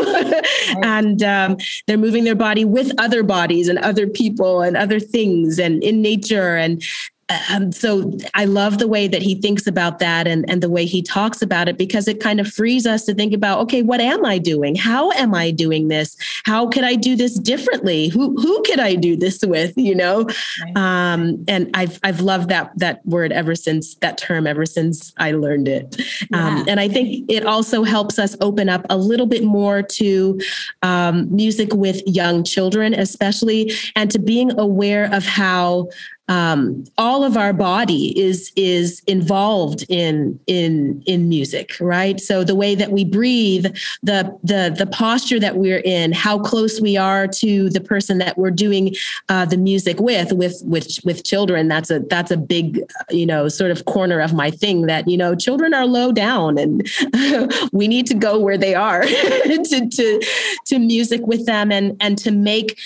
and 0.83 1.23
um, 1.23 1.57
they're 1.87 1.99
moving 1.99 2.25
their 2.25 2.37
body 2.37 2.65
with 2.65 2.93
other 2.97 3.23
bodies 3.23 3.69
and 3.69 3.79
other 3.81 4.07
people 4.07 4.63
and 4.63 4.77
other 4.77 4.99
things 5.11 5.59
and 5.59 5.83
in 5.83 6.03
nature 6.03 6.57
and 6.57 6.83
um, 7.51 7.73
so 7.73 8.13
I 8.35 8.47
love 8.47 8.79
the 8.79 8.89
way 8.89 9.07
that 9.07 9.21
he 9.21 9.35
thinks 9.35 9.67
about 9.67 9.99
that 9.99 10.27
and, 10.27 10.49
and 10.49 10.63
the 10.63 10.71
way 10.71 10.87
he 10.87 11.03
talks 11.03 11.43
about 11.43 11.69
it 11.69 11.77
because 11.77 12.09
it 12.09 12.21
kind 12.21 12.41
of 12.41 12.49
frees 12.49 12.87
us 12.87 13.05
to 13.05 13.15
think 13.15 13.35
about, 13.35 13.61
okay, 13.61 13.83
what 13.83 14.01
am 14.01 14.25
I 14.25 14.39
doing? 14.39 14.75
How 14.75 15.11
am 15.13 15.35
I 15.35 15.51
doing 15.51 15.89
this? 15.89 16.17
How 16.45 16.69
could 16.69 16.85
I 16.85 16.95
do 16.95 17.17
this 17.17 17.39
differently? 17.39 18.09
Who 18.09 18.41
who 18.41 18.63
could 18.63 18.81
I 18.81 18.95
do 18.95 19.17
this 19.17 19.45
with? 19.45 19.77
You 19.77 19.95
know, 19.95 20.25
right. 20.25 20.77
um, 20.77 21.45
and 21.49 21.71
I've 21.75 21.99
I've 22.03 22.21
loved 22.21 22.49
that 22.49 22.73
that 22.79 23.05
word 23.05 23.33
ever 23.33 23.55
since 23.55 23.95
that 23.97 24.17
term 24.17 24.47
ever 24.47 24.65
since 24.65 25.13
I 25.19 25.33
learned 25.33 25.69
it, 25.69 26.01
um, 26.33 26.65
and 26.69 26.81
I 26.81 26.89
think 26.89 27.31
it 27.31 27.45
also 27.45 27.85
helps 27.85 28.19
us 28.19 28.37
open 28.41 28.69
up 28.69 28.87
a 28.89 28.97
little 28.97 29.27
bit 29.27 29.45
more 29.45 29.83
to 29.83 30.41
um, 30.83 31.35
music 31.35 31.75
with 31.75 32.03
young 32.07 32.43
children, 32.45 32.95
especially, 32.95 33.73
and 33.97 34.11
to 34.11 34.19
being 34.19 34.59
aware 34.59 35.13
of 35.13 35.25
how 35.25 35.89
um, 36.29 36.85
all 36.97 37.25
of 37.25 37.37
our 37.37 37.53
body 37.53 38.19
is 38.19 38.53
is 38.57 39.03
involved 39.07 39.85
in 39.89 40.39
in 40.47 41.03
in 41.07 41.29
music 41.29 41.77
right? 41.81 42.21
So 42.21 42.45
the 42.45 42.55
way 42.55 42.75
that 42.75 42.93
we 42.93 43.05
breathe 43.05 43.67
the 44.03 44.37
the 44.43 44.75
the 44.77 44.87
posture 44.87 45.41
that 45.41 45.57
we're 45.57 45.83
in 45.85 46.13
how 46.13 46.39
close 46.39 46.81
we 46.81 46.97
are 46.97 47.27
to 47.27 47.71
the 47.71 47.81
person 47.81 48.19
that 48.19 48.37
we're 48.39 48.51
doing 48.51 48.95
uh, 49.29 49.45
the 49.45 49.57
music 49.57 50.01
with 50.01 50.33
with 50.33 50.61
with 50.65 50.99
with 51.05 51.25
children 51.25 51.69
that's 51.69 51.91
a 51.91 52.01
that's 52.01 52.31
a 52.31 52.37
big 52.37 52.81
you 53.11 53.27
know 53.27 53.49
sort 53.49 53.71
of 53.71 53.85
corner 53.85 54.21
of 54.21 54.35
my 54.35 54.51
thing 54.51 54.83
that 54.83 55.09
you 55.09 55.17
know 55.17 55.35
children 55.35 55.75
are 55.75 55.87
low 55.87 56.13
down 56.13 56.59
and 56.59 56.89
we 57.73 57.89
need 57.89 58.07
to 58.07 58.15
go 58.15 58.39
where 58.39 58.59
they 58.59 58.75
are 58.75 59.03
to 59.03 59.89
to 59.91 60.23
to 60.67 60.79
music 60.79 61.27
with 61.27 61.47
them 61.47 61.73
and 61.73 61.97
and 62.01 62.19
to 62.19 62.31
make 62.31 62.79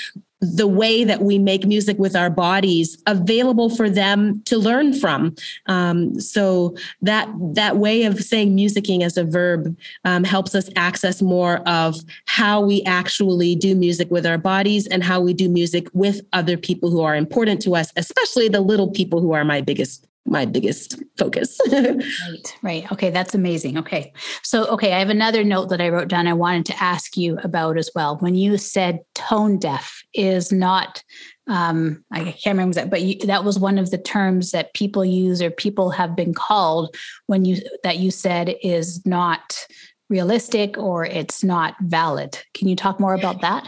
the 0.43 0.67
way 0.67 1.05
that 1.05 1.23
we 1.23 1.39
make 1.39 1.65
music 1.65 1.97
with 1.99 2.17
our 2.17 2.29
bodies 2.29 3.01
available 3.07 3.71
for 3.71 3.89
them 3.89 4.43
to 4.45 4.59
learn 4.59 4.93
from. 4.93 5.35
Um, 5.67 6.19
so 6.21 6.77
that 7.01 7.33
that 7.55 7.77
way 7.77 8.03
of 8.03 8.21
saying 8.21 8.57
musicking 8.57 9.03
as 9.03 9.17
a 9.17 9.25
verb 9.25 9.77
um, 10.05 10.25
helps 10.25 10.55
us 10.57 10.69
access 10.75 11.23
more 11.23 11.59
of 11.69 11.97
how 12.27 12.61
we 12.61 12.83
actually 12.83 13.55
do 13.55 13.77
music 13.77 14.11
with 14.11 14.27
our 14.27 14.39
bodies 14.39 14.89
and 14.89 15.05
how 15.05 15.21
we 15.21 15.33
do 15.33 15.49
music 15.49 15.87
with 15.93 16.21
other 16.33 16.57
people 16.57 16.91
who 16.91 17.03
are 17.03 17.15
important 17.15 17.63
to 17.63 17.77
us, 17.77 17.93
especially 17.97 18.49
the 18.49 18.61
little 18.61 18.91
people 18.91 19.21
who 19.21 19.33
are 19.33 19.45
my 19.45 19.61
biggest 19.61 20.09
my 20.25 20.45
biggest 20.45 21.03
focus. 21.19 21.59
right, 21.73 22.57
right. 22.63 22.93
Okay, 22.93 23.11
that's 23.11 23.35
amazing. 23.35 23.77
Okay. 23.79 24.13
So, 24.43 24.67
okay, 24.67 24.93
I 24.93 24.99
have 24.99 25.11
another 25.11 25.45
note 25.45 25.69
that 25.71 25.81
I 25.81 25.89
wrote 25.89 26.09
down 26.09 26.27
I 26.27 26.33
wanted 26.33 26.67
to 26.67 26.83
ask 26.83 27.17
you 27.17 27.39
about 27.43 27.77
as 27.77 27.91
well. 27.95 28.17
When 28.19 28.35
you 28.35 28.57
said 28.57 29.01
tone 29.15 29.59
deaf 29.59 30.03
is 30.15 30.53
not 30.53 31.03
um 31.49 32.05
I 32.13 32.25
can't 32.25 32.57
remember 32.57 32.75
that, 32.75 32.91
but 32.91 33.03
you, 33.03 33.19
that 33.27 33.45
was 33.45 33.59
one 33.59 33.79
of 33.79 33.91
the 33.91 33.99
terms 33.99 34.53
that 34.53 34.75
people 34.75 35.05
use 35.05 35.43
or 35.43 35.51
people 35.51 35.91
have 35.91 36.15
been 36.15 36.35
called 36.35 36.95
when 37.27 37.45
you 37.45 37.57
that 37.83 37.99
you 37.99 38.11
said 38.11 38.55
is 38.63 39.05
not 39.05 39.67
realistic 40.09 40.79
or 40.79 41.05
it's 41.05 41.43
not 41.43 41.75
valid. 41.81 42.39
Can 42.55 42.69
you 42.69 42.77
talk 42.77 43.01
more 43.01 43.15
about 43.15 43.41
that? 43.41 43.67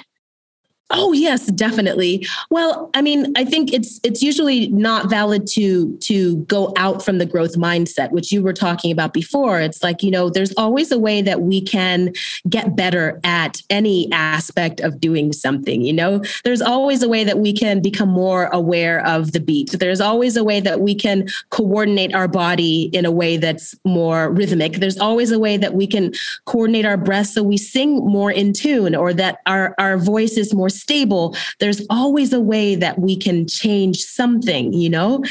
Oh 0.91 1.12
yes, 1.12 1.47
definitely. 1.47 2.26
Well, 2.51 2.91
I 2.93 3.01
mean, 3.01 3.32
I 3.37 3.45
think 3.45 3.72
it's 3.72 3.99
it's 4.05 4.22
usually 4.22 4.68
not 4.68 5.09
valid 5.09 5.47
to 5.53 5.97
to 5.99 6.37
go 6.45 6.74
out 6.76 7.03
from 7.03 7.16
the 7.16 7.24
growth 7.24 7.57
mindset, 7.57 8.12
which 8.12 8.30
you 8.30 8.43
were 8.43 8.53
talking 8.53 8.93
about 8.93 9.14
before. 9.14 9.61
It's 9.61 9.82
like, 9.82 10.03
you 10.03 10.11
know, 10.11 10.28
there's 10.28 10.53
always 10.59 10.93
a 10.93 10.99
way 10.99 11.22
that 11.22 11.41
we 11.41 11.62
can 11.62 12.12
get 12.51 12.76
better 12.76 13.18
at 13.24 13.62
any 13.70 14.12
aspect 14.12 14.80
of 14.80 15.01
doing 15.01 15.32
something, 15.32 15.80
you 15.80 15.93
know? 15.93 16.22
There's 16.45 16.61
always 16.61 17.03
a 17.03 17.09
way 17.09 17.24
that 17.24 17.39
we 17.39 17.55
can 17.55 17.80
become 17.80 18.11
more 18.11 18.47
aware 18.53 19.05
of 19.07 19.32
the 19.32 19.41
beat. 19.41 19.70
There's 19.72 20.03
always 20.03 20.37
a 20.37 20.45
way 20.45 20.61
that 20.61 20.80
we 20.80 20.95
can 20.95 21.28
coordinate 21.49 22.14
our 22.14 22.28
body 22.28 22.91
in 22.93 23.07
a 23.07 23.11
way 23.11 23.39
that's 23.39 23.74
more 23.87 24.30
rhythmic. 24.30 24.74
There's 24.74 24.99
always 24.99 25.32
a 25.32 25.39
way 25.39 25.57
that 25.57 25.72
we 25.72 25.87
can 25.87 26.12
coordinate 26.45 26.85
our 26.85 26.99
breath 26.99 27.28
so 27.28 27.43
we 27.43 27.57
sing 27.57 27.97
more 28.05 28.30
in 28.30 28.53
tune 28.53 28.95
or 28.95 29.14
that 29.14 29.39
our 29.47 29.74
our 29.78 29.97
voice 29.97 30.37
is 30.37 30.53
more 30.53 30.68
stable, 30.75 31.37
there's 31.61 31.85
always 31.91 32.33
a 32.33 32.41
way 32.41 32.75
that 32.75 32.99
we 32.99 33.16
can 33.16 33.47
change 33.47 34.03
something, 34.03 34.72
you 34.72 34.91
know? 34.91 35.22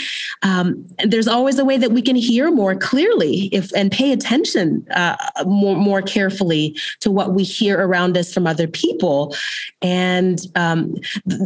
Um, 0.41 0.85
there's 1.05 1.27
always 1.27 1.59
a 1.59 1.65
way 1.65 1.77
that 1.77 1.91
we 1.91 2.01
can 2.01 2.15
hear 2.15 2.51
more 2.51 2.75
clearly 2.75 3.49
if 3.51 3.71
and 3.73 3.91
pay 3.91 4.11
attention 4.11 4.85
uh, 4.91 5.15
more, 5.45 5.75
more 5.75 6.01
carefully 6.01 6.77
to 7.01 7.11
what 7.11 7.33
we 7.33 7.43
hear 7.43 7.79
around 7.79 8.17
us 8.17 8.33
from 8.33 8.47
other 8.47 8.67
people. 8.67 9.35
And 9.81 10.39
um, 10.55 10.95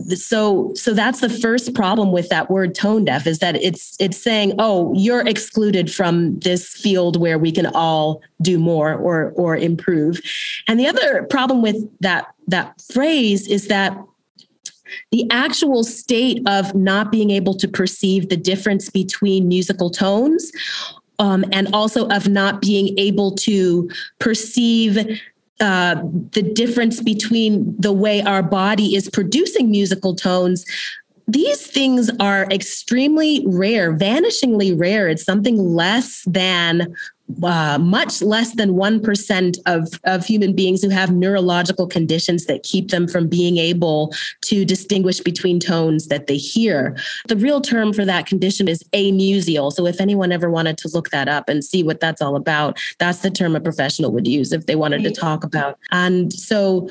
so, 0.10 0.72
so 0.76 0.94
that's 0.94 1.22
the 1.22 1.30
first 1.30 1.74
problem 1.74 2.12
with 2.12 2.30
that 2.30 2.50
word 2.50 2.76
tone 2.76 3.06
deaf 3.06 3.28
is 3.28 3.40
that 3.40 3.56
it's 3.56 3.96
it's 4.00 4.18
saying, 4.18 4.54
oh, 4.60 4.94
you're 4.96 5.28
excluded 5.28 5.92
from 5.92 6.40
this 6.40 6.74
field 6.74 7.20
where 7.20 7.38
we 7.38 7.52
can 7.52 7.68
all 7.68 8.22
do 8.42 8.60
more 8.60 8.94
or 8.94 9.32
or 9.36 9.56
improve. 9.56 10.22
And 10.68 10.80
the 10.80 10.88
other 10.88 11.24
problem 11.30 11.62
with 11.62 11.78
that 12.02 12.34
that 12.48 12.82
phrase 12.94 13.48
is 13.48 13.68
that 13.68 13.98
the 15.12 15.30
actual 15.32 15.84
state 15.84 16.42
of 16.48 16.74
not 16.74 17.12
being 17.12 17.30
able 17.30 17.54
to 17.56 17.68
perceive 17.68 18.30
the 18.30 18.38
difference 18.38 18.90
between 18.90 19.48
musical 19.48 19.90
tones 19.90 20.52
um, 21.20 21.44
and 21.52 21.68
also 21.74 22.08
of 22.10 22.28
not 22.28 22.62
being 22.62 22.98
able 22.98 23.32
to 23.32 23.90
perceive 24.20 24.98
uh, 25.60 25.96
the 26.32 26.42
difference 26.42 27.02
between 27.02 27.76
the 27.80 27.92
way 27.92 28.22
our 28.22 28.44
body 28.44 28.96
is 28.96 29.10
producing 29.10 29.70
musical 29.72 30.16
tones 30.16 30.66
these 31.28 31.68
things 31.68 32.10
are 32.22 32.46
extremely 32.52 33.44
rare, 33.46 33.94
vanishingly 33.94 34.80
rare. 34.80 35.10
It's 35.10 35.26
something 35.26 35.58
less 35.58 36.24
than 36.24 36.96
uh, 37.44 37.78
much 37.80 38.22
less 38.22 38.56
than 38.56 38.72
1% 38.72 39.58
of, 39.66 39.88
of 40.06 40.26
human 40.26 40.54
beings 40.54 40.82
who 40.82 40.90
have 40.90 41.12
neurological 41.12 41.88
conditions 41.88 42.46
that 42.46 42.64
keep 42.64 42.90
them 42.90 43.08
from 43.08 43.28
being 43.28 43.58
able 43.58 44.14
to 44.42 44.64
distinguish 44.66 45.20
between 45.20 45.60
tones 45.60 46.08
that 46.08 46.28
they 46.28 46.38
hear. 46.38 46.96
The 47.28 47.36
real 47.36 47.62
term 47.62 47.94
for 47.94 48.06
that 48.06 48.26
condition 48.26 48.68
is 48.68 48.84
amusia. 48.94 49.72
So 49.72 49.86
if 49.86 50.00
anyone 50.00 50.32
ever 50.32 50.50
wanted 50.50 50.78
to 50.80 50.90
look 50.94 51.10
that 51.10 51.28
up 51.28 51.50
and 51.50 51.64
see 51.64 51.84
what 51.84 52.00
that's 52.00 52.22
all 52.22 52.36
about, 52.36 52.80
that's 53.00 53.20
the 53.20 53.32
term 53.32 53.56
a 53.56 53.60
professional 53.60 54.12
would 54.12 54.28
use 54.28 54.54
if 54.54 54.66
they 54.66 54.76
wanted 54.76 55.04
to 55.04 55.12
talk 55.12 55.44
about. 55.44 55.78
And 55.92 56.32
so 56.32 56.90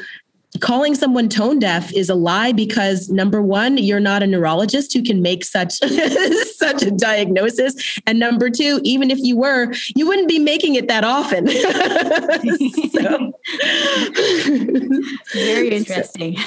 calling 0.60 0.94
someone 0.94 1.28
tone 1.28 1.58
deaf 1.58 1.92
is 1.92 2.08
a 2.08 2.14
lie 2.14 2.52
because 2.52 3.10
number 3.10 3.42
one 3.42 3.76
you're 3.76 4.00
not 4.00 4.22
a 4.22 4.26
neurologist 4.26 4.92
who 4.92 5.02
can 5.02 5.20
make 5.22 5.44
such 5.44 5.74
such 6.66 6.82
a 6.82 6.90
diagnosis. 6.90 8.00
And 8.06 8.18
number 8.18 8.50
two 8.50 8.80
even 8.84 9.10
if 9.10 9.18
you 9.18 9.36
were 9.36 9.72
you 9.94 10.06
wouldn't 10.06 10.28
be 10.28 10.38
making 10.38 10.74
it 10.74 10.88
that 10.88 11.04
often. 11.04 11.46
Very 15.32 15.70
interesting. 15.70 16.36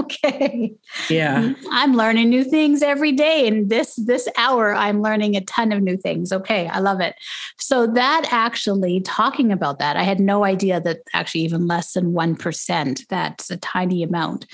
Okay. 0.00 0.72
Yeah. 1.08 1.52
I'm 1.72 1.94
learning 1.94 2.30
new 2.30 2.44
things 2.44 2.82
every 2.82 3.12
day 3.12 3.46
and 3.46 3.68
this 3.68 3.96
this 3.96 4.28
hour 4.36 4.74
i'm 4.74 5.02
learning 5.02 5.36
a 5.36 5.40
ton 5.42 5.72
of 5.72 5.82
new 5.82 5.96
things. 5.96 6.32
Okay 6.32 6.68
i 6.68 6.78
love 6.78 7.00
it. 7.00 7.16
So 7.58 7.86
that 7.86 8.26
actually 8.30 9.00
talking 9.00 9.52
about 9.52 9.78
that 9.78 9.96
i 9.96 10.02
had 10.02 10.20
no 10.20 10.44
idea 10.44 10.80
that 10.80 11.00
actually 11.12 11.42
even 11.42 11.66
less 11.66 11.92
than 11.92 12.12
1% 12.12 13.06
that's 13.08 13.50
a 13.50 13.56
tiny 13.56 14.02
amount. 14.02 14.46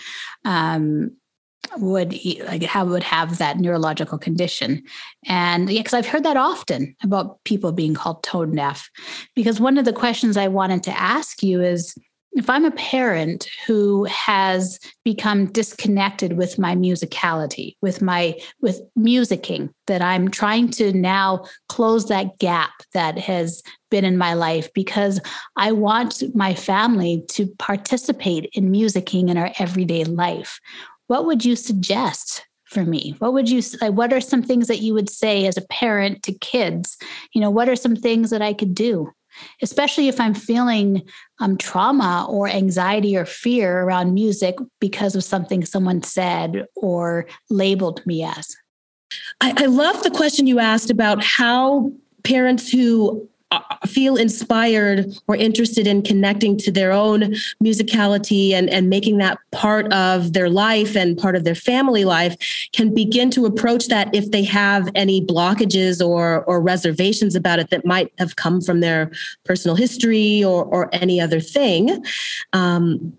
Um, 0.45 1.17
would 1.79 2.13
like 2.47 2.63
have 2.63 2.89
would 2.89 3.03
have 3.03 3.39
that 3.39 3.59
neurological 3.59 4.19
condition 4.19 4.83
and 5.27 5.71
yeah 5.71 5.81
because 5.81 5.95
i've 5.95 6.07
heard 6.07 6.25
that 6.25 6.37
often 6.37 6.95
about 7.03 7.43
people 7.45 7.73
being 7.73 7.95
called 7.95 8.23
tone 8.23 8.55
deaf 8.55 8.91
because 9.35 9.61
one 9.61 9.79
of 9.79 9.85
the 9.85 9.93
questions 9.93 10.37
i 10.37 10.49
wanted 10.49 10.83
to 10.83 10.99
ask 10.99 11.43
you 11.43 11.61
is 11.61 11.95
if 12.37 12.51
I'm 12.51 12.67
a 12.67 12.71
parent 12.73 13.49
who 13.67 14.05
has 14.05 14.79
become 15.05 15.47
disconnected 15.47 16.35
with 16.35 16.59
my 16.59 16.77
musicality, 16.77 17.77
with 17.81 18.03
my 18.03 18.39
with 18.61 18.83
musicking, 18.97 19.71
that 19.87 20.03
I'm 20.03 20.31
trying 20.31 20.69
to 20.73 20.93
now 20.93 21.47
close 21.71 22.09
that 22.09 22.39
gap 22.39 22.73
that 22.93 23.19
has 23.19 23.63
been 23.91 24.05
in 24.05 24.19
my 24.19 24.35
life 24.35 24.71
because 24.75 25.19
I 25.57 25.73
want 25.73 26.23
my 26.35 26.55
family 26.55 27.25
to 27.31 27.47
participate 27.59 28.51
in 28.53 28.71
musicking 28.71 29.31
in 29.31 29.39
our 29.39 29.51
everyday 29.59 30.05
life. 30.05 30.61
What 31.07 31.27
would 31.27 31.45
you 31.45 31.57
suggest 31.57 32.45
for 32.65 32.85
me? 32.85 33.15
What 33.19 33.33
would 33.33 33.49
you 33.49 33.63
like, 33.81 33.93
what 33.93 34.13
are 34.13 34.21
some 34.21 34.43
things 34.43 34.69
that 34.69 34.81
you 34.81 34.93
would 34.95 35.09
say 35.09 35.47
as 35.47 35.57
a 35.57 35.67
parent 35.67 36.23
to 36.25 36.33
kids? 36.33 36.97
You 37.33 37.41
know, 37.41 37.51
what 37.51 37.69
are 37.69 37.77
some 37.77 37.97
things 37.97 38.31
that 38.31 38.43
I 38.43 38.53
could 38.53 38.75
do? 38.75 39.13
Especially 39.63 40.09
if 40.09 40.21
I'm 40.21 40.35
feeling 40.35 41.03
um, 41.41 41.59
trauma 41.59 42.27
or 42.29 42.49
anxiety 42.49 43.17
or 43.17 43.27
fear 43.27 43.83
around 43.83 44.15
music 44.15 44.57
because 44.81 45.15
of 45.15 45.25
something 45.25 45.65
someone 45.65 46.03
said 46.03 46.67
or 46.75 47.27
labeled 47.51 48.05
me 48.07 48.25
as. 48.25 48.57
I, 49.41 49.53
I 49.57 49.67
love 49.67 50.03
the 50.03 50.11
question 50.11 50.47
you 50.47 50.59
asked 50.59 50.91
about 50.91 51.23
how 51.23 51.93
parents 52.25 52.71
who 52.71 53.29
feel 53.87 54.17
inspired 54.17 55.07
or 55.29 55.37
interested 55.37 55.87
in 55.87 56.03
connecting 56.03 56.57
to 56.59 56.73
their 56.73 56.93
own 56.93 57.21
musicality 57.63 58.53
and, 58.53 58.69
and 58.69 58.91
making 58.91 59.19
that 59.19 59.39
part 59.53 59.91
of 59.93 60.33
their 60.33 60.51
life 60.51 60.97
and 60.97 61.17
part 61.17 61.37
of 61.37 61.45
their 61.45 61.55
family 61.55 62.05
life 62.05 62.37
can 62.73 62.93
begin 62.93 63.31
to 63.31 63.47
approach 63.47 63.87
that 63.87 64.13
if 64.15 64.31
they 64.33 64.43
have 64.43 64.89
any 64.95 65.25
blockages 65.25 66.05
or, 66.05 66.45
or 66.45 66.61
reservations 66.61 67.35
about 67.35 67.59
it 67.59 67.71
that 67.71 67.87
might 67.87 68.13
have 68.19 68.37
come 68.37 68.61
from 68.61 68.81
their 68.81 69.11
personal 69.45 69.77
history 69.77 70.43
or, 70.43 70.65
or 70.65 70.93
any 70.93 71.21
other 71.21 71.41
thing. 71.41 72.05
Um, 72.53 73.17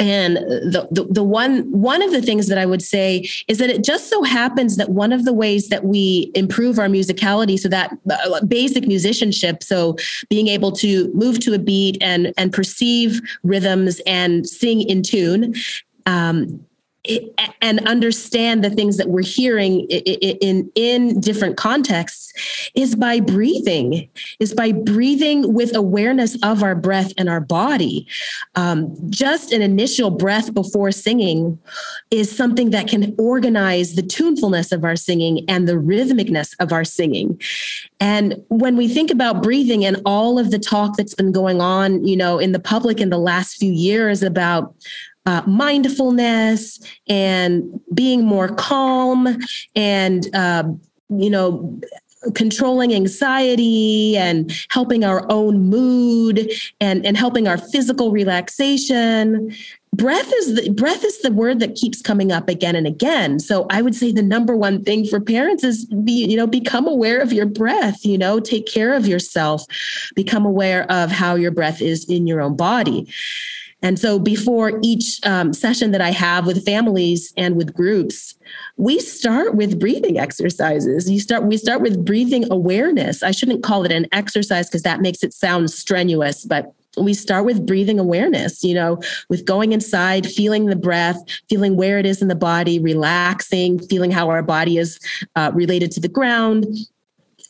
and 0.00 0.36
the, 0.36 0.88
the, 0.90 1.04
the 1.10 1.22
one 1.22 1.70
one 1.70 2.02
of 2.02 2.10
the 2.10 2.22
things 2.22 2.48
that 2.48 2.58
I 2.58 2.66
would 2.66 2.82
say 2.82 3.28
is 3.48 3.58
that 3.58 3.70
it 3.70 3.84
just 3.84 4.08
so 4.08 4.22
happens 4.22 4.76
that 4.76 4.88
one 4.88 5.12
of 5.12 5.24
the 5.24 5.32
ways 5.32 5.68
that 5.68 5.84
we 5.84 6.32
improve 6.34 6.78
our 6.78 6.88
musicality, 6.88 7.58
so 7.58 7.68
that 7.68 7.96
uh, 8.10 8.44
basic 8.46 8.86
musicianship, 8.86 9.62
so 9.62 9.96
being 10.28 10.48
able 10.48 10.72
to 10.72 11.12
move 11.12 11.38
to 11.40 11.52
a 11.52 11.58
beat 11.58 11.98
and 12.00 12.32
and 12.38 12.52
perceive 12.52 13.20
rhythms 13.42 14.00
and 14.06 14.48
sing 14.48 14.80
in 14.80 15.02
tune, 15.02 15.54
um, 16.06 16.64
and 17.62 17.86
understand 17.88 18.62
the 18.62 18.68
things 18.68 18.98
that 18.98 19.08
we're 19.08 19.22
hearing 19.22 19.80
in 19.88 20.70
in 20.74 21.18
different 21.20 21.56
contexts 21.56 22.70
is 22.74 22.94
by 22.94 23.20
breathing 23.20 24.08
is 24.38 24.52
by 24.52 24.70
breathing 24.72 25.54
with 25.54 25.74
awareness 25.74 26.36
of 26.42 26.62
our 26.62 26.74
breath 26.74 27.12
and 27.16 27.28
our 27.28 27.40
body. 27.40 28.06
Um, 28.54 28.94
just 29.08 29.50
an 29.50 29.62
initial 29.62 30.10
breath 30.10 30.52
before 30.52 30.92
singing 30.92 31.58
is 32.10 32.34
something 32.34 32.70
that 32.70 32.86
can 32.86 33.14
organize 33.18 33.94
the 33.94 34.02
tunefulness 34.02 34.70
of 34.70 34.84
our 34.84 34.96
singing 34.96 35.44
and 35.48 35.66
the 35.66 35.78
rhythmicness 35.78 36.54
of 36.60 36.70
our 36.70 36.84
singing. 36.84 37.40
And 37.98 38.42
when 38.48 38.76
we 38.76 38.88
think 38.88 39.10
about 39.10 39.42
breathing 39.42 39.86
and 39.86 40.02
all 40.04 40.38
of 40.38 40.50
the 40.50 40.58
talk 40.58 40.96
that's 40.96 41.14
been 41.14 41.32
going 41.32 41.62
on 41.62 42.04
you 42.04 42.16
know 42.16 42.38
in 42.38 42.52
the 42.52 42.60
public 42.60 43.00
in 43.00 43.10
the 43.10 43.18
last 43.18 43.56
few 43.56 43.72
years 43.72 44.22
about 44.22 44.74
uh, 45.26 45.42
mindfulness 45.46 46.80
and 47.08 47.80
being 47.92 48.24
more 48.24 48.48
calm 48.48 49.38
and 49.74 50.34
uh, 50.34 50.64
you 51.10 51.30
know 51.30 51.80
controlling 52.34 52.94
anxiety 52.94 54.16
and 54.16 54.52
helping 54.68 55.04
our 55.04 55.24
own 55.30 55.58
mood 55.70 56.50
and, 56.80 57.04
and 57.06 57.16
helping 57.16 57.48
our 57.48 57.56
physical 57.56 58.12
relaxation. 58.12 59.54
Breath 59.92 60.30
is 60.34 60.54
the 60.54 60.70
breath 60.70 61.02
is 61.02 61.20
the 61.22 61.32
word 61.32 61.58
that 61.60 61.74
keeps 61.74 62.00
coming 62.00 62.30
up 62.30 62.48
again 62.48 62.76
and 62.76 62.86
again. 62.86 63.40
So 63.40 63.66
i 63.70 63.82
would 63.82 63.94
say 63.94 64.12
the 64.12 64.22
number 64.22 64.56
one 64.56 64.84
thing 64.84 65.04
for 65.04 65.20
parents 65.20 65.64
is 65.64 65.84
be 65.86 66.12
you 66.12 66.36
know 66.36 66.46
become 66.46 66.86
aware 66.86 67.20
of 67.20 67.32
your 67.32 67.46
breath 67.46 68.04
you 68.04 68.16
know 68.16 68.38
take 68.38 68.66
care 68.66 68.94
of 68.94 69.06
yourself. 69.06 69.64
Become 70.14 70.46
aware 70.46 70.90
of 70.90 71.10
how 71.10 71.34
your 71.34 71.50
breath 71.50 71.82
is 71.82 72.04
in 72.08 72.26
your 72.26 72.40
own 72.40 72.56
body 72.56 73.08
and 73.82 73.98
so 73.98 74.18
before 74.18 74.78
each 74.82 75.20
um, 75.24 75.52
session 75.52 75.90
that 75.92 76.00
I 76.00 76.10
have 76.10 76.46
with 76.46 76.64
families 76.64 77.32
and 77.36 77.56
with 77.56 77.74
groups, 77.74 78.34
we 78.76 78.98
start 78.98 79.54
with 79.54 79.78
breathing 79.78 80.18
exercises. 80.18 81.10
You 81.10 81.20
start 81.20 81.44
we 81.44 81.56
start 81.56 81.80
with 81.80 82.04
breathing 82.04 82.50
awareness. 82.50 83.22
I 83.22 83.30
shouldn't 83.30 83.62
call 83.62 83.84
it 83.84 83.92
an 83.92 84.06
exercise 84.12 84.68
because 84.68 84.82
that 84.82 85.00
makes 85.00 85.22
it 85.22 85.32
sound 85.32 85.70
strenuous, 85.70 86.44
but 86.44 86.72
we 86.98 87.14
start 87.14 87.44
with 87.44 87.66
breathing 87.66 88.00
awareness, 88.00 88.64
you 88.64 88.74
know, 88.74 89.00
with 89.28 89.44
going 89.44 89.72
inside, 89.72 90.26
feeling 90.26 90.66
the 90.66 90.76
breath, 90.76 91.22
feeling 91.48 91.76
where 91.76 91.98
it 91.98 92.06
is 92.06 92.20
in 92.20 92.28
the 92.28 92.34
body, 92.34 92.80
relaxing, 92.80 93.78
feeling 93.78 94.10
how 94.10 94.28
our 94.28 94.42
body 94.42 94.76
is 94.76 94.98
uh, 95.36 95.52
related 95.54 95.92
to 95.92 96.00
the 96.00 96.08
ground, 96.08 96.66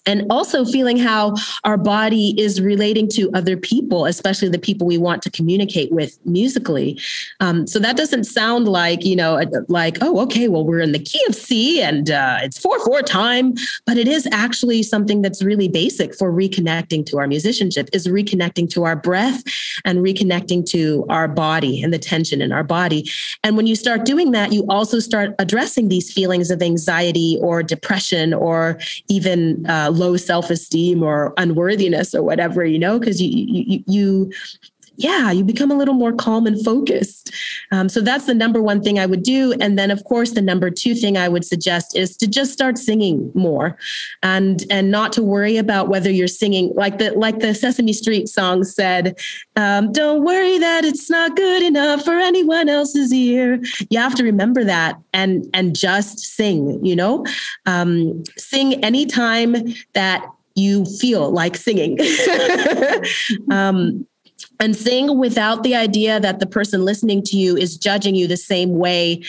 and 0.07 0.25
also 0.31 0.65
feeling 0.65 0.97
how 0.97 1.35
our 1.65 1.77
body 1.77 2.35
is 2.41 2.61
relating 2.61 3.09
to 3.09 3.31
other 3.35 3.57
people, 3.57 4.07
especially 4.07 4.49
the 4.49 4.59
people 4.59 4.87
we 4.87 4.99
want 4.99 5.23
to 5.23 5.31
communicate 5.31 5.93
with 5.93 6.19
musically. 6.25 6.99
Um, 7.41 7.67
so 7.67 7.79
that 7.79 7.97
doesn't 7.97 8.25
sound 8.25 8.69
like, 8.69 9.05
you 9.05 9.17
know, 9.17 9.41
like, 9.69 9.99
oh, 10.01 10.21
okay, 10.21 10.49
well, 10.49 10.65
we're 10.65 10.81
in 10.81 10.93
the 10.93 10.99
key 10.99 11.23
of 11.29 11.35
C 11.35 11.83
and 11.83 12.11
uh, 12.11 12.39
it's 12.43 12.59
4 12.59 12.85
4 12.85 13.03
time, 13.03 13.55
but 13.87 13.97
it 13.97 14.09
is 14.09 14.27
actually 14.33 14.83
something 14.83 15.23
that's 15.23 15.43
really 15.43 15.69
basic 15.69 16.15
for 16.15 16.33
reconnecting 16.33 17.05
to 17.07 17.19
our 17.19 17.27
musicianship, 17.27 17.89
is 17.93 18.07
reconnecting 18.07 18.69
to 18.71 18.85
our 18.85 18.97
breath 18.97 19.43
and 19.85 19.99
reconnecting 19.99 20.65
to 20.71 21.05
our 21.09 21.29
body 21.29 21.83
and 21.83 21.93
the 21.93 21.99
tension 21.99 22.41
in 22.41 22.53
our 22.53 22.65
body. 22.65 23.11
And 23.45 23.57
when 23.57 23.67
you 23.67 23.77
start 23.77 24.05
doing 24.05 24.33
that, 24.33 24.53
you 24.53 24.65
also 24.69 24.99
start 24.99 25.35
addressing 25.39 25.89
these 25.89 26.13
feelings 26.13 26.51
of 26.51 26.63
anxiety 26.63 27.39
or 27.41 27.63
depression 27.63 28.33
or 28.35 28.79
even 29.09 29.67
uh, 29.67 29.90
low 29.91 30.17
self-esteem 30.17 31.03
or 31.03 31.33
unworthiness 31.37 32.15
or 32.15 32.23
whatever 32.23 32.65
you 32.65 32.79
know 32.79 32.99
because 32.99 33.21
you, 33.21 33.29
you 33.31 33.85
you 33.87 34.33
yeah, 35.03 35.31
you 35.31 35.45
become 35.45 35.71
a 35.71 35.77
little 35.77 35.95
more 35.95 36.13
calm 36.13 36.47
and 36.47 36.63
focused. 36.65 37.33
Um, 37.73 37.89
so 37.89 38.01
that's 38.01 38.27
the 38.27 38.35
number 38.35 38.61
one 38.61 38.83
thing 38.83 38.99
I 38.99 39.07
would 39.07 39.23
do. 39.23 39.55
And 39.61 39.79
then, 39.79 39.91
of 39.91 40.05
course, 40.05 40.33
the 40.33 40.43
number 40.43 40.71
two 40.71 40.95
thing 40.95 41.17
I 41.17 41.29
would 41.29 41.45
suggest 41.45 41.97
is 41.97 42.17
to 42.19 42.27
just 42.27 42.53
start 42.53 42.79
singing 42.79 43.31
more, 43.35 43.77
and 44.23 44.65
and 44.71 44.91
not 44.91 45.13
to 45.15 45.23
worry 45.23 45.57
about 45.57 45.89
whether 45.89 46.11
you're 46.11 46.29
singing 46.29 46.73
like 46.75 46.99
the 46.99 47.13
like 47.13 47.39
the 47.39 47.55
Sesame 47.55 47.93
Street 47.93 48.29
song 48.29 48.65
said. 48.65 49.19
Um, 49.57 49.93
Don't 49.93 50.25
worry 50.25 50.59
that 50.59 50.85
it's 50.85 51.11
not 51.11 51.37
good 51.37 51.63
enough 51.63 52.05
for 52.05 52.19
anyone 52.19 52.69
else's 52.69 53.13
ear. 53.13 53.61
You 53.89 53.99
have 53.99 54.15
to 54.17 54.25
remember 54.25 54.65
that 54.65 54.99
and 55.13 55.47
and 55.55 55.75
just 55.77 56.19
sing. 56.19 56.85
You 56.85 56.97
know, 56.97 57.25
um, 57.67 58.23
sing 58.37 58.83
anytime 58.85 59.57
that 59.95 60.27
you 60.55 60.85
feel 60.85 61.31
like 61.31 61.57
singing. 61.57 61.99
um, 63.51 64.07
and 64.61 64.77
sing 64.77 65.19
without 65.19 65.63
the 65.63 65.75
idea 65.75 66.21
that 66.21 66.39
the 66.39 66.47
person 66.47 66.85
listening 66.85 67.23
to 67.25 67.37
you 67.37 67.57
is 67.57 67.77
judging 67.77 68.15
you 68.15 68.27
the 68.27 68.37
same 68.37 68.75
way 68.75 69.23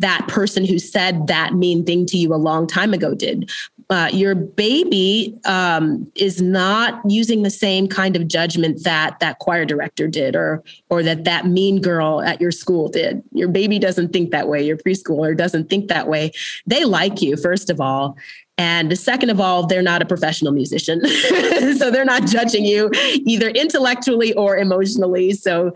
that 0.00 0.26
person 0.28 0.64
who 0.64 0.78
said 0.78 1.26
that 1.26 1.54
mean 1.54 1.84
thing 1.84 2.06
to 2.06 2.16
you 2.16 2.34
a 2.34 2.36
long 2.36 2.66
time 2.66 2.94
ago 2.94 3.14
did. 3.14 3.50
Uh, 3.90 4.08
your 4.12 4.34
baby 4.34 5.38
um, 5.44 6.10
is 6.14 6.40
not 6.40 7.02
using 7.06 7.42
the 7.42 7.50
same 7.50 7.86
kind 7.86 8.16
of 8.16 8.26
judgment 8.26 8.82
that 8.84 9.18
that 9.18 9.40
choir 9.40 9.64
director 9.64 10.06
did, 10.06 10.36
or 10.36 10.62
or 10.88 11.02
that 11.02 11.24
that 11.24 11.46
mean 11.46 11.80
girl 11.80 12.22
at 12.22 12.40
your 12.40 12.52
school 12.52 12.88
did. 12.88 13.22
Your 13.32 13.48
baby 13.48 13.78
doesn't 13.78 14.12
think 14.12 14.30
that 14.30 14.48
way. 14.48 14.64
Your 14.64 14.76
preschooler 14.76 15.36
doesn't 15.36 15.68
think 15.68 15.88
that 15.88 16.08
way. 16.08 16.30
They 16.66 16.84
like 16.84 17.20
you 17.20 17.36
first 17.36 17.68
of 17.68 17.80
all, 17.80 18.16
and 18.60 18.98
second 18.98 19.30
of 19.30 19.40
all, 19.40 19.66
they're 19.66 19.80
not 19.80 20.02
a 20.02 20.04
professional 20.04 20.52
musician. 20.52 21.00
so 21.78 21.90
they're 21.90 22.04
not 22.04 22.26
judging 22.26 22.66
you 22.66 22.90
either 23.24 23.48
intellectually 23.48 24.34
or 24.34 24.58
emotionally. 24.58 25.32
So 25.32 25.72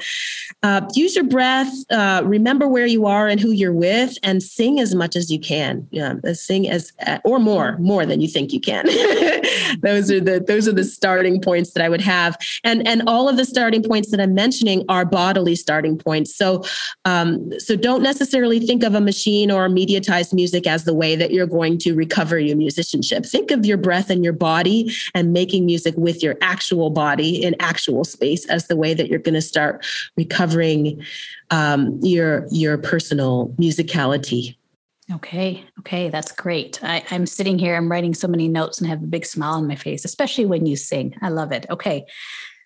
uh, 0.62 0.82
use 0.94 1.16
your 1.16 1.24
breath, 1.24 1.72
uh, 1.90 2.20
remember 2.26 2.68
where 2.68 2.84
you 2.84 3.06
are 3.06 3.26
and 3.26 3.40
who 3.40 3.52
you're 3.52 3.72
with, 3.72 4.18
and 4.22 4.42
sing 4.42 4.80
as 4.80 4.94
much 4.94 5.16
as 5.16 5.30
you 5.30 5.40
can. 5.40 5.88
Yeah, 5.92 6.16
sing 6.34 6.68
as 6.68 6.92
uh, 7.06 7.20
or 7.24 7.38
more, 7.38 7.78
more 7.78 8.04
than 8.04 8.20
you 8.20 8.28
think 8.28 8.52
you 8.52 8.60
can. 8.60 8.84
those 9.80 10.10
are 10.10 10.20
the 10.20 10.44
those 10.46 10.68
are 10.68 10.72
the 10.72 10.84
starting 10.84 11.40
points 11.40 11.72
that 11.72 11.82
I 11.82 11.88
would 11.88 12.02
have. 12.02 12.36
And 12.64 12.86
and 12.86 13.02
all 13.06 13.30
of 13.30 13.38
the 13.38 13.46
starting 13.46 13.82
points 13.82 14.10
that 14.10 14.20
I'm 14.20 14.34
mentioning 14.34 14.84
are 14.90 15.06
bodily 15.06 15.56
starting 15.56 15.96
points. 15.96 16.36
So 16.36 16.62
um, 17.06 17.58
so 17.58 17.76
don't 17.76 18.02
necessarily 18.02 18.60
think 18.60 18.82
of 18.82 18.94
a 18.94 19.00
machine 19.00 19.50
or 19.50 19.70
mediatized 19.70 20.34
music 20.34 20.66
as 20.66 20.84
the 20.84 20.92
way 20.92 21.16
that 21.16 21.30
you're 21.30 21.46
going 21.46 21.78
to 21.78 21.94
recover 21.94 22.38
your 22.38 22.58
music 22.58 22.73
musicianship. 22.74 23.24
Think 23.24 23.50
of 23.50 23.64
your 23.64 23.76
breath 23.76 24.10
and 24.10 24.24
your 24.24 24.32
body 24.32 24.92
and 25.14 25.32
making 25.32 25.66
music 25.66 25.94
with 25.96 26.22
your 26.22 26.36
actual 26.42 26.90
body 26.90 27.42
in 27.42 27.54
actual 27.60 28.04
space 28.04 28.46
as 28.46 28.66
the 28.66 28.76
way 28.76 28.94
that 28.94 29.08
you're 29.08 29.18
going 29.18 29.34
to 29.34 29.42
start 29.42 29.84
recovering 30.16 31.02
um, 31.50 31.98
your 32.02 32.46
your 32.50 32.78
personal 32.78 33.54
musicality. 33.58 34.56
Okay. 35.12 35.64
Okay. 35.80 36.08
That's 36.08 36.32
great. 36.32 36.82
I, 36.82 37.04
am 37.10 37.26
sitting 37.26 37.58
here, 37.58 37.76
I'm 37.76 37.90
writing 37.90 38.14
so 38.14 38.26
many 38.26 38.48
notes 38.48 38.80
and 38.80 38.88
have 38.88 39.02
a 39.02 39.06
big 39.06 39.26
smile 39.26 39.54
on 39.54 39.68
my 39.68 39.74
face, 39.76 40.04
especially 40.06 40.46
when 40.46 40.64
you 40.64 40.76
sing. 40.76 41.14
I 41.20 41.28
love 41.28 41.52
it. 41.52 41.66
Okay. 41.68 42.06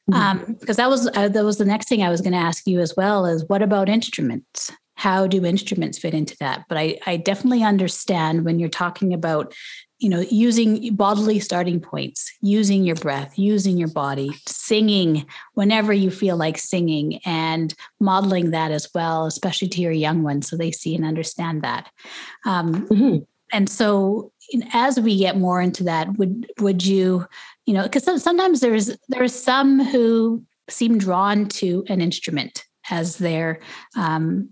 Mm-hmm. 0.08 0.14
Um, 0.14 0.56
because 0.60 0.76
that 0.76 0.88
was 0.88 1.08
uh, 1.14 1.28
that 1.28 1.44
was 1.44 1.58
the 1.58 1.64
next 1.64 1.88
thing 1.88 2.02
I 2.02 2.08
was 2.08 2.20
going 2.20 2.32
to 2.32 2.38
ask 2.38 2.66
you 2.66 2.80
as 2.80 2.94
well 2.96 3.26
is 3.26 3.44
what 3.48 3.62
about 3.62 3.88
instruments? 3.88 4.70
how 4.98 5.28
do 5.28 5.44
instruments 5.44 5.96
fit 5.96 6.12
into 6.12 6.36
that? 6.40 6.64
But 6.68 6.76
I, 6.76 6.98
I 7.06 7.18
definitely 7.18 7.62
understand 7.62 8.44
when 8.44 8.58
you're 8.58 8.68
talking 8.68 9.14
about 9.14 9.54
you 9.98 10.08
know 10.08 10.20
using 10.20 10.94
bodily 10.94 11.40
starting 11.40 11.80
points 11.80 12.32
using 12.40 12.84
your 12.84 12.96
breath 12.96 13.38
using 13.38 13.76
your 13.76 13.88
body 13.88 14.30
singing 14.46 15.26
whenever 15.54 15.92
you 15.92 16.10
feel 16.10 16.36
like 16.36 16.58
singing 16.58 17.20
and 17.24 17.74
modeling 18.00 18.50
that 18.50 18.70
as 18.70 18.88
well 18.94 19.26
especially 19.26 19.68
to 19.68 19.80
your 19.80 19.92
young 19.92 20.22
ones 20.22 20.48
so 20.48 20.56
they 20.56 20.70
see 20.70 20.94
and 20.94 21.04
understand 21.04 21.62
that 21.62 21.90
um, 22.46 22.86
mm-hmm. 22.88 23.18
and 23.52 23.68
so 23.68 24.32
as 24.72 24.98
we 24.98 25.18
get 25.18 25.36
more 25.36 25.60
into 25.60 25.84
that 25.84 26.16
would 26.16 26.50
would 26.60 26.84
you 26.84 27.26
you 27.66 27.74
know 27.74 27.82
because 27.82 28.04
sometimes 28.22 28.60
there's 28.60 28.96
there's 29.08 29.34
some 29.34 29.84
who 29.84 30.42
seem 30.70 30.98
drawn 30.98 31.46
to 31.46 31.84
an 31.88 32.00
instrument 32.00 32.64
as 32.90 33.18
their 33.18 33.60
um, 33.96 34.48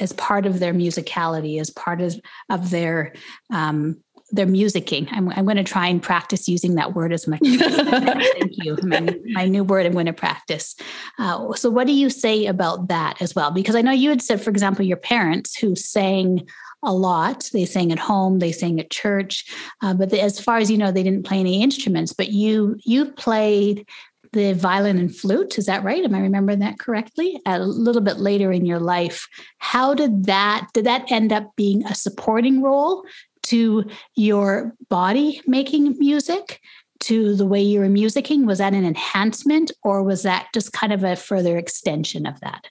as 0.00 0.12
part 0.14 0.46
of 0.46 0.58
their 0.58 0.74
musicality 0.74 1.60
as 1.60 1.70
part 1.70 2.00
of, 2.00 2.18
of 2.50 2.70
their 2.70 3.12
um, 3.52 4.02
their 4.30 4.46
musicking. 4.46 5.08
I'm, 5.12 5.28
I'm 5.30 5.44
going 5.44 5.56
to 5.56 5.64
try 5.64 5.86
and 5.86 6.02
practice 6.02 6.48
using 6.48 6.74
that 6.74 6.94
word 6.94 7.12
as 7.12 7.26
much. 7.28 7.40
As 7.42 7.76
Thank 8.38 8.52
you. 8.64 8.76
My, 8.82 9.16
my, 9.26 9.46
new 9.46 9.62
word 9.62 9.86
I'm 9.86 9.92
going 9.92 10.06
to 10.06 10.12
practice. 10.12 10.74
Uh, 11.18 11.52
so, 11.54 11.70
what 11.70 11.86
do 11.86 11.92
you 11.92 12.10
say 12.10 12.46
about 12.46 12.88
that 12.88 13.20
as 13.22 13.34
well? 13.34 13.50
Because 13.50 13.76
I 13.76 13.82
know 13.82 13.92
you 13.92 14.10
had 14.10 14.22
said, 14.22 14.40
for 14.40 14.50
example, 14.50 14.84
your 14.84 14.96
parents 14.96 15.56
who 15.56 15.76
sang 15.76 16.46
a 16.82 16.92
lot. 16.92 17.48
They 17.52 17.64
sang 17.64 17.92
at 17.92 17.98
home, 17.98 18.38
they 18.38 18.52
sang 18.52 18.78
at 18.78 18.90
church, 18.90 19.52
uh, 19.82 19.94
but 19.94 20.10
the, 20.10 20.20
as 20.20 20.38
far 20.38 20.58
as 20.58 20.70
you 20.70 20.78
know, 20.78 20.92
they 20.92 21.02
didn't 21.02 21.26
play 21.26 21.40
any 21.40 21.62
instruments. 21.62 22.12
But 22.12 22.30
you 22.30 22.76
you 22.84 23.06
played 23.06 23.86
the 24.32 24.52
violin 24.52 24.98
and 24.98 25.14
flute. 25.14 25.58
Is 25.58 25.66
that 25.66 25.82
right? 25.82 26.04
Am 26.04 26.14
I 26.14 26.20
remembering 26.20 26.58
that 26.58 26.78
correctly? 26.78 27.40
A 27.46 27.58
little 27.58 28.02
bit 28.02 28.18
later 28.18 28.52
in 28.52 28.66
your 28.66 28.78
life, 28.78 29.28
how 29.58 29.94
did 29.94 30.24
that 30.26 30.68
did 30.74 30.84
that 30.86 31.10
end 31.10 31.32
up 31.32 31.54
being 31.56 31.84
a 31.86 31.94
supporting 31.94 32.62
role 32.62 33.04
to 33.48 33.88
your 34.14 34.74
body 34.88 35.40
making 35.46 35.98
music? 35.98 36.60
To 37.00 37.36
the 37.36 37.44
way 37.44 37.60
you 37.60 37.80
were 37.80 37.88
musicking, 37.88 38.46
was 38.46 38.56
that 38.56 38.72
an 38.72 38.82
enhancement 38.82 39.70
or 39.82 40.02
was 40.02 40.22
that 40.22 40.46
just 40.54 40.72
kind 40.72 40.94
of 40.94 41.04
a 41.04 41.14
further 41.14 41.58
extension 41.58 42.24
of 42.24 42.40
that? 42.40 42.70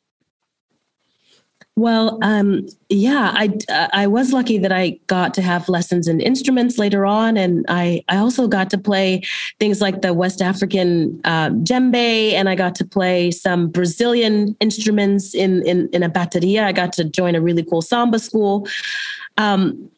Well, 1.77 2.19
um, 2.21 2.67
yeah, 2.87 3.33
I 3.35 3.53
I 3.91 4.07
was 4.07 4.31
lucky 4.31 4.57
that 4.59 4.71
I 4.71 4.97
got 5.07 5.33
to 5.33 5.41
have 5.41 5.67
lessons 5.67 6.07
in 6.07 6.21
instruments 6.21 6.77
later 6.77 7.05
on, 7.05 7.35
and 7.35 7.65
I 7.67 8.01
I 8.07 8.15
also 8.15 8.47
got 8.47 8.69
to 8.69 8.77
play 8.77 9.23
things 9.59 9.81
like 9.81 10.01
the 10.01 10.13
West 10.13 10.41
African 10.41 11.19
uh, 11.25 11.49
djembe, 11.49 12.31
and 12.31 12.47
I 12.47 12.55
got 12.55 12.75
to 12.75 12.85
play 12.85 13.29
some 13.29 13.67
Brazilian 13.67 14.55
instruments 14.61 15.35
in 15.35 15.67
in 15.67 15.89
in 15.91 16.01
a 16.01 16.09
bateria. 16.09 16.63
I 16.63 16.71
got 16.71 16.93
to 16.93 17.03
join 17.03 17.35
a 17.35 17.41
really 17.41 17.63
cool 17.63 17.81
samba 17.81 18.19
school. 18.19 18.69
Um, 19.37 19.91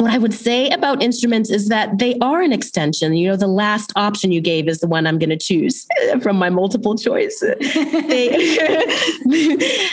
what 0.00 0.10
I 0.10 0.16
would 0.16 0.32
say 0.32 0.70
about 0.70 1.02
instruments 1.02 1.50
is 1.50 1.68
that 1.68 1.98
they 1.98 2.16
are 2.20 2.40
an 2.40 2.52
extension. 2.52 3.14
You 3.14 3.28
know, 3.28 3.36
the 3.36 3.46
last 3.46 3.92
option 3.96 4.32
you 4.32 4.40
gave 4.40 4.66
is 4.66 4.78
the 4.80 4.86
one 4.86 5.06
I'm 5.06 5.18
going 5.18 5.30
to 5.30 5.36
choose 5.36 5.86
from 6.22 6.36
my 6.36 6.48
multiple 6.48 6.96
choice. 6.96 7.38
they, 7.40 8.58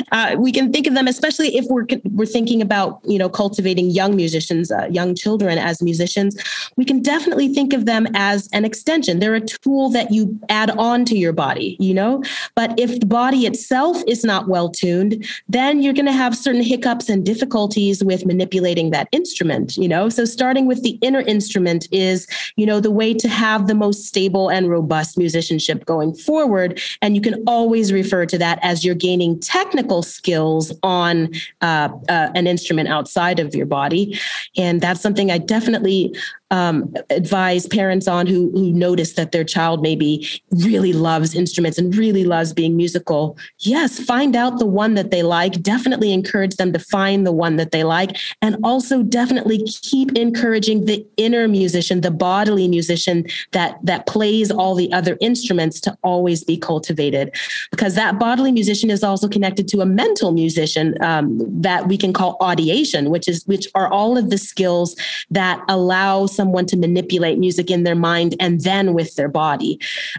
uh, 0.14 0.38
we 0.40 0.54
can 0.54 0.72
think 0.72 0.88
of 0.88 0.94
them, 0.94 1.08
especially 1.08 1.58
if 1.58 1.66
we're 1.66 1.86
we're 2.12 2.26
thinking 2.26 2.62
about 2.62 3.02
you 3.04 3.18
know 3.18 3.28
cultivating 3.28 3.90
young 3.90 4.16
musicians, 4.16 4.72
uh, 4.72 4.88
young 4.90 5.14
children 5.14 5.58
as 5.58 5.82
musicians. 5.82 6.38
We 6.78 6.86
can 6.86 7.02
definitely 7.02 7.54
think 7.54 7.74
of 7.74 7.86
them 7.86 8.08
as 8.14 8.48
an 8.54 8.64
extension. 8.64 9.20
They're 9.20 9.36
a 9.36 9.42
tool 9.42 9.90
that 9.90 10.12
you 10.12 10.40
add 10.48 10.72
on 10.72 11.04
to 11.06 11.18
your 11.18 11.34
body. 11.34 11.76
You 11.82 11.94
know, 11.94 12.24
but 12.56 12.80
if 12.80 13.02
the 13.02 13.06
body 13.06 13.46
itself 13.46 14.02
is 14.08 14.24
not 14.24 14.48
well 14.48 14.70
tuned, 14.70 15.26
then 15.50 15.82
you're 15.82 15.94
going 15.94 16.06
to 16.06 16.14
have 16.14 16.38
certain 16.38 16.64
hiccups 16.64 17.10
and 17.10 17.26
difficulties 17.26 18.04
with 18.06 18.26
manipulating 18.26 18.92
that 18.92 19.10
instrument. 19.12 19.76
You 19.76 19.90
know 19.90 19.97
know? 19.98 20.10
So 20.10 20.26
starting 20.26 20.66
with 20.66 20.84
the 20.84 20.98
inner 21.02 21.22
instrument 21.22 21.88
is 21.92 22.28
you 22.56 22.66
know 22.66 22.80
the 22.80 22.92
way 22.92 23.14
to 23.14 23.28
have 23.28 23.68
the 23.68 23.76
most 23.76 24.06
stable 24.06 24.50
and 24.50 24.70
robust 24.70 25.18
musicianship 25.18 25.86
going 25.86 26.14
forward. 26.16 26.80
And 27.02 27.16
you 27.16 27.22
can 27.22 27.44
always 27.48 27.92
refer 27.92 28.26
to 28.26 28.38
that 28.38 28.60
as 28.62 28.84
you're 28.84 28.96
gaining 28.96 29.40
technical 29.40 30.04
skills 30.04 30.74
on 30.84 31.34
uh, 31.62 31.90
uh, 32.10 32.30
an 32.36 32.48
instrument 32.48 32.90
outside 32.90 33.40
of 33.40 33.56
your 33.56 33.66
body. 33.66 34.20
And 34.56 34.82
that's 34.82 35.02
something 35.02 35.32
i 35.32 35.38
definitely 35.38 36.16
um, 36.52 36.94
advise 37.10 37.68
parents 37.68 38.08
on 38.08 38.28
who 38.28 38.52
who 38.52 38.72
notice 38.72 39.14
that 39.14 39.32
their 39.32 39.44
child 39.44 39.82
maybe 39.82 40.28
really 40.52 40.94
loves 40.94 41.36
instruments 41.36 41.78
and 41.78 41.96
really 41.96 42.24
loves 42.24 42.54
being 42.54 42.78
musical. 42.78 43.38
Yes, 43.60 44.00
find 44.00 44.36
out 44.36 44.60
the 44.60 44.66
one 44.66 44.94
that 44.94 45.12
they 45.12 45.24
like. 45.24 45.62
Definitely 45.62 46.14
encourage 46.14 46.56
them 46.56 46.72
to 46.74 46.80
find 46.80 47.26
the 47.26 47.32
one 47.32 47.58
that 47.58 47.72
they 47.72 47.84
like, 47.84 48.18
and 48.42 48.58
also 48.64 49.04
definitely 49.04 49.64
keep 49.64 50.16
encouraging 50.18 50.86
the 50.86 51.06
inner 51.18 51.48
musician, 51.48 52.02
the 52.02 52.12
bodily 52.12 52.68
musician 52.68 53.26
that 53.52 53.78
that 53.84 54.08
plays 54.08 54.52
all 54.52 54.76
the 54.76 54.92
other 54.94 55.18
instruments 55.20 55.82
to 55.82 55.98
always 56.04 56.44
be 56.44 56.58
cultivated, 56.58 57.36
because 57.72 57.96
that 57.96 58.20
bodily 58.20 58.52
musician 58.52 58.90
is 58.90 59.04
also 59.04 59.28
connected 59.28 59.68
to 59.68 59.82
a 59.82 59.86
mental 59.86 60.32
musician 60.32 60.96
um, 61.02 61.40
that 61.62 61.88
we 61.88 61.98
can 61.98 62.14
call 62.14 62.38
audiation, 62.40 63.10
which 63.10 63.28
is 63.28 63.46
which 63.48 63.68
are 63.76 63.92
all 63.92 64.18
of 64.18 64.30
the 64.30 64.38
skills 64.38 64.96
that 65.30 65.62
allow 65.68 66.26
someone 66.38 66.66
to 66.68 66.78
manipulate 66.78 67.38
music 67.38 67.70
in 67.70 67.84
their 67.84 67.96
mind 67.96 68.36
and 68.40 68.62
then 68.62 68.94
with 68.94 69.16
their 69.16 69.28
body. 69.28 69.78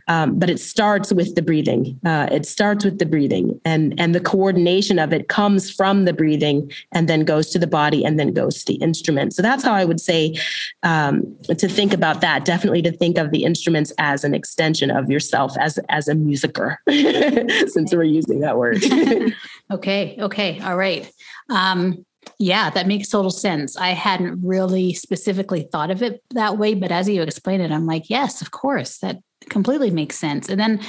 Um, 0.09 0.39
but 0.39 0.51
it 0.51 0.61
starts 0.61 1.11
with 1.13 1.35
the 1.35 1.41
breathing. 1.41 1.99
Uh, 2.05 2.29
it 2.31 2.45
starts 2.45 2.85
with 2.85 2.99
the 2.99 3.07
breathing, 3.07 3.59
and 3.65 3.99
and 3.99 4.15
the 4.15 4.21
coordination 4.21 4.99
of 4.99 5.13
it 5.15 5.29
comes 5.29 5.71
from 5.71 6.05
the 6.05 6.13
breathing, 6.13 6.71
and 6.93 7.09
then 7.09 7.25
goes 7.25 7.49
to 7.51 7.59
the 7.59 7.67
body, 7.67 8.05
and 8.05 8.19
then 8.19 8.35
goes 8.35 8.65
to 8.65 8.73
the 8.73 8.79
instrument. 8.83 9.33
So 9.33 9.41
that's 9.41 9.65
how 9.65 9.73
I 9.73 9.87
would 9.87 10.01
say 10.01 10.35
um, 10.83 11.37
to 11.47 11.69
think 11.69 11.95
about 11.95 12.21
that. 12.21 12.45
Definitely 12.45 12.83
to 12.83 12.93
think 12.93 13.17
of 13.17 13.31
the 13.31 13.45
instruments 13.45 13.93
as 13.99 14.25
an 14.25 14.35
extension 14.35 14.91
of 14.91 15.11
yourself 15.11 15.57
as 15.59 15.79
as 15.89 16.09
a 16.09 16.15
musicer, 16.15 16.77
since 17.71 17.95
we're 17.95 18.03
using 18.03 18.41
that 18.41 18.59
word. 18.59 18.83
okay. 19.71 20.17
Okay. 20.21 20.61
All 20.61 20.77
right. 20.77 21.11
Um, 21.51 22.05
yeah, 22.39 22.71
that 22.71 22.87
makes 22.87 23.09
total 23.09 23.31
sense. 23.31 23.77
I 23.77 23.91
hadn't 23.91 24.41
really 24.45 24.95
specifically 24.95 25.69
thought 25.73 25.91
of 25.91 26.03
it 26.03 26.23
that 26.31 26.57
way, 26.57 26.75
but 26.75 26.93
as 26.93 27.09
you 27.09 27.23
explain 27.23 27.61
it, 27.61 27.73
I'm 27.73 27.87
like, 27.87 28.09
yes, 28.09 28.41
of 28.41 28.53
course, 28.53 28.99
that 28.99 29.19
completely 29.49 29.91
makes 29.91 30.19
sense. 30.19 30.49
And 30.49 30.61
then 30.61 30.81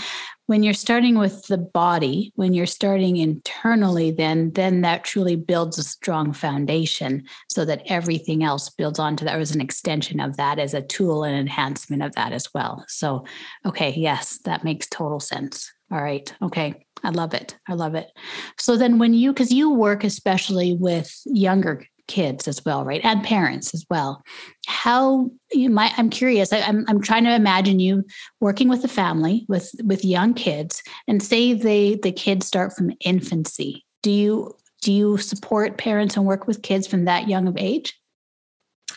when 0.46 0.64
you're 0.64 0.74
starting 0.74 1.18
with 1.18 1.46
the 1.48 1.58
body, 1.58 2.32
when 2.36 2.54
you're 2.54 2.66
starting 2.66 3.18
internally, 3.18 4.10
then 4.10 4.52
then 4.54 4.82
that 4.82 5.04
truly 5.04 5.36
builds 5.36 5.78
a 5.78 5.84
strong 5.84 6.34
foundation 6.34 7.24
so 7.50 7.66
that 7.66 7.84
everything 7.86 8.44
else 8.44 8.70
builds 8.70 9.00
onto 9.00 9.26
that 9.26 9.40
as 9.40 9.54
an 9.54 9.62
extension 9.62 10.20
of 10.20 10.38
that 10.38 10.58
as 10.58 10.74
a 10.74 10.82
tool 10.82 11.24
and 11.24 11.38
enhancement 11.38 12.02
of 12.02 12.14
that 12.16 12.32
as 12.32 12.52
well. 12.54 12.84
So, 12.88 13.26
okay, 13.66 13.94
yes, 13.96 14.40
that 14.46 14.64
makes 14.64 14.88
total 14.88 15.20
sense. 15.20 15.72
All 15.92 16.02
right. 16.02 16.32
Okay. 16.42 16.86
I 17.04 17.10
love 17.10 17.34
it. 17.34 17.58
I 17.68 17.74
love 17.74 17.96
it. 17.96 18.12
So 18.58 18.76
then 18.78 19.00
when 19.00 19.14
you 19.14 19.32
because 19.32 19.52
you 19.52 19.72
work 19.72 20.04
especially 20.04 20.76
with 20.76 21.14
younger 21.26 21.86
kids 22.08 22.48
as 22.48 22.66
well, 22.66 22.84
right? 22.84 23.02
And 23.04 23.24
parents 23.24 23.74
as 23.74 23.86
well. 23.90 24.22
How 24.68 25.30
you 25.54 25.70
might 25.70 25.98
I'm 25.98 26.10
curious. 26.10 26.52
I, 26.52 26.60
I'm, 26.62 26.84
I'm 26.90 27.02
trying 27.02 27.24
to 27.24 27.34
imagine 27.34 27.80
you 27.80 28.04
working 28.42 28.68
with 28.68 28.84
a 28.84 28.90
family 28.90 29.46
with 29.48 29.72
with 29.84 30.04
young 30.04 30.34
kids 30.34 30.84
and 31.08 31.24
say 31.24 31.54
they 31.54 31.96
the 31.96 32.12
kids 32.12 32.48
start 32.48 32.74
from 32.76 32.92
infancy. 33.00 33.86
Do 34.04 34.12
you 34.12 34.56
do 34.82 34.92
you 34.92 35.18
support 35.18 35.78
parents 35.78 36.18
and 36.18 36.26
work 36.26 36.48
with 36.48 36.62
kids 36.62 36.88
from 36.88 37.06
that 37.06 37.30
young 37.30 37.48
of 37.48 37.56
age? 37.58 37.99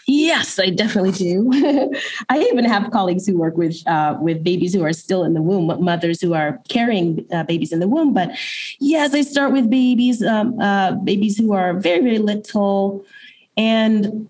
Yes, 0.07 0.59
I 0.59 0.71
definitely 0.71 1.13
do. 1.13 1.51
I 2.29 2.39
even 2.41 2.65
have 2.65 2.91
colleagues 2.91 3.27
who 3.27 3.39
work 3.39 3.57
with 3.57 3.87
uh, 3.87 4.17
with 4.21 4.43
babies 4.43 4.75
who 4.75 4.83
are 4.85 4.93
still 4.93 5.25
in 5.25 5.35
the 5.35 5.43
womb, 5.43 5.83
mothers 5.83 6.21
who 6.21 6.35
are 6.35 6.61
carrying 6.69 7.27
uh, 7.33 7.45
babies 7.45 7.73
in 7.73 7.81
the 7.81 7.89
womb. 7.89 8.13
But 8.13 8.31
yes, 8.81 9.15
I 9.15 9.23
start 9.23 9.53
with 9.53 9.71
babies, 9.71 10.23
um, 10.23 10.59
uh, 10.61 10.93
babies 10.93 11.39
who 11.39 11.53
are 11.53 11.75
very 11.75 12.01
very 12.01 12.19
little, 12.19 13.05
and 13.57 14.29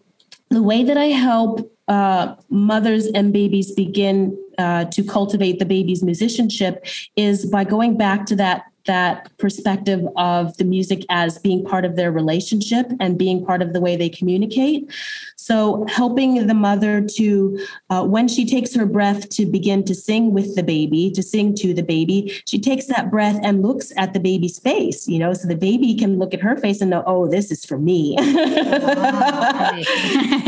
the 0.50 0.62
way 0.62 0.84
that 0.84 0.96
I 0.96 1.06
help 1.06 1.72
uh, 1.88 2.34
mothers 2.50 3.06
and 3.06 3.32
babies 3.32 3.72
begin 3.72 4.38
uh, 4.58 4.84
to 4.86 5.02
cultivate 5.02 5.58
the 5.58 5.64
baby's 5.64 6.02
musicianship 6.02 6.84
is 7.16 7.46
by 7.46 7.64
going 7.64 7.96
back 7.96 8.26
to 8.26 8.36
that 8.36 8.64
that 8.86 9.30
perspective 9.38 10.04
of 10.16 10.56
the 10.56 10.64
music 10.64 11.04
as 11.08 11.38
being 11.38 11.64
part 11.64 11.84
of 11.84 11.96
their 11.96 12.10
relationship 12.10 12.86
and 12.98 13.16
being 13.16 13.44
part 13.44 13.62
of 13.62 13.72
the 13.72 13.80
way 13.80 13.94
they 13.94 14.08
communicate. 14.08 14.90
So, 15.42 15.84
helping 15.88 16.46
the 16.46 16.54
mother 16.54 17.00
to, 17.16 17.58
uh, 17.90 18.04
when 18.04 18.28
she 18.28 18.46
takes 18.46 18.76
her 18.76 18.86
breath 18.86 19.28
to 19.30 19.44
begin 19.44 19.82
to 19.86 19.94
sing 19.94 20.32
with 20.32 20.54
the 20.54 20.62
baby, 20.62 21.10
to 21.10 21.22
sing 21.22 21.56
to 21.56 21.74
the 21.74 21.82
baby, 21.82 22.40
she 22.46 22.60
takes 22.60 22.86
that 22.86 23.10
breath 23.10 23.40
and 23.42 23.60
looks 23.60 23.92
at 23.96 24.12
the 24.12 24.20
baby's 24.20 24.60
face, 24.60 25.08
you 25.08 25.18
know, 25.18 25.32
so 25.32 25.48
the 25.48 25.56
baby 25.56 25.96
can 25.96 26.20
look 26.20 26.32
at 26.32 26.40
her 26.40 26.56
face 26.56 26.80
and 26.80 26.90
know, 26.90 27.02
oh, 27.08 27.26
this 27.26 27.50
is 27.50 27.64
for 27.64 27.76
me. 27.76 28.14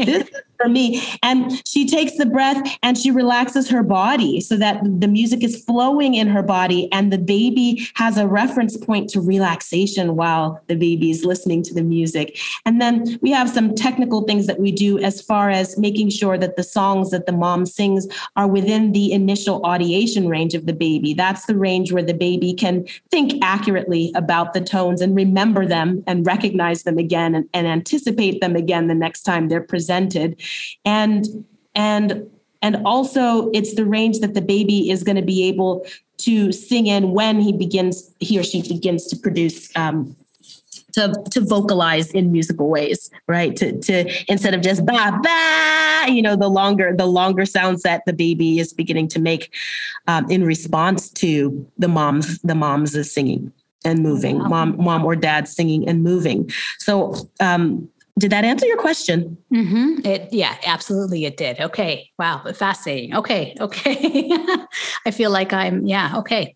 this, 0.04 0.28
is 0.28 0.30
for 0.62 0.68
me. 0.68 1.02
And 1.24 1.60
she 1.66 1.88
takes 1.88 2.16
the 2.16 2.26
breath 2.26 2.78
and 2.84 2.96
she 2.96 3.10
relaxes 3.10 3.68
her 3.70 3.82
body 3.82 4.40
so 4.40 4.56
that 4.58 4.80
the 5.00 5.08
music 5.08 5.42
is 5.42 5.64
flowing 5.64 6.14
in 6.14 6.28
her 6.28 6.42
body 6.42 6.88
and 6.92 7.12
the 7.12 7.18
baby 7.18 7.88
has 7.94 8.16
a 8.16 8.28
reference 8.28 8.76
point 8.76 9.10
to 9.10 9.20
relaxation 9.20 10.14
while 10.14 10.62
the 10.68 10.76
baby 10.76 11.10
is 11.10 11.24
listening 11.24 11.64
to 11.64 11.74
the 11.74 11.82
music. 11.82 12.38
And 12.64 12.80
then 12.80 13.18
we 13.22 13.32
have 13.32 13.50
some 13.50 13.74
technical 13.74 14.22
things 14.22 14.46
that 14.46 14.60
we 14.60 14.70
do 14.70 14.83
as 14.98 15.20
far 15.20 15.50
as 15.50 15.78
making 15.78 16.10
sure 16.10 16.38
that 16.38 16.56
the 16.56 16.62
songs 16.62 17.10
that 17.10 17.26
the 17.26 17.32
mom 17.32 17.66
sings 17.66 18.06
are 18.36 18.46
within 18.46 18.92
the 18.92 19.12
initial 19.12 19.60
audiation 19.62 20.28
range 20.28 20.54
of 20.54 20.66
the 20.66 20.72
baby. 20.72 21.14
That's 21.14 21.46
the 21.46 21.56
range 21.56 21.92
where 21.92 22.02
the 22.02 22.14
baby 22.14 22.52
can 22.54 22.86
think 23.10 23.42
accurately 23.42 24.12
about 24.14 24.52
the 24.52 24.60
tones 24.60 25.00
and 25.00 25.14
remember 25.14 25.66
them 25.66 26.02
and 26.06 26.26
recognize 26.26 26.82
them 26.82 26.98
again 26.98 27.34
and, 27.34 27.48
and 27.52 27.66
anticipate 27.66 28.40
them 28.40 28.56
again 28.56 28.88
the 28.88 28.94
next 28.94 29.22
time 29.22 29.48
they're 29.48 29.60
presented 29.60 30.40
and 30.84 31.26
and 31.74 32.28
and 32.62 32.76
also 32.86 33.50
it's 33.50 33.74
the 33.74 33.84
range 33.84 34.20
that 34.20 34.34
the 34.34 34.40
baby 34.40 34.90
is 34.90 35.02
going 35.02 35.16
to 35.16 35.22
be 35.22 35.46
able 35.48 35.84
to 36.18 36.52
sing 36.52 36.86
in 36.86 37.12
when 37.12 37.40
he 37.40 37.52
begins 37.52 38.12
he 38.20 38.38
or 38.38 38.42
she 38.42 38.62
begins 38.62 39.06
to 39.06 39.16
produce 39.16 39.74
um, 39.76 40.16
to, 40.94 41.14
to 41.30 41.40
vocalize 41.40 42.10
in 42.12 42.32
musical 42.32 42.68
ways, 42.68 43.10
right? 43.28 43.54
To, 43.56 43.78
to 43.80 44.24
instead 44.28 44.54
of 44.54 44.60
just 44.60 44.84
ba 44.86 45.18
ba, 45.22 46.06
you 46.08 46.22
know, 46.22 46.36
the 46.36 46.48
longer 46.48 46.94
the 46.96 47.06
longer 47.06 47.44
sounds 47.44 47.82
that 47.82 48.02
the 48.06 48.12
baby 48.12 48.58
is 48.58 48.72
beginning 48.72 49.08
to 49.08 49.20
make 49.20 49.52
um, 50.06 50.30
in 50.30 50.44
response 50.44 51.10
to 51.10 51.66
the 51.78 51.88
mom's 51.88 52.38
the 52.40 52.54
mom's 52.54 52.94
is 52.94 53.12
singing 53.12 53.52
and 53.84 54.00
moving, 54.00 54.38
mom 54.38 54.76
mom 54.78 55.04
or 55.04 55.14
dad 55.14 55.46
singing 55.46 55.86
and 55.88 56.02
moving. 56.02 56.50
So 56.78 57.14
um, 57.40 57.88
did 58.18 58.30
that 58.30 58.44
answer 58.44 58.66
your 58.66 58.76
question? 58.76 59.36
Mm-hmm. 59.52 60.06
It, 60.06 60.32
yeah, 60.32 60.56
absolutely, 60.64 61.24
it 61.24 61.36
did. 61.36 61.60
Okay, 61.60 62.10
wow, 62.18 62.42
fascinating. 62.54 63.14
Okay, 63.16 63.56
okay. 63.60 64.30
I 65.06 65.10
feel 65.10 65.30
like 65.30 65.52
I'm, 65.52 65.84
yeah, 65.84 66.12
okay. 66.18 66.54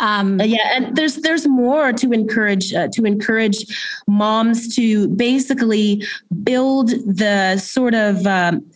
Um, 0.00 0.40
uh, 0.40 0.44
yeah, 0.44 0.76
and 0.76 0.96
there's 0.96 1.16
there's 1.16 1.46
more 1.46 1.92
to 1.92 2.12
encourage 2.12 2.72
uh, 2.72 2.88
to 2.92 3.04
encourage 3.04 3.66
moms 4.06 4.74
to 4.76 5.08
basically 5.08 6.02
build 6.42 6.88
the 6.88 7.58
sort 7.58 7.94
of 7.94 8.26
um, 8.26 8.70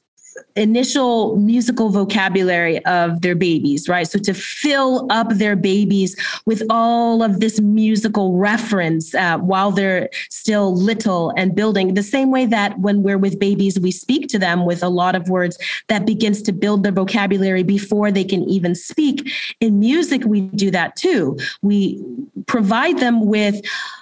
initial 0.57 1.37
musical 1.37 1.91
vocabulary 1.91 2.85
of 2.85 3.21
their 3.23 3.35
babies, 3.35 3.89
right? 3.89 4.07
So 4.07 4.19
to 4.21 4.35
fill 4.35 5.07
up 5.11 5.29
their 5.31 5.57
babies 5.57 6.17
with 6.47 6.63
all 6.71 7.23
of 7.23 7.41
this 7.41 7.61
musical 7.61 8.37
reference 8.37 9.15
uh, 9.15 9.39
while 9.39 9.71
they're 9.71 10.09
still 10.31 10.75
little 10.75 11.33
and 11.37 11.55
building, 11.55 11.95
the 11.95 12.03
same 12.03 12.31
way 12.31 12.47
that 12.47 12.79
when 12.81 13.03
we're 13.03 13.19
with 13.19 13.39
babies, 13.39 13.79
we 13.81 13.91
speak 13.91 14.29
to 14.29 14.39
them 14.39 14.67
with 14.67 14.83
a 14.83 14.89
lot 14.89 15.15
of 15.15 15.29
words 15.29 15.59
that 15.89 16.07
begins 16.07 16.43
to 16.43 16.53
build 16.53 16.83
their 16.83 16.93
vocabulary 16.93 17.63
before 17.63 18.11
they 18.11 18.25
can 18.25 18.43
even 18.45 18.75
speak. 18.75 19.31
In 19.61 19.79
music, 19.79 20.23
we 20.25 20.43
do 20.43 20.71
that 20.71 20.97
too. 20.97 21.39
We 21.63 22.03
provide 22.47 22.99
them 22.99 23.27
with 23.27 23.61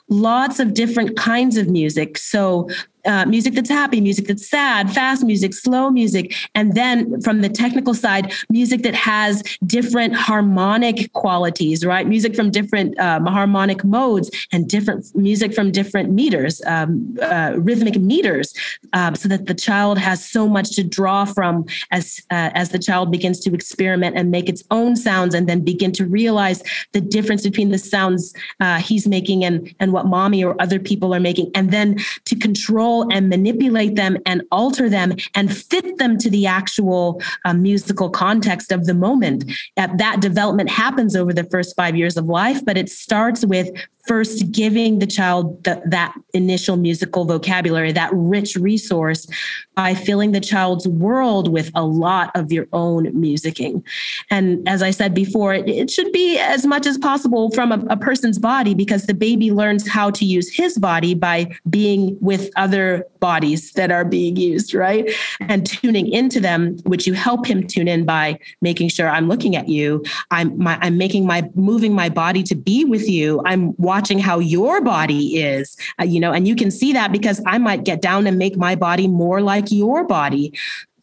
lots 0.09 0.59
of 0.59 0.75
different 0.75 1.17
kinds 1.17 1.57
of 1.57 1.69
music. 1.69 2.19
So 2.19 2.69
uh, 3.11 3.25
music 3.27 3.55
that's 3.55 3.69
happy, 3.81 4.01
music 4.01 4.27
that's 4.29 4.49
sad, 4.49 4.83
fast 4.93 5.25
music, 5.25 5.53
slow 5.53 5.91
music, 5.91 6.27
and 6.55 6.75
then 6.75 7.21
from 7.23 7.41
the 7.41 7.49
technical 7.49 7.95
side, 8.05 8.33
music 8.49 8.83
that 8.83 8.95
has 8.95 9.43
different 9.67 10.15
harmonic 10.15 11.13
qualities, 11.13 11.85
right? 11.85 12.07
Music 12.07 12.33
from 12.39 12.51
different 12.51 12.91
um, 13.07 13.27
harmonic 13.27 13.81
modes 13.85 14.29
and 14.53 14.69
different 14.69 15.05
music 15.15 15.53
from 15.53 15.67
different 15.73 16.09
meters, 16.13 16.63
um, 16.67 17.17
uh, 17.23 17.53
rhythmic 17.57 17.97
meters, 18.13 18.55
um, 18.93 19.13
so 19.15 19.29
that 19.29 19.47
the 19.47 19.55
child 19.55 19.99
has 19.99 20.19
so 20.37 20.43
much 20.57 20.69
to 20.77 20.83
draw 20.85 21.25
from 21.25 21.65
as 21.91 22.23
uh, 22.31 22.51
as 22.61 22.69
the 22.69 22.79
child 22.79 23.11
begins 23.11 23.41
to 23.41 23.53
experiment 23.53 24.17
and 24.17 24.31
make 24.31 24.49
its 24.49 24.63
own 24.71 24.95
sounds, 24.95 25.35
and 25.35 25.49
then 25.49 25.61
begin 25.73 25.91
to 25.93 26.05
realize 26.07 26.63
the 26.93 27.01
difference 27.01 27.43
between 27.43 27.71
the 27.71 27.79
sounds 27.79 28.33
uh, 28.61 28.79
he's 28.79 29.07
making 29.09 29.45
and 29.45 29.75
and 29.81 29.93
what 29.93 30.07
mommy 30.07 30.45
or 30.45 30.55
other 30.65 30.79
people 30.79 31.13
are 31.15 31.25
making, 31.31 31.51
and 31.57 31.73
then 31.73 31.99
to 32.25 32.37
control 32.37 33.00
control 33.01 33.17
and 33.17 33.29
manipulate 33.29 33.97
them 33.97 34.17
and 34.27 34.43
alter 34.51 34.89
them 34.89 35.15
and 35.35 35.55
fit 35.55 35.99
them 35.99 36.19
to 36.19 36.31
the 36.31 36.47
actual 36.47 37.21
uh, 37.45 37.55
musical 37.55 38.11
context 38.11 38.73
of 38.73 38.87
the 38.87 38.95
moment. 38.95 39.45
That 39.77 40.21
development 40.21 40.71
happens 40.71 41.17
over 41.17 41.33
the 41.33 41.45
first 41.45 41.77
five 41.77 41.97
years 41.97 42.17
of 42.17 42.27
life, 42.27 42.65
but 42.65 42.77
it 42.77 42.89
starts 42.89 43.45
with 43.45 43.71
first 44.07 44.51
giving 44.53 44.99
the 44.99 45.07
child 45.07 45.63
the, 45.65 45.81
that 45.87 46.15
initial 46.35 46.77
musical 46.77 47.25
vocabulary, 47.25 47.93
that 47.93 48.11
rich 48.13 48.57
resource 48.57 49.27
by 49.75 49.95
filling 49.95 50.33
the 50.33 50.41
child's 50.41 50.87
world 50.87 51.51
with 51.51 51.71
a 51.75 51.85
lot 51.85 52.31
of 52.35 52.53
your 52.53 52.67
own 52.73 53.07
musicking. 53.13 53.83
And 54.31 54.67
as 54.69 54.83
I 54.83 54.91
said 54.91 55.15
before, 55.15 55.55
it, 55.55 55.69
it 55.69 55.91
should 55.91 56.13
be 56.13 56.39
as 56.39 56.67
much 56.67 56.87
as 56.87 56.99
possible 56.99 57.51
from 57.51 57.73
a, 57.73 57.79
a 57.91 57.97
person's 57.97 58.39
body 58.39 58.75
because 58.75 59.07
the 59.07 59.15
baby 59.15 59.51
learns 59.51 59.89
how 59.89 60.11
to 60.11 60.25
use 60.25 60.55
his 60.55 60.79
body 60.79 61.15
by 61.15 61.57
being 61.69 62.19
with 62.21 62.51
other 62.57 63.07
bodies 63.21 63.73
that 63.73 63.91
are 63.91 64.05
being 64.05 64.37
used, 64.37 64.75
right? 64.75 65.11
And 65.41 65.67
tuning 65.67 66.11
into 66.13 66.41
them, 66.41 66.79
which 66.85 67.07
you 67.07 67.15
help 67.15 67.47
him 67.47 67.67
tune 67.67 67.89
in 67.89 68.05
by 68.05 68.39
making 68.61 68.89
sure 68.89 69.09
I'm 69.09 69.29
looking 69.29 69.57
at 69.57 69.69
you. 69.69 70.03
I'm 70.31 70.59
my, 70.59 70.79
I'm 70.81 70.99
making 70.99 71.27
my 71.27 71.49
moving 71.55 71.95
my 71.95 72.09
body 72.09 72.43
to 72.45 72.55
be 72.55 72.85
with 72.85 73.09
you. 73.09 73.41
I'm 73.45 73.73
watching 73.95 74.21
how 74.21 74.39
your 74.39 74.81
body 74.81 75.25
is, 75.51 75.77
uh, 76.01 76.05
you 76.05 76.21
know, 76.21 76.33
and 76.33 76.47
you 76.49 76.55
can 76.55 76.71
see 76.71 76.93
that 76.93 77.11
because 77.11 77.39
I 77.55 77.59
might 77.59 77.83
get 77.91 78.01
down 78.01 78.27
and 78.29 78.39
make 78.39 78.57
my 78.57 78.75
body 78.77 79.09
more 79.09 79.41
like 79.53 79.67
your 79.83 80.01
body. 80.07 80.53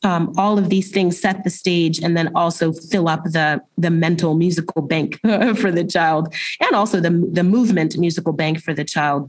Um, 0.03 0.23
all 0.37 0.55
of 0.61 0.69
these 0.69 0.89
things 0.95 1.19
set 1.19 1.43
the 1.43 1.49
stage 1.49 1.99
and 2.03 2.15
then 2.15 2.27
also 2.41 2.71
fill 2.91 3.07
up 3.13 3.23
the 3.37 3.47
the 3.85 3.89
mental 4.05 4.31
musical 4.35 4.81
bank 4.93 5.19
for 5.61 5.71
the 5.79 5.87
child 5.95 6.23
and 6.65 6.71
also 6.79 6.97
the 7.07 7.13
the 7.39 7.43
movement 7.43 7.97
musical 7.97 8.33
bank 8.41 8.55
for 8.65 8.73
the 8.79 8.87
child 8.95 9.21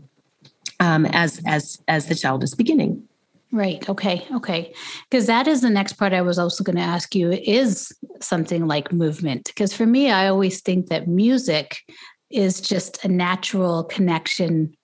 um, 0.87 1.03
as 1.07 1.31
as 1.57 1.65
as 1.89 2.03
the 2.11 2.15
child 2.23 2.41
is 2.47 2.55
beginning 2.63 2.93
Right. 3.51 3.89
Okay. 3.89 4.27
Okay. 4.39 4.75
Because 5.09 5.27
that 5.27 5.47
is 5.49 5.63
the 5.63 5.71
next 5.71 5.95
part 5.95 6.13
I 6.13 6.21
was 6.21 6.39
also 6.39 6.63
going 6.63 6.77
to 6.77 6.83
ask 6.83 7.15
you 7.15 7.33
is 7.33 7.73
something 8.21 8.67
like 8.67 8.93
movement. 8.93 9.47
Because 9.47 9.73
for 9.73 9.87
me, 9.87 10.11
I 10.11 10.29
always 10.29 10.61
think 10.61 10.89
that 10.89 11.09
music 11.09 11.79
is 12.31 12.61
just 12.61 13.05
a 13.05 13.09
natural 13.09 13.85
connection 13.85 14.75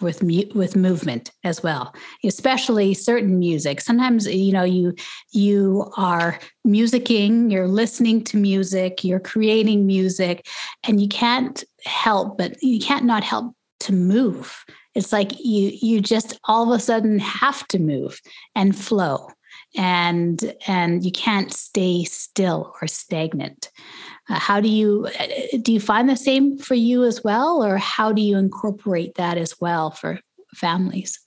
with 0.00 0.22
mu- 0.22 0.50
with 0.54 0.74
movement 0.74 1.30
as 1.44 1.62
well 1.62 1.94
especially 2.24 2.94
certain 2.94 3.38
music. 3.38 3.80
Sometimes 3.80 4.26
you 4.26 4.52
know 4.52 4.64
you 4.64 4.94
you 5.32 5.90
are 5.96 6.38
musicking 6.66 7.50
you're 7.50 7.68
listening 7.68 8.24
to 8.24 8.36
music 8.36 9.04
you're 9.04 9.20
creating 9.20 9.86
music 9.86 10.46
and 10.82 11.00
you 11.00 11.08
can't 11.08 11.62
help 11.84 12.38
but 12.38 12.60
you 12.62 12.80
can't 12.80 13.04
not 13.04 13.22
help 13.22 13.54
to 13.80 13.92
move. 13.92 14.64
It's 14.94 15.12
like 15.12 15.32
you 15.44 15.70
you 15.80 16.00
just 16.00 16.38
all 16.44 16.72
of 16.72 16.78
a 16.78 16.82
sudden 16.82 17.18
have 17.18 17.66
to 17.68 17.78
move 17.78 18.20
and 18.54 18.76
flow 18.76 19.28
and 19.76 20.54
and 20.66 21.04
you 21.04 21.12
can't 21.12 21.52
stay 21.52 22.04
still 22.04 22.74
or 22.80 22.88
stagnant 22.88 23.70
how 24.26 24.60
do 24.60 24.68
you 24.68 25.06
uh, 25.20 25.26
do 25.62 25.72
you 25.72 25.80
find 25.80 26.08
the 26.08 26.16
same 26.16 26.56
for 26.58 26.74
you 26.74 27.04
as 27.04 27.22
well 27.22 27.62
or 27.62 27.76
how 27.76 28.12
do 28.12 28.22
you 28.22 28.36
incorporate 28.36 29.14
that 29.16 29.36
as 29.36 29.60
well 29.60 29.90
for 29.90 30.18
families 30.54 31.23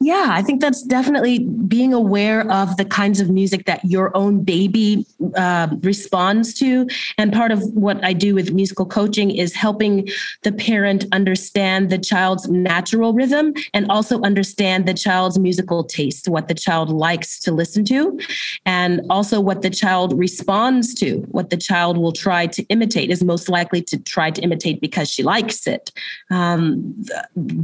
yeah, 0.00 0.28
I 0.30 0.42
think 0.42 0.60
that's 0.60 0.82
definitely 0.82 1.40
being 1.40 1.92
aware 1.92 2.48
of 2.52 2.76
the 2.76 2.84
kinds 2.84 3.18
of 3.18 3.30
music 3.30 3.66
that 3.66 3.84
your 3.84 4.16
own 4.16 4.44
baby 4.44 5.04
uh, 5.34 5.66
responds 5.80 6.54
to. 6.54 6.88
And 7.18 7.32
part 7.32 7.50
of 7.50 7.64
what 7.74 8.04
I 8.04 8.12
do 8.12 8.32
with 8.36 8.52
musical 8.52 8.86
coaching 8.86 9.32
is 9.32 9.54
helping 9.54 10.08
the 10.44 10.52
parent 10.52 11.04
understand 11.10 11.90
the 11.90 11.98
child's 11.98 12.48
natural 12.48 13.12
rhythm 13.12 13.54
and 13.74 13.90
also 13.90 14.20
understand 14.22 14.86
the 14.86 14.94
child's 14.94 15.36
musical 15.36 15.82
taste, 15.82 16.28
what 16.28 16.46
the 16.46 16.54
child 16.54 16.90
likes 16.90 17.40
to 17.40 17.50
listen 17.50 17.84
to, 17.86 18.20
and 18.64 19.02
also 19.10 19.40
what 19.40 19.62
the 19.62 19.70
child 19.70 20.16
responds 20.16 20.94
to, 20.94 21.22
what 21.30 21.50
the 21.50 21.56
child 21.56 21.98
will 21.98 22.12
try 22.12 22.46
to 22.46 22.62
imitate, 22.68 23.10
is 23.10 23.24
most 23.24 23.48
likely 23.48 23.82
to 23.82 23.98
try 23.98 24.30
to 24.30 24.40
imitate 24.42 24.80
because 24.80 25.10
she 25.10 25.24
likes 25.24 25.66
it. 25.66 25.90
Um, 26.30 26.94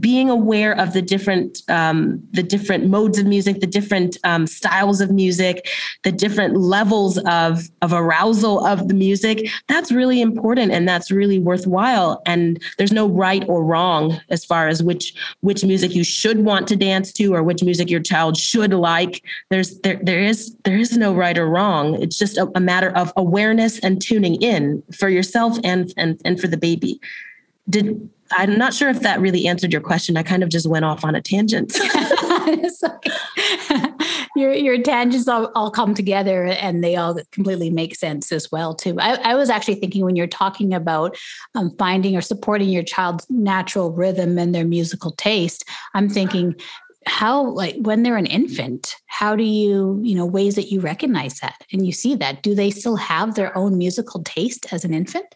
being 0.01 0.31
aware 0.31 0.77
of 0.77 0.95
the 0.95 1.03
different 1.03 1.63
um, 1.69 2.24
the 2.33 2.43
different 2.43 2.87
modes 2.87 3.19
of 3.19 3.27
music, 3.27 3.61
the 3.61 3.67
different 3.67 4.17
um, 4.25 4.47
styles 4.47 5.01
of 5.01 5.11
music, 5.11 5.69
the 6.03 6.13
different 6.13 6.57
levels 6.57 7.19
of, 7.27 7.69
of 7.83 7.93
arousal 7.93 8.65
of 8.67 8.89
the 8.89 8.95
music. 8.95 9.49
That's 9.69 9.93
really 9.93 10.21
important 10.21 10.73
and 10.73 10.89
that's 10.89 11.11
really 11.11 11.39
worthwhile. 11.39 12.23
And 12.27 12.63
there's 12.79 12.93
no 12.93 13.09
right 13.09 13.45
or 13.49 13.65
wrong 13.65 14.21
as 14.29 14.45
far 14.45 14.69
as 14.69 14.83
which 14.83 15.15
which 15.41 15.65
music 15.65 15.95
you 15.95 16.05
should 16.05 16.45
want 16.45 16.69
to 16.69 16.77
dance 16.77 17.13
to 17.15 17.35
or 17.35 17.43
which 17.43 17.63
music 17.63 17.91
your 17.91 18.01
child 18.01 18.37
should 18.37 18.73
like. 18.73 19.23
There's 19.51 19.79
there 19.81 20.01
there 20.03 20.21
is 20.21 20.55
there 20.65 20.77
is 20.77 20.97
no 20.97 21.15
right 21.15 21.39
or 21.39 21.49
wrong. 21.49 22.01
It's 22.03 22.19
just 22.19 22.39
a, 22.39 22.51
a 22.55 22.61
matter 22.61 22.91
of 22.91 23.13
awareness 23.17 23.79
and 23.81 24.01
tuning 24.01 24.41
in 24.43 24.83
for 24.93 25.09
yourself 25.09 25.59
and 25.65 25.93
and 25.97 26.21
and 26.25 26.41
for 26.41 26.47
the 26.47 26.57
baby. 26.57 27.01
Did 27.69 28.09
I'm 28.37 28.59
not 28.59 28.75
sure 28.75 28.89
if 28.89 29.01
that 29.01 29.21
really 29.21 29.47
answered 29.47 29.73
your 29.73 29.81
question. 29.81 30.17
I 30.17 30.23
kind 30.23 30.43
of 30.43 30.49
just 30.49 30.67
went 30.67 30.85
off 30.85 31.05
on 31.05 31.15
a 31.15 31.21
tangent. 31.21 31.79
your 34.37 34.53
your 34.53 34.83
tangents 34.83 35.29
all, 35.29 35.51
all 35.55 35.71
come 35.71 35.95
together 35.95 36.47
and 36.47 36.83
they 36.83 36.97
all 36.97 37.17
completely 37.33 37.71
make 37.71 37.95
sense 37.95 38.33
as 38.33 38.51
well 38.51 38.75
too. 38.75 38.97
I, 38.99 39.33
I 39.33 39.35
was 39.35 39.51
actually 39.51 39.77
thinking 39.77 40.05
when 40.05 40.17
you're 40.17 40.27
talking 40.27 40.75
about 40.75 41.17
um, 41.55 41.71
finding 41.79 42.17
or 42.17 42.21
supporting 42.21 42.69
your 42.69 42.83
child's 42.83 43.27
natural 43.31 43.93
rhythm 43.93 44.39
and 44.39 44.55
their 44.55 44.67
musical 44.67 45.13
taste, 45.13 45.65
I'm 45.95 46.09
thinking 46.09 46.55
how 47.07 47.51
like 47.51 47.77
when 47.81 48.03
they're 48.03 48.17
an 48.17 48.27
infant 48.27 48.97
how 49.07 49.37
do 49.37 49.43
you 49.43 50.01
you 50.03 50.15
know 50.15 50.25
ways 50.25 50.55
that 50.55 50.71
you 50.71 50.81
recognize 50.81 51.39
that 51.41 51.63
and 51.71 51.85
you 51.85 51.93
see 51.93 52.15
that 52.15 52.43
do 52.43 52.55
they 52.55 52.71
still 52.71 52.97
have 52.97 53.35
their 53.35 53.55
own 53.59 53.77
musical 53.77 54.23
taste 54.23 54.73
as 54.73 54.87
an 54.87 54.95
infant 54.95 55.27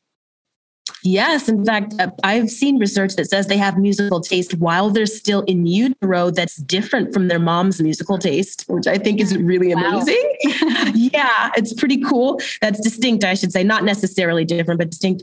Yes, 1.02 1.48
in 1.48 1.64
fact, 1.64 1.94
uh, 1.98 2.10
I've 2.24 2.50
seen 2.50 2.78
research 2.78 3.16
that 3.16 3.28
says 3.30 3.46
they 3.46 3.56
have 3.56 3.78
musical 3.78 4.20
taste 4.20 4.54
while 4.54 4.90
they're 4.90 5.06
still 5.06 5.42
in 5.42 5.66
utero 5.66 6.30
that's 6.30 6.56
different 6.56 7.12
from 7.12 7.28
their 7.28 7.38
mom's 7.38 7.80
musical 7.80 8.18
taste, 8.18 8.64
which 8.68 8.86
I 8.86 8.98
think 8.98 9.20
is 9.20 9.36
really 9.36 9.72
amazing. 9.72 10.36
Wow. 10.44 10.84
yeah, 10.94 11.50
it's 11.56 11.72
pretty 11.72 12.00
cool. 12.02 12.40
That's 12.60 12.80
distinct, 12.80 13.24
I 13.24 13.34
should 13.34 13.52
say, 13.52 13.64
not 13.64 13.84
necessarily 13.84 14.44
different, 14.44 14.78
but 14.78 14.90
distinct. 14.90 15.22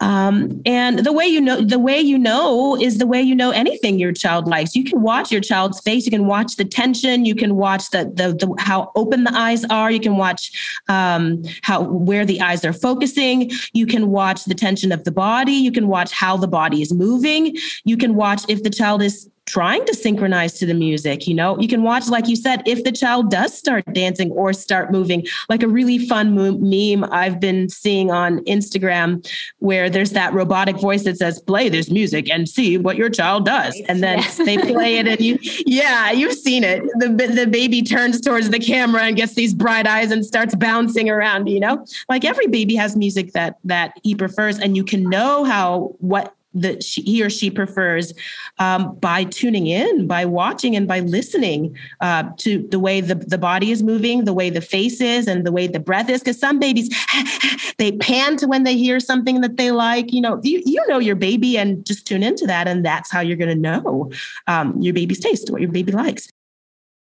Um, 0.00 0.60
and 0.66 0.98
the 0.98 1.12
way 1.12 1.26
you 1.26 1.40
know 1.40 1.62
the 1.62 1.78
way 1.78 1.98
you 1.98 2.18
know 2.18 2.76
is 2.76 2.98
the 2.98 3.06
way 3.06 3.22
you 3.22 3.34
know 3.34 3.50
anything 3.50 3.98
your 3.98 4.12
child 4.12 4.46
likes. 4.46 4.76
You 4.76 4.84
can 4.84 5.00
watch 5.00 5.32
your 5.32 5.40
child's 5.40 5.80
face. 5.80 6.04
You 6.04 6.10
can 6.10 6.26
watch 6.26 6.56
the 6.56 6.66
tension. 6.66 7.24
You 7.24 7.34
can 7.34 7.56
watch 7.56 7.90
the 7.90 8.04
the, 8.04 8.34
the 8.34 8.54
how 8.58 8.92
open 8.94 9.24
the 9.24 9.34
eyes 9.34 9.64
are. 9.66 9.90
You 9.90 10.00
can 10.00 10.18
watch 10.18 10.82
um, 10.88 11.42
how 11.62 11.82
where 11.82 12.26
the 12.26 12.42
eyes 12.42 12.64
are 12.64 12.74
focusing. 12.74 13.50
You 13.72 13.86
can 13.86 14.10
watch 14.10 14.44
the 14.44 14.54
tension 14.54 14.92
of 14.92 15.04
the 15.04 15.12
body. 15.12 15.52
You 15.52 15.72
can 15.72 15.88
watch 15.88 16.12
how 16.12 16.36
the 16.36 16.48
body 16.48 16.82
is 16.82 16.92
moving. 16.92 17.56
You 17.84 17.96
can 17.96 18.16
watch 18.16 18.42
if 18.48 18.62
the 18.62 18.70
child 18.70 19.02
is 19.02 19.30
trying 19.46 19.84
to 19.86 19.94
synchronize 19.94 20.54
to 20.54 20.66
the 20.66 20.74
music. 20.74 21.26
You 21.26 21.34
know, 21.34 21.58
you 21.58 21.68
can 21.68 21.82
watch, 21.82 22.08
like 22.08 22.28
you 22.28 22.36
said, 22.36 22.62
if 22.66 22.82
the 22.84 22.92
child 22.92 23.30
does 23.30 23.56
start 23.56 23.84
dancing 23.92 24.30
or 24.32 24.52
start 24.52 24.90
moving, 24.90 25.24
like 25.48 25.62
a 25.62 25.68
really 25.68 25.98
fun 25.98 26.34
meme 26.34 27.08
I've 27.12 27.40
been 27.40 27.68
seeing 27.68 28.10
on 28.10 28.40
Instagram 28.44 29.26
where 29.58 29.88
there's 29.88 30.10
that 30.10 30.32
robotic 30.32 30.76
voice 30.76 31.04
that 31.04 31.16
says, 31.16 31.40
play 31.40 31.68
this 31.68 31.90
music 31.90 32.28
and 32.28 32.48
see 32.48 32.76
what 32.76 32.96
your 32.96 33.08
child 33.08 33.46
does. 33.46 33.80
And 33.88 34.02
then 34.02 34.18
yes. 34.18 34.36
they 34.36 34.58
play 34.58 34.98
it 34.98 35.06
and 35.06 35.20
you, 35.20 35.38
yeah, 35.64 36.10
you've 36.10 36.34
seen 36.34 36.64
it. 36.64 36.82
The, 36.98 37.08
the 37.08 37.46
baby 37.46 37.82
turns 37.82 38.20
towards 38.20 38.50
the 38.50 38.58
camera 38.58 39.02
and 39.02 39.16
gets 39.16 39.34
these 39.34 39.54
bright 39.54 39.86
eyes 39.86 40.10
and 40.10 40.26
starts 40.26 40.54
bouncing 40.56 41.08
around, 41.08 41.46
you 41.46 41.60
know, 41.60 41.86
like 42.08 42.24
every 42.24 42.48
baby 42.48 42.74
has 42.74 42.96
music 42.96 43.32
that, 43.32 43.58
that 43.64 43.92
he 44.02 44.14
prefers. 44.14 44.58
And 44.58 44.76
you 44.76 44.82
can 44.82 45.08
know 45.08 45.44
how, 45.44 45.94
what 45.98 46.34
that 46.60 46.82
she, 46.82 47.02
he 47.02 47.22
or 47.22 47.30
she 47.30 47.50
prefers 47.50 48.12
um, 48.58 48.94
by 48.96 49.24
tuning 49.24 49.66
in, 49.66 50.06
by 50.06 50.24
watching, 50.24 50.74
and 50.74 50.88
by 50.88 51.00
listening 51.00 51.76
uh, 52.00 52.24
to 52.38 52.66
the 52.68 52.78
way 52.78 53.00
the, 53.00 53.14
the 53.14 53.38
body 53.38 53.70
is 53.70 53.82
moving, 53.82 54.24
the 54.24 54.32
way 54.32 54.50
the 54.50 54.60
face 54.60 55.00
is, 55.00 55.26
and 55.26 55.46
the 55.46 55.52
way 55.52 55.66
the 55.66 55.80
breath 55.80 56.08
is. 56.08 56.20
Because 56.20 56.38
some 56.38 56.58
babies, 56.58 56.94
they 57.78 57.92
pant 57.92 58.42
when 58.42 58.64
they 58.64 58.76
hear 58.76 58.98
something 59.00 59.40
that 59.42 59.56
they 59.56 59.70
like. 59.70 60.12
You 60.12 60.20
know, 60.20 60.40
you, 60.42 60.62
you 60.64 60.82
know 60.88 60.98
your 60.98 61.16
baby 61.16 61.56
and 61.58 61.84
just 61.84 62.06
tune 62.06 62.22
into 62.22 62.46
that. 62.46 62.66
And 62.68 62.84
that's 62.84 63.10
how 63.10 63.20
you're 63.20 63.36
going 63.36 63.50
to 63.50 63.54
know 63.54 64.10
um, 64.46 64.80
your 64.80 64.94
baby's 64.94 65.20
taste, 65.20 65.50
what 65.50 65.60
your 65.60 65.70
baby 65.70 65.92
likes. 65.92 66.28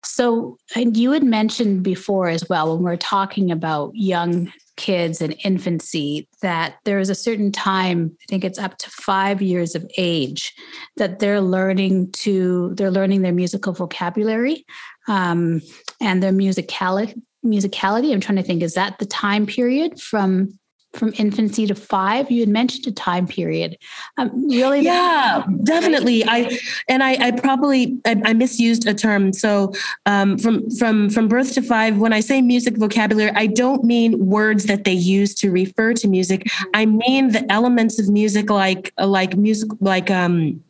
So, 0.04 0.58
and 0.76 0.96
you 0.96 1.12
had 1.12 1.24
mentioned 1.24 1.84
before 1.84 2.30
as 2.30 2.48
well 2.48 2.72
when 2.72 2.80
we 2.80 2.86
we're 2.86 2.98
talking 2.98 3.52
about 3.52 3.92
young 3.96 4.52
kids 4.80 5.22
in 5.22 5.34
infancy 5.44 6.26
that 6.42 6.76
there 6.86 7.00
is 7.00 7.10
a 7.10 7.16
certain 7.16 7.52
time 7.52 8.16
i 8.22 8.26
think 8.30 8.46
it's 8.46 8.58
up 8.58 8.78
to 8.78 8.90
five 8.90 9.42
years 9.42 9.76
of 9.76 9.86
age 9.98 10.54
that 10.96 11.20
they're 11.20 11.42
learning 11.42 12.10
to 12.14 12.74
they're 12.76 12.90
learning 12.90 13.22
their 13.22 13.34
musical 13.34 13.74
vocabulary 13.74 14.66
um, 15.10 15.62
and 16.00 16.24
their 16.24 16.32
musicality 16.32 17.14
musicality. 17.46 18.14
I'm 18.14 18.20
trying 18.20 18.38
to 18.38 18.44
think 18.44 18.62
is 18.62 18.74
that 18.74 19.00
the 19.00 19.06
time 19.06 19.46
period 19.46 20.02
from 20.02 20.60
from 20.94 21.14
infancy 21.18 21.68
to 21.68 21.76
five 21.76 22.32
you 22.32 22.40
had 22.42 22.50
mentioned 22.50 22.88
a 22.88 22.92
time 22.92 23.28
period. 23.28 23.78
Um, 24.18 24.48
really 24.50 24.82
yeah 24.82 25.44
definitely. 25.64 26.24
I 26.26 26.58
and 26.88 27.04
i 27.04 27.14
i 27.28 27.32
probably 27.32 28.00
I, 28.06 28.22
I 28.26 28.34
misused 28.34 28.88
a 28.88 28.94
term. 28.94 29.34
So 29.34 29.74
um, 30.06 30.38
from 30.38 30.70
from 30.72 31.10
from 31.10 31.28
birth 31.28 31.54
to 31.54 31.62
five 31.62 31.98
when 31.98 32.14
i 32.14 32.20
say 32.20 32.42
music 32.42 32.78
vocabulary 32.78 33.32
i 33.36 33.46
don't 33.48 33.84
mean 33.84 34.26
words 34.26 34.66
that 34.66 34.84
they 34.84 34.94
use 34.94 35.34
to 35.36 35.52
refer 35.52 35.94
to 35.94 36.08
music. 36.08 36.48
I 36.74 36.86
mean 36.86 37.32
the 37.32 37.50
elements 37.52 38.00
of 38.00 38.10
music 38.10 38.50
like 38.50 38.94
like 38.98 39.36
music 39.38 39.70
like 39.80 40.10
um 40.10 40.64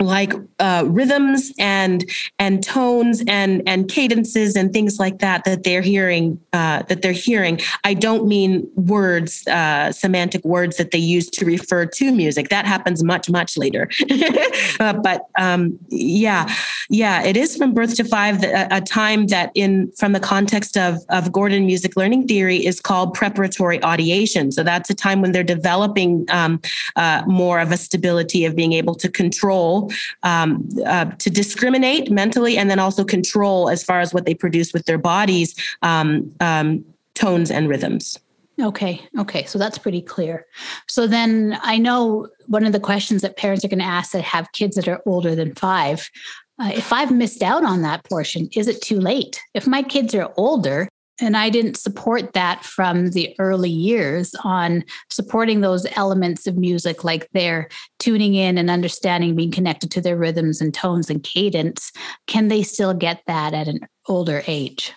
like 0.00 0.32
uh, 0.58 0.84
rhythms 0.86 1.52
and 1.58 2.08
and 2.38 2.62
tones 2.62 3.22
and 3.26 3.62
and 3.66 3.88
cadences 3.88 4.56
and 4.56 4.72
things 4.72 4.98
like 4.98 5.18
that 5.18 5.44
that 5.44 5.64
they're 5.64 5.82
hearing 5.82 6.40
uh, 6.52 6.82
that 6.84 7.02
they're 7.02 7.12
hearing. 7.12 7.60
I 7.84 7.94
don't 7.94 8.26
mean 8.26 8.68
words, 8.76 9.46
uh, 9.48 9.92
semantic 9.92 10.44
words 10.44 10.76
that 10.76 10.90
they 10.90 10.98
use 10.98 11.28
to 11.30 11.44
refer 11.44 11.86
to 11.86 12.12
music. 12.12 12.48
That 12.48 12.66
happens 12.66 13.02
much 13.02 13.30
much 13.30 13.56
later. 13.56 13.88
Uh, 14.80 14.92
but 14.92 15.22
um, 15.38 15.78
yeah, 15.88 16.52
yeah, 16.88 17.22
it 17.22 17.36
is 17.36 17.56
from 17.56 17.74
birth 17.74 17.96
to 17.96 18.04
five 18.04 18.42
a, 18.44 18.68
a 18.70 18.80
time 18.80 19.26
that 19.26 19.50
in 19.54 19.90
from 19.92 20.12
the 20.12 20.20
context 20.20 20.76
of 20.76 20.98
of 21.08 21.32
Gordon 21.32 21.66
music 21.66 21.96
learning 21.96 22.28
theory 22.28 22.64
is 22.64 22.80
called 22.80 23.14
preparatory 23.14 23.78
audiation. 23.80 24.52
So 24.52 24.62
that's 24.62 24.88
a 24.90 24.94
time 24.94 25.20
when 25.20 25.32
they're 25.32 25.42
developing 25.42 26.26
um, 26.30 26.60
uh, 26.96 27.22
more 27.26 27.60
of 27.60 27.72
a 27.72 27.76
stability 27.76 28.44
of 28.44 28.54
being 28.54 28.72
able 28.72 28.94
to 28.96 29.08
control 29.08 29.87
um, 30.22 30.68
uh, 30.86 31.06
to 31.06 31.30
discriminate 31.30 32.10
mentally 32.10 32.56
and 32.56 32.70
then 32.70 32.78
also 32.78 33.04
control 33.04 33.68
as 33.68 33.82
far 33.82 34.00
as 34.00 34.14
what 34.14 34.26
they 34.26 34.34
produce 34.34 34.72
with 34.72 34.86
their 34.86 34.98
bodies, 34.98 35.54
um, 35.82 36.32
um, 36.40 36.84
tones 37.14 37.50
and 37.50 37.68
rhythms. 37.68 38.18
Okay. 38.60 39.00
Okay. 39.18 39.44
So 39.44 39.58
that's 39.58 39.78
pretty 39.78 40.02
clear. 40.02 40.44
So 40.88 41.06
then 41.06 41.58
I 41.62 41.78
know 41.78 42.28
one 42.48 42.66
of 42.66 42.72
the 42.72 42.80
questions 42.80 43.22
that 43.22 43.36
parents 43.36 43.64
are 43.64 43.68
going 43.68 43.78
to 43.78 43.84
ask 43.84 44.12
that 44.12 44.24
have 44.24 44.50
kids 44.52 44.74
that 44.76 44.88
are 44.88 45.00
older 45.06 45.34
than 45.34 45.54
five. 45.54 46.10
Uh, 46.60 46.72
if 46.74 46.92
I've 46.92 47.12
missed 47.12 47.42
out 47.42 47.62
on 47.62 47.82
that 47.82 48.02
portion, 48.04 48.48
is 48.56 48.66
it 48.66 48.82
too 48.82 48.98
late? 48.98 49.40
If 49.54 49.68
my 49.68 49.82
kids 49.82 50.12
are 50.14 50.32
older, 50.36 50.88
and 51.20 51.36
I 51.36 51.50
didn't 51.50 51.76
support 51.76 52.32
that 52.32 52.64
from 52.64 53.10
the 53.10 53.34
early 53.38 53.70
years 53.70 54.34
on 54.44 54.84
supporting 55.10 55.60
those 55.60 55.86
elements 55.96 56.46
of 56.46 56.56
music, 56.56 57.04
like 57.04 57.28
their 57.32 57.68
tuning 57.98 58.34
in 58.34 58.58
and 58.58 58.70
understanding, 58.70 59.34
being 59.34 59.50
connected 59.50 59.90
to 59.92 60.00
their 60.00 60.16
rhythms 60.16 60.60
and 60.60 60.72
tones 60.72 61.10
and 61.10 61.22
cadence. 61.22 61.92
Can 62.26 62.48
they 62.48 62.62
still 62.62 62.94
get 62.94 63.22
that 63.26 63.54
at 63.54 63.68
an 63.68 63.80
older 64.08 64.42
age? 64.46 64.92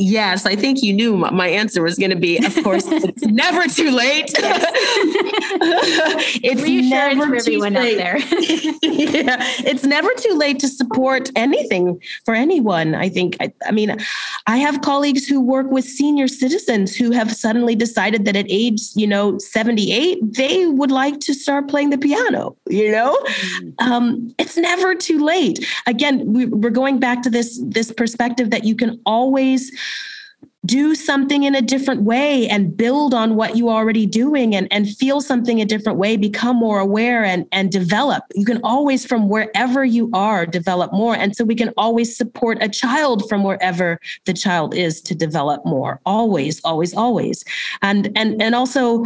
Yes, 0.00 0.46
I 0.46 0.56
think 0.56 0.82
you 0.82 0.94
knew 0.94 1.14
my 1.18 1.46
answer 1.46 1.82
was 1.82 1.98
going 1.98 2.08
to 2.10 2.16
be, 2.16 2.38
of 2.38 2.54
course, 2.64 2.86
it's 2.90 3.22
never 3.22 3.66
too 3.66 3.90
late. 3.90 4.32
it's 6.42 6.62
never 6.90 7.38
too 7.38 7.58
late. 7.58 7.98
there. 7.98 8.16
yeah, 8.82 9.36
it's 9.58 9.84
never 9.84 10.08
too 10.16 10.32
late 10.36 10.58
to 10.60 10.68
support 10.68 11.28
anything 11.36 12.00
for 12.24 12.34
anyone. 12.34 12.94
I 12.94 13.10
think, 13.10 13.36
I, 13.40 13.52
I, 13.66 13.72
mean, 13.72 13.94
I 14.46 14.56
have 14.56 14.80
colleagues 14.80 15.26
who 15.26 15.38
work 15.38 15.70
with 15.70 15.84
senior 15.84 16.28
citizens 16.28 16.96
who 16.96 17.10
have 17.10 17.30
suddenly 17.30 17.74
decided 17.74 18.24
that 18.24 18.36
at 18.36 18.46
age, 18.48 18.80
you 18.94 19.06
know, 19.06 19.36
78, 19.36 20.32
they 20.34 20.64
would 20.64 20.90
like 20.90 21.20
to 21.20 21.34
start 21.34 21.68
playing 21.68 21.90
the 21.90 21.98
piano, 21.98 22.56
you 22.70 22.90
know? 22.90 23.18
Mm. 23.58 23.74
Um, 23.82 24.34
it's 24.38 24.56
never 24.56 24.94
too 24.94 25.22
late. 25.22 25.62
Again, 25.86 26.32
we, 26.32 26.46
we're 26.46 26.70
going 26.70 26.98
back 26.98 27.20
to 27.24 27.28
this, 27.28 27.60
this 27.62 27.92
perspective 27.92 28.48
that 28.48 28.64
you 28.64 28.74
can 28.74 28.98
always 29.04 29.70
do 30.66 30.94
something 30.94 31.44
in 31.44 31.54
a 31.54 31.62
different 31.62 32.02
way 32.02 32.46
and 32.48 32.76
build 32.76 33.14
on 33.14 33.34
what 33.34 33.56
you 33.56 33.70
already 33.70 34.04
doing 34.04 34.54
and, 34.54 34.68
and 34.70 34.88
feel 34.88 35.20
something 35.20 35.60
a 35.60 35.64
different 35.64 35.98
way 35.98 36.16
become 36.16 36.56
more 36.56 36.80
aware 36.80 37.24
and, 37.24 37.46
and 37.50 37.72
develop. 37.72 38.24
You 38.34 38.44
can 38.44 38.60
always 38.62 39.06
from 39.06 39.28
wherever 39.28 39.84
you 39.84 40.10
are 40.12 40.44
develop 40.44 40.92
more. 40.92 41.16
And 41.16 41.34
so 41.34 41.44
we 41.44 41.54
can 41.54 41.72
always 41.78 42.14
support 42.14 42.58
a 42.60 42.68
child 42.68 43.26
from 43.28 43.42
wherever 43.42 43.98
the 44.26 44.34
child 44.34 44.74
is 44.74 45.00
to 45.02 45.14
develop 45.14 45.64
more. 45.64 45.98
Always 46.04 46.60
always 46.62 46.94
always. 46.94 47.42
And 47.80 48.12
and 48.14 48.40
and 48.40 48.54
also 48.54 49.04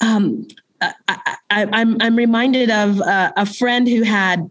um, 0.00 0.48
I, 0.80 1.36
I, 1.50 1.66
I'm 1.72 2.00
I'm 2.00 2.16
reminded 2.16 2.70
of 2.70 3.00
uh, 3.02 3.32
a 3.36 3.46
friend 3.46 3.86
who 3.86 4.02
had 4.02 4.50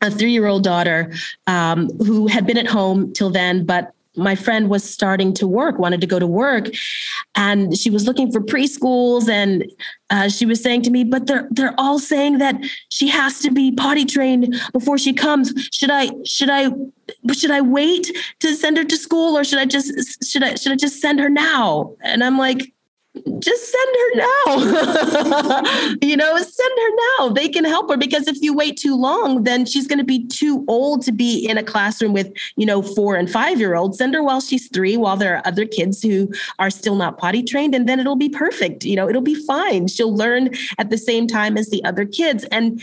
a 0.00 0.10
three 0.10 0.32
year 0.32 0.46
old 0.46 0.64
daughter 0.64 1.12
um, 1.46 1.90
who 1.98 2.26
had 2.26 2.46
been 2.46 2.56
at 2.56 2.66
home 2.66 3.12
till 3.12 3.30
then, 3.30 3.66
but 3.66 3.94
my 4.20 4.34
friend 4.34 4.68
was 4.68 4.88
starting 4.88 5.32
to 5.34 5.46
work, 5.46 5.78
wanted 5.78 6.00
to 6.00 6.06
go 6.06 6.18
to 6.18 6.26
work, 6.26 6.68
and 7.34 7.76
she 7.76 7.90
was 7.90 8.06
looking 8.06 8.30
for 8.30 8.40
preschools. 8.40 9.28
And 9.28 9.64
uh, 10.10 10.28
she 10.28 10.46
was 10.46 10.62
saying 10.62 10.82
to 10.82 10.90
me, 10.90 11.04
"But 11.04 11.26
they're 11.26 11.48
they're 11.50 11.74
all 11.78 11.98
saying 11.98 12.38
that 12.38 12.56
she 12.90 13.08
has 13.08 13.40
to 13.40 13.50
be 13.50 13.72
potty 13.72 14.04
trained 14.04 14.54
before 14.72 14.98
she 14.98 15.12
comes. 15.12 15.52
Should 15.72 15.90
I 15.90 16.10
should 16.24 16.50
I 16.50 16.70
should 17.32 17.50
I 17.50 17.60
wait 17.60 18.10
to 18.40 18.54
send 18.54 18.76
her 18.76 18.84
to 18.84 18.96
school, 18.96 19.36
or 19.36 19.44
should 19.44 19.58
I 19.58 19.66
just 19.66 20.24
should 20.24 20.42
I 20.42 20.54
should 20.54 20.72
I 20.72 20.76
just 20.76 21.00
send 21.00 21.20
her 21.20 21.28
now?" 21.28 21.96
And 22.02 22.22
I'm 22.22 22.38
like, 22.38 22.72
just 23.40 23.72
send 23.72 23.96
her 23.96 24.16
now. 24.16 25.94
you 26.02 26.16
know, 26.16 26.36
send 26.36 26.72
her 26.78 26.96
now. 27.18 27.28
They 27.30 27.48
can 27.48 27.64
help 27.64 27.90
her 27.90 27.96
because 27.96 28.28
if 28.28 28.40
you 28.40 28.54
wait 28.54 28.76
too 28.76 28.96
long, 28.96 29.42
then 29.42 29.66
she's 29.66 29.88
going 29.88 29.98
to 29.98 30.04
be 30.04 30.26
too 30.28 30.64
old 30.68 31.02
to 31.02 31.12
be 31.12 31.44
in 31.46 31.58
a 31.58 31.62
classroom 31.62 32.12
with, 32.12 32.32
you 32.56 32.64
know, 32.64 32.82
four 32.82 33.16
and 33.16 33.28
five 33.28 33.58
year 33.58 33.74
olds. 33.74 33.98
Send 33.98 34.14
her 34.14 34.22
while 34.22 34.40
she's 34.40 34.68
three, 34.68 34.96
while 34.96 35.16
there 35.16 35.36
are 35.36 35.42
other 35.44 35.66
kids 35.66 36.02
who 36.02 36.30
are 36.60 36.70
still 36.70 36.94
not 36.94 37.18
potty 37.18 37.42
trained, 37.42 37.74
and 37.74 37.88
then 37.88 37.98
it'll 37.98 38.16
be 38.16 38.28
perfect. 38.28 38.84
You 38.84 38.94
know, 38.94 39.08
it'll 39.08 39.22
be 39.22 39.34
fine. 39.34 39.88
She'll 39.88 40.14
learn 40.14 40.50
at 40.78 40.90
the 40.90 40.98
same 40.98 41.26
time 41.26 41.58
as 41.58 41.68
the 41.70 41.82
other 41.84 42.04
kids. 42.04 42.44
And 42.44 42.80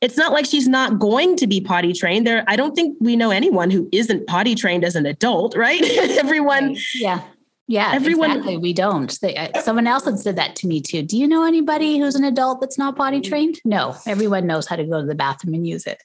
it's 0.00 0.16
not 0.16 0.32
like 0.32 0.46
she's 0.46 0.68
not 0.68 1.00
going 1.00 1.36
to 1.36 1.48
be 1.48 1.60
potty 1.60 1.92
trained. 1.92 2.26
There, 2.26 2.44
I 2.46 2.54
don't 2.54 2.76
think 2.76 2.96
we 3.00 3.16
know 3.16 3.32
anyone 3.32 3.70
who 3.70 3.88
isn't 3.90 4.28
potty 4.28 4.54
trained 4.54 4.84
as 4.84 4.94
an 4.94 5.04
adult, 5.04 5.56
right? 5.56 5.82
Everyone, 6.18 6.76
yeah 6.94 7.22
yeah, 7.66 7.92
everyone. 7.94 8.30
Exactly. 8.30 8.56
We 8.58 8.72
don't. 8.72 9.18
They, 9.20 9.36
uh, 9.36 9.60
someone 9.62 9.86
else 9.86 10.04
had 10.04 10.18
said 10.18 10.36
that 10.36 10.56
to 10.56 10.66
me 10.66 10.80
too. 10.80 11.02
Do 11.02 11.16
you 11.16 11.26
know 11.26 11.44
anybody 11.44 11.98
who's 11.98 12.14
an 12.14 12.24
adult 12.24 12.60
that's 12.60 12.78
not 12.78 12.96
potty 12.96 13.20
trained? 13.20 13.60
No, 13.64 13.96
everyone 14.06 14.46
knows 14.46 14.66
how 14.66 14.76
to 14.76 14.84
go 14.84 15.00
to 15.00 15.06
the 15.06 15.14
bathroom 15.14 15.54
and 15.54 15.66
use 15.66 15.86
it. 15.86 16.02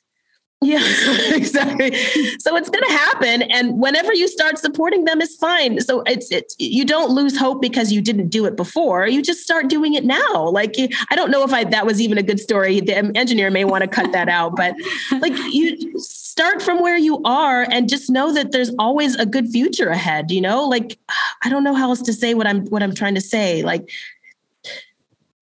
Yeah, 0.61 0.81
exactly. 1.33 1.95
So 2.39 2.57
it's 2.57 2.69
going 2.69 2.83
to 2.83 2.91
happen, 2.91 3.43
and 3.43 3.79
whenever 3.79 4.13
you 4.13 4.27
start 4.27 4.57
supporting 4.57 5.05
them, 5.05 5.21
it's 5.21 5.37
fine. 5.37 5.79
So 5.79 6.01
it's 6.01 6.29
it's 6.31 6.53
you 6.59 6.83
don't 6.83 7.11
lose 7.11 7.37
hope 7.37 7.61
because 7.61 7.93
you 7.93 8.01
didn't 8.01 8.27
do 8.27 8.45
it 8.45 8.57
before. 8.57 9.07
You 9.07 9.21
just 9.21 9.41
start 9.41 9.69
doing 9.69 9.93
it 9.93 10.03
now. 10.03 10.49
Like 10.49 10.75
I 11.09 11.15
don't 11.15 11.31
know 11.31 11.45
if 11.45 11.53
I 11.53 11.63
that 11.63 11.85
was 11.85 12.01
even 12.01 12.17
a 12.17 12.23
good 12.23 12.41
story. 12.41 12.81
The 12.81 12.97
engineer 13.15 13.49
may 13.49 13.63
want 13.63 13.83
to 13.83 13.87
cut 13.87 14.11
that 14.11 14.27
out, 14.27 14.57
but 14.57 14.75
like 15.21 15.31
you 15.53 15.97
start 15.97 16.61
from 16.61 16.81
where 16.81 16.97
you 16.97 17.21
are 17.23 17.65
and 17.71 17.87
just 17.87 18.09
know 18.09 18.33
that 18.33 18.51
there's 18.51 18.71
always 18.77 19.15
a 19.15 19.25
good 19.25 19.47
future 19.47 19.87
ahead. 19.87 20.29
You 20.29 20.41
know, 20.41 20.67
like 20.67 20.99
I 21.41 21.49
don't 21.49 21.63
know 21.63 21.73
how 21.73 21.89
else 21.89 22.01
to 22.01 22.11
say 22.13 22.33
what 22.33 22.47
I'm 22.47 22.65
what 22.67 22.83
I'm 22.83 22.93
trying 22.93 23.15
to 23.15 23.21
say. 23.21 23.63
Like 23.63 23.89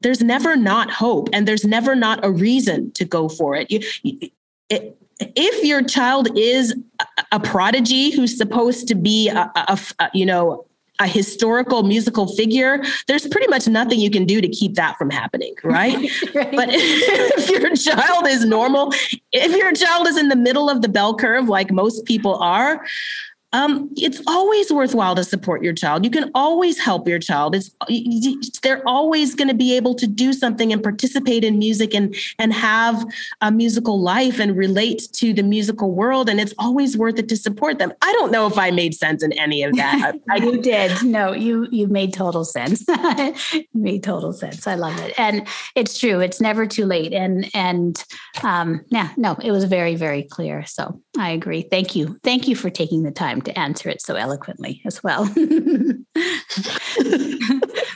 there's 0.01 0.21
never 0.21 0.55
not 0.55 0.91
hope 0.91 1.27
and 1.33 1.47
there's 1.47 1.65
never 1.65 1.95
not 1.95 2.23
a 2.23 2.29
reason 2.29 2.91
to 2.91 3.03
go 3.03 3.27
for 3.27 3.55
it. 3.55 3.71
You, 3.71 4.29
it, 4.69 4.96
if 5.19 5.63
your 5.63 5.83
child 5.83 6.29
is 6.37 6.75
a 7.31 7.39
prodigy 7.39 8.11
who's 8.11 8.37
supposed 8.37 8.87
to 8.87 8.95
be 8.95 9.29
a, 9.29 9.51
a, 9.55 9.79
a, 9.99 10.09
you 10.13 10.25
know 10.25 10.65
a 10.99 11.07
historical 11.07 11.83
musical 11.83 12.27
figure 12.35 12.83
there's 13.07 13.27
pretty 13.27 13.47
much 13.47 13.67
nothing 13.67 13.99
you 13.99 14.09
can 14.09 14.25
do 14.25 14.41
to 14.41 14.47
keep 14.47 14.73
that 14.75 14.97
from 14.97 15.09
happening 15.09 15.53
right, 15.63 15.95
right. 16.33 16.51
but 16.55 16.69
if 16.71 17.49
your 17.49 17.75
child 17.75 18.27
is 18.27 18.45
normal 18.45 18.91
if 19.31 19.55
your 19.55 19.71
child 19.73 20.07
is 20.07 20.17
in 20.17 20.29
the 20.29 20.35
middle 20.35 20.69
of 20.69 20.81
the 20.81 20.89
bell 20.89 21.15
curve 21.15 21.47
like 21.47 21.71
most 21.71 22.05
people 22.05 22.35
are 22.37 22.83
um, 23.53 23.89
it's 23.95 24.21
always 24.27 24.71
worthwhile 24.73 25.15
to 25.15 25.23
support 25.23 25.63
your 25.63 25.73
child. 25.73 26.03
You 26.03 26.11
can 26.11 26.29
always 26.35 26.77
help 26.77 27.07
your 27.07 27.19
child. 27.19 27.55
It's 27.55 27.71
they're 28.61 28.87
always 28.87 29.35
going 29.35 29.47
to 29.47 29.53
be 29.53 29.75
able 29.75 29.95
to 29.95 30.05
do 30.05 30.33
something 30.33 30.73
and 30.73 30.83
participate 30.83 31.45
in 31.45 31.57
music 31.57 31.95
and 31.95 32.13
and 32.39 32.51
have 32.53 33.05
a 33.39 33.49
musical 33.49 34.01
life 34.01 34.39
and 34.39 34.57
relate 34.57 35.07
to 35.13 35.33
the 35.33 35.43
musical 35.43 35.91
world. 35.91 36.27
And 36.27 36.41
it's 36.41 36.53
always 36.59 36.97
worth 36.97 37.19
it 37.19 37.29
to 37.29 37.37
support 37.37 37.79
them. 37.79 37.93
I 38.01 38.11
don't 38.13 38.31
know 38.31 38.47
if 38.47 38.57
I 38.57 38.69
made 38.71 38.93
sense 38.93 39.23
in 39.23 39.31
any 39.33 39.63
of 39.63 39.75
that. 39.77 40.15
you 40.37 40.61
did. 40.61 41.03
No, 41.03 41.31
you 41.31 41.67
you 41.71 41.87
made 41.87 42.13
total 42.13 42.43
sense. 42.43 42.85
made 43.73 44.03
total 44.03 44.33
sense. 44.33 44.67
I 44.67 44.75
love 44.75 44.99
it, 44.99 45.17
and 45.17 45.47
it's 45.73 45.97
true. 45.97 46.19
It's 46.19 46.41
never 46.41 46.65
too 46.65 46.85
late. 46.85 47.13
And 47.13 47.49
and 47.53 48.03
um, 48.43 48.83
yeah, 48.89 49.13
no, 49.15 49.37
it 49.41 49.51
was 49.51 49.63
very 49.63 49.95
very 49.95 50.23
clear. 50.23 50.65
So 50.65 51.01
I 51.17 51.29
agree. 51.29 51.61
Thank 51.61 51.95
you. 51.95 52.19
Thank 52.23 52.49
you 52.49 52.55
for 52.55 52.69
taking 52.69 53.03
the 53.03 53.11
time 53.11 53.36
to 53.41 53.57
answer 53.57 53.89
it 53.89 54.01
so 54.01 54.15
eloquently 54.15 54.81
as 54.85 55.03
well. 55.03 55.25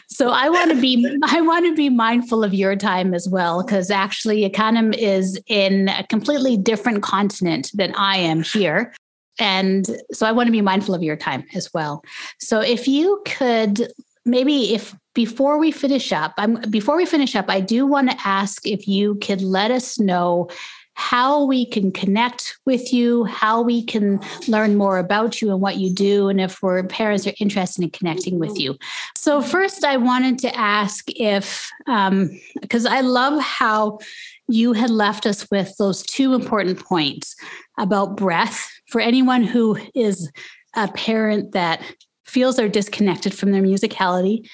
so 0.08 0.30
I 0.30 0.50
want 0.50 0.72
to 0.72 0.80
be 0.80 1.18
I 1.24 1.42
want 1.42 1.66
to 1.66 1.76
be 1.76 1.90
mindful 1.90 2.44
of 2.44 2.54
your 2.54 2.76
time 2.76 3.14
as 3.14 3.28
well 3.30 3.64
because 3.64 3.92
actually 3.92 4.50
Ikanem 4.50 4.96
is 4.96 5.40
in 5.48 5.90
a 5.90 6.06
completely 6.08 6.58
different 6.58 7.04
continent 7.04 7.72
than 7.74 7.94
I 7.96 8.18
am 8.18 8.44
here. 8.44 8.94
And 9.40 9.88
so 10.12 10.28
I 10.28 10.32
want 10.32 10.48
to 10.48 10.52
be 10.52 10.62
mindful 10.62 10.94
of 10.94 11.02
your 11.02 11.16
time 11.16 11.46
as 11.56 11.74
well. 11.74 12.04
So 12.40 12.60
if 12.60 12.88
you 12.88 13.22
could 13.26 13.92
maybe 14.26 14.74
if 14.74 14.96
before 15.14 15.58
we 15.58 15.72
finish 15.72 16.12
up, 16.12 16.34
I'm 16.38 16.62
before 16.70 16.96
we 16.96 17.06
finish 17.06 17.36
up, 17.36 17.46
I 17.50 17.60
do 17.60 17.86
want 17.86 18.12
to 18.12 18.18
ask 18.24 18.66
if 18.66 18.88
you 18.88 19.16
could 19.16 19.42
let 19.42 19.72
us 19.72 20.00
know 20.00 20.50
how 20.94 21.46
we 21.46 21.66
can 21.66 21.92
connect 21.92 22.58
with 22.66 22.94
you, 22.94 23.24
how 23.24 23.62
we 23.62 23.84
can 23.84 24.20
learn 24.48 24.76
more 24.76 24.98
about 24.98 25.42
you 25.42 25.52
and 25.52 25.62
what 25.62 25.78
you 25.78 25.94
do, 25.94 26.30
and 26.30 26.40
if 26.40 26.62
we're 26.62 26.84
parents 26.84 27.26
are 27.26 27.34
interested 27.40 27.84
in 27.84 27.90
connecting 27.90 28.40
with 28.40 28.60
you. 28.60 28.78
So, 29.18 29.42
first, 29.42 29.84
I 29.84 29.98
wanted 29.98 30.38
to 30.40 30.56
ask 30.56 31.06
if, 31.10 31.70
because 31.86 32.86
um, 32.86 32.92
I 32.92 33.02
love 33.02 33.42
how 33.42 34.00
you 34.48 34.74
had 34.74 34.90
left 34.90 35.26
us 35.26 35.50
with 35.50 35.76
those 35.78 36.04
two 36.04 36.34
important 36.34 36.80
points 36.80 37.36
about 37.78 38.18
breath 38.18 38.70
for 38.88 39.00
anyone 39.00 39.44
who 39.44 39.78
is 39.96 40.30
a 40.76 40.88
parent 40.90 41.54
that 41.54 41.82
feels 42.26 42.56
they're 42.56 42.70
disconnected 42.70 43.34
from 43.34 43.52
their 43.52 43.62
musicality, 43.62 44.48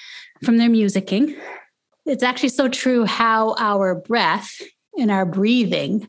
from 0.44 0.58
their 0.58 0.68
musicking. 0.68 1.36
It's 2.06 2.22
actually 2.22 2.48
so 2.50 2.68
true 2.68 3.04
how 3.04 3.54
our 3.58 3.94
breath 3.94 4.60
and 4.98 5.10
our 5.10 5.26
breathing 5.26 6.08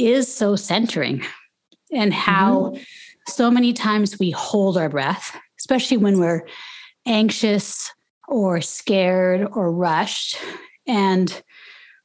is 0.00 0.32
so 0.32 0.56
centering 0.56 1.22
and 1.92 2.12
how 2.12 2.72
mm-hmm. 2.72 2.82
so 3.28 3.50
many 3.50 3.72
times 3.72 4.18
we 4.18 4.30
hold 4.30 4.76
our 4.76 4.88
breath, 4.88 5.36
especially 5.58 5.96
when 5.96 6.18
we're 6.18 6.46
anxious 7.06 7.92
or 8.28 8.60
scared 8.60 9.48
or 9.52 9.72
rushed, 9.72 10.38
and 10.86 11.42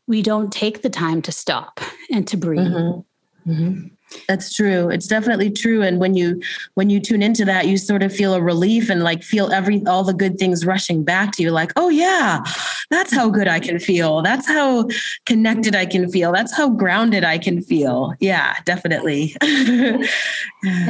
we 0.07 0.21
don't 0.21 0.51
take 0.51 0.81
the 0.81 0.89
time 0.89 1.21
to 1.21 1.31
stop 1.31 1.79
and 2.11 2.27
to 2.27 2.37
breathe. 2.37 2.67
Mm-hmm. 2.67 3.51
Mm-hmm. 3.51 3.87
That's 4.27 4.55
true. 4.55 4.89
It's 4.89 5.07
definitely 5.07 5.49
true. 5.49 5.81
And 5.81 5.99
when 5.99 6.15
you 6.15 6.41
when 6.75 6.89
you 6.89 6.99
tune 6.99 7.21
into 7.21 7.45
that, 7.45 7.67
you 7.67 7.77
sort 7.77 8.03
of 8.03 8.13
feel 8.13 8.33
a 8.33 8.41
relief 8.41 8.89
and 8.89 9.03
like 9.03 9.23
feel 9.23 9.51
every 9.51 9.83
all 9.85 10.03
the 10.03 10.13
good 10.13 10.37
things 10.37 10.65
rushing 10.65 11.03
back 11.03 11.31
to 11.33 11.43
you. 11.43 11.51
Like, 11.51 11.71
oh 11.75 11.89
yeah, 11.89 12.43
that's 12.89 13.13
how 13.13 13.29
good 13.29 13.47
I 13.47 13.59
can 13.59 13.79
feel. 13.79 14.21
That's 14.21 14.47
how 14.47 14.87
connected 15.25 15.75
I 15.75 15.85
can 15.85 16.09
feel. 16.09 16.31
That's 16.31 16.55
how 16.55 16.69
grounded 16.69 17.23
I 17.23 17.37
can 17.37 17.61
feel. 17.61 18.13
Yeah, 18.19 18.55
definitely. 18.65 19.35
and 19.41 20.05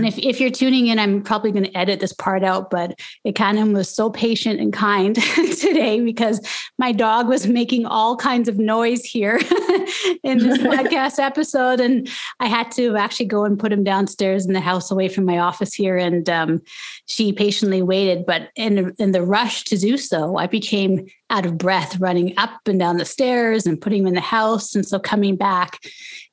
if, 0.05 0.17
if 0.17 0.39
you're 0.39 0.51
tuning 0.51 0.87
in, 0.87 0.99
I'm 0.99 1.21
probably 1.21 1.51
going 1.51 1.65
to 1.65 1.77
edit 1.77 1.99
this 1.99 2.13
part 2.13 2.43
out, 2.43 2.69
but 2.69 2.99
Ikanem 3.25 3.73
was 3.73 3.89
so 3.89 4.09
patient 4.09 4.59
and 4.59 4.73
kind 4.73 5.15
today 5.59 6.01
because 6.01 6.45
my 6.77 6.91
dog 6.91 7.27
was 7.27 7.47
making 7.47 7.85
all 7.85 8.15
kinds 8.15 8.47
of 8.47 8.57
noise 8.57 9.03
here 9.03 9.37
in 10.23 10.39
this 10.39 10.57
podcast 10.61 11.19
episode. 11.19 11.79
And 11.79 12.09
I 12.39 12.47
had 12.47 12.71
to 12.71 12.97
uh, 12.97 13.04
actually 13.05 13.27
go 13.27 13.45
and 13.45 13.59
put 13.59 13.71
him 13.71 13.83
downstairs 13.83 14.45
in 14.45 14.53
the 14.53 14.59
house 14.59 14.91
away 14.91 15.07
from 15.07 15.25
my 15.25 15.37
office 15.37 15.73
here. 15.73 15.95
And 15.95 16.27
um, 16.29 16.61
she 17.05 17.31
patiently 17.31 17.81
waited. 17.81 18.25
But 18.25 18.49
in, 18.55 18.93
in 18.97 19.11
the 19.11 19.21
rush 19.21 19.63
to 19.65 19.77
do 19.77 19.95
so, 19.95 20.37
I 20.37 20.47
became 20.47 21.05
out 21.29 21.45
of 21.45 21.57
breath 21.57 21.99
running 21.99 22.33
up 22.37 22.59
and 22.65 22.79
down 22.79 22.97
the 22.97 23.05
stairs 23.05 23.65
and 23.65 23.79
putting 23.79 24.01
him 24.01 24.07
in 24.07 24.15
the 24.15 24.21
house. 24.21 24.75
And 24.75 24.85
so 24.85 24.99
coming 24.99 25.35
back 25.35 25.79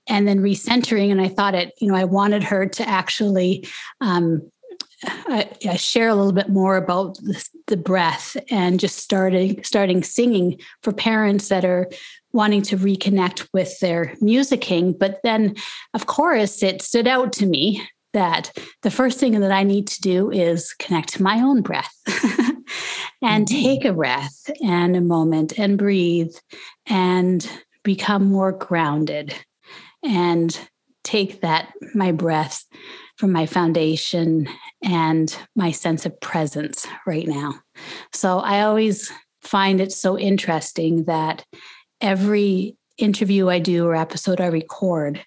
and 0.09 0.27
then 0.27 0.41
recentering. 0.41 1.13
And 1.13 1.21
I 1.21 1.29
thought 1.29 1.55
it, 1.55 1.75
you 1.79 1.89
know, 1.89 1.95
I 1.95 2.05
wanted 2.05 2.43
her 2.43 2.67
to 2.67 2.89
actually 2.89 3.69
um, 4.01 4.51
share 5.77 6.09
a 6.09 6.15
little 6.15 6.33
bit 6.33 6.49
more 6.49 6.77
about 6.77 7.17
the, 7.19 7.49
the, 7.67 7.77
breath 7.77 8.37
and 8.51 8.79
just 8.79 8.99
starting 8.99 9.63
starting 9.65 10.03
singing 10.03 10.61
for 10.83 10.93
parents 10.93 11.49
that 11.49 11.65
are 11.65 11.89
wanting 12.33 12.63
to 12.63 12.77
reconnect 12.77 13.49
with 13.53 13.79
their 13.81 14.15
musicking. 14.23 14.99
But 14.99 15.21
then, 15.23 15.57
of 15.95 16.07
course, 16.07 16.63
it 16.63 16.83
stood 16.83 17.07
out 17.07 17.33
to 17.35 17.47
me 17.47 17.87
that 18.13 18.57
the 18.83 18.91
first 18.91 19.19
thing 19.19 19.41
that 19.41 19.53
I 19.53 19.63
need 19.63 19.87
to 19.89 20.01
do 20.01 20.31
is 20.31 20.75
connect 20.75 21.11
to 21.15 21.23
my 21.23 21.41
own 21.41 21.63
breath 21.63 21.95
and 23.23 23.47
mm-hmm. 23.47 23.63
take 23.63 23.85
a 23.85 23.93
breath 23.93 24.51
and 24.63 24.97
a 24.97 25.01
moment 25.01 25.59
and 25.59 25.79
breathe 25.79 26.35
and 26.87 27.49
become 27.83 28.25
more 28.25 28.53
grounded 28.53 29.35
and 30.05 30.59
take 31.05 31.41
that, 31.41 31.73
my 31.95 32.13
breath 32.13 32.65
from 33.17 33.33
my 33.33 33.47
foundation 33.47 34.49
and 34.83 35.37
my 35.57 35.71
sense 35.71 36.07
of 36.07 36.21
presence 36.21 36.87
right 37.07 37.27
now. 37.27 37.55
So 38.13 38.39
I 38.39 38.63
always 38.63 39.13
find 39.43 39.81
it 39.81 39.93
so 39.93 40.19
interesting 40.19 41.05
that 41.05 41.45
every 42.03 42.77
interview 42.99 43.49
I 43.49 43.59
do 43.59 43.87
or 43.87 43.97
episode 43.97 44.41
I 44.41 44.47
record, 44.47 45.25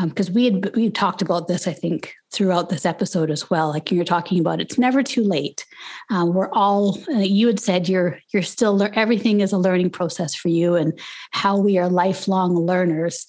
because 0.00 0.28
um, 0.28 0.34
we 0.34 0.44
had 0.44 0.76
we 0.76 0.90
talked 0.90 1.20
about 1.20 1.48
this, 1.48 1.66
I 1.66 1.72
think, 1.72 2.14
throughout 2.32 2.68
this 2.68 2.86
episode 2.86 3.30
as 3.30 3.50
well. 3.50 3.70
Like 3.70 3.90
you're 3.90 4.04
talking 4.04 4.38
about, 4.38 4.60
it's 4.60 4.78
never 4.78 5.02
too 5.02 5.24
late. 5.24 5.66
Um, 6.10 6.32
we're 6.32 6.52
all. 6.52 6.98
Uh, 7.08 7.18
you 7.18 7.46
had 7.46 7.58
said 7.58 7.88
you're 7.88 8.18
you're 8.32 8.42
still 8.42 8.76
le- 8.76 8.92
everything 8.94 9.40
is 9.40 9.52
a 9.52 9.58
learning 9.58 9.90
process 9.90 10.34
for 10.34 10.48
you, 10.48 10.76
and 10.76 10.98
how 11.32 11.58
we 11.58 11.76
are 11.78 11.88
lifelong 11.88 12.54
learners. 12.54 13.26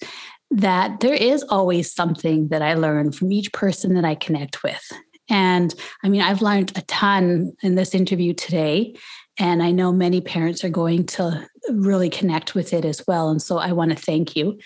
That 0.52 1.00
there 1.00 1.14
is 1.14 1.44
always 1.44 1.92
something 1.92 2.48
that 2.48 2.62
I 2.62 2.74
learn 2.74 3.12
from 3.12 3.32
each 3.32 3.52
person 3.52 3.94
that 3.94 4.04
I 4.04 4.14
connect 4.14 4.62
with. 4.62 4.92
And 5.28 5.72
I 6.02 6.08
mean, 6.08 6.22
I've 6.22 6.42
learned 6.42 6.76
a 6.76 6.82
ton 6.82 7.52
in 7.62 7.76
this 7.76 7.94
interview 7.94 8.34
today. 8.34 8.96
And 9.38 9.62
I 9.62 9.70
know 9.70 9.92
many 9.92 10.20
parents 10.20 10.64
are 10.64 10.70
going 10.70 11.06
to 11.06 11.46
really 11.70 12.10
connect 12.10 12.54
with 12.54 12.72
it 12.72 12.84
as 12.84 13.02
well. 13.06 13.30
And 13.30 13.40
so 13.40 13.58
I 13.58 13.72
want 13.72 13.90
to 13.90 13.96
thank 13.96 14.36
you. 14.36 14.58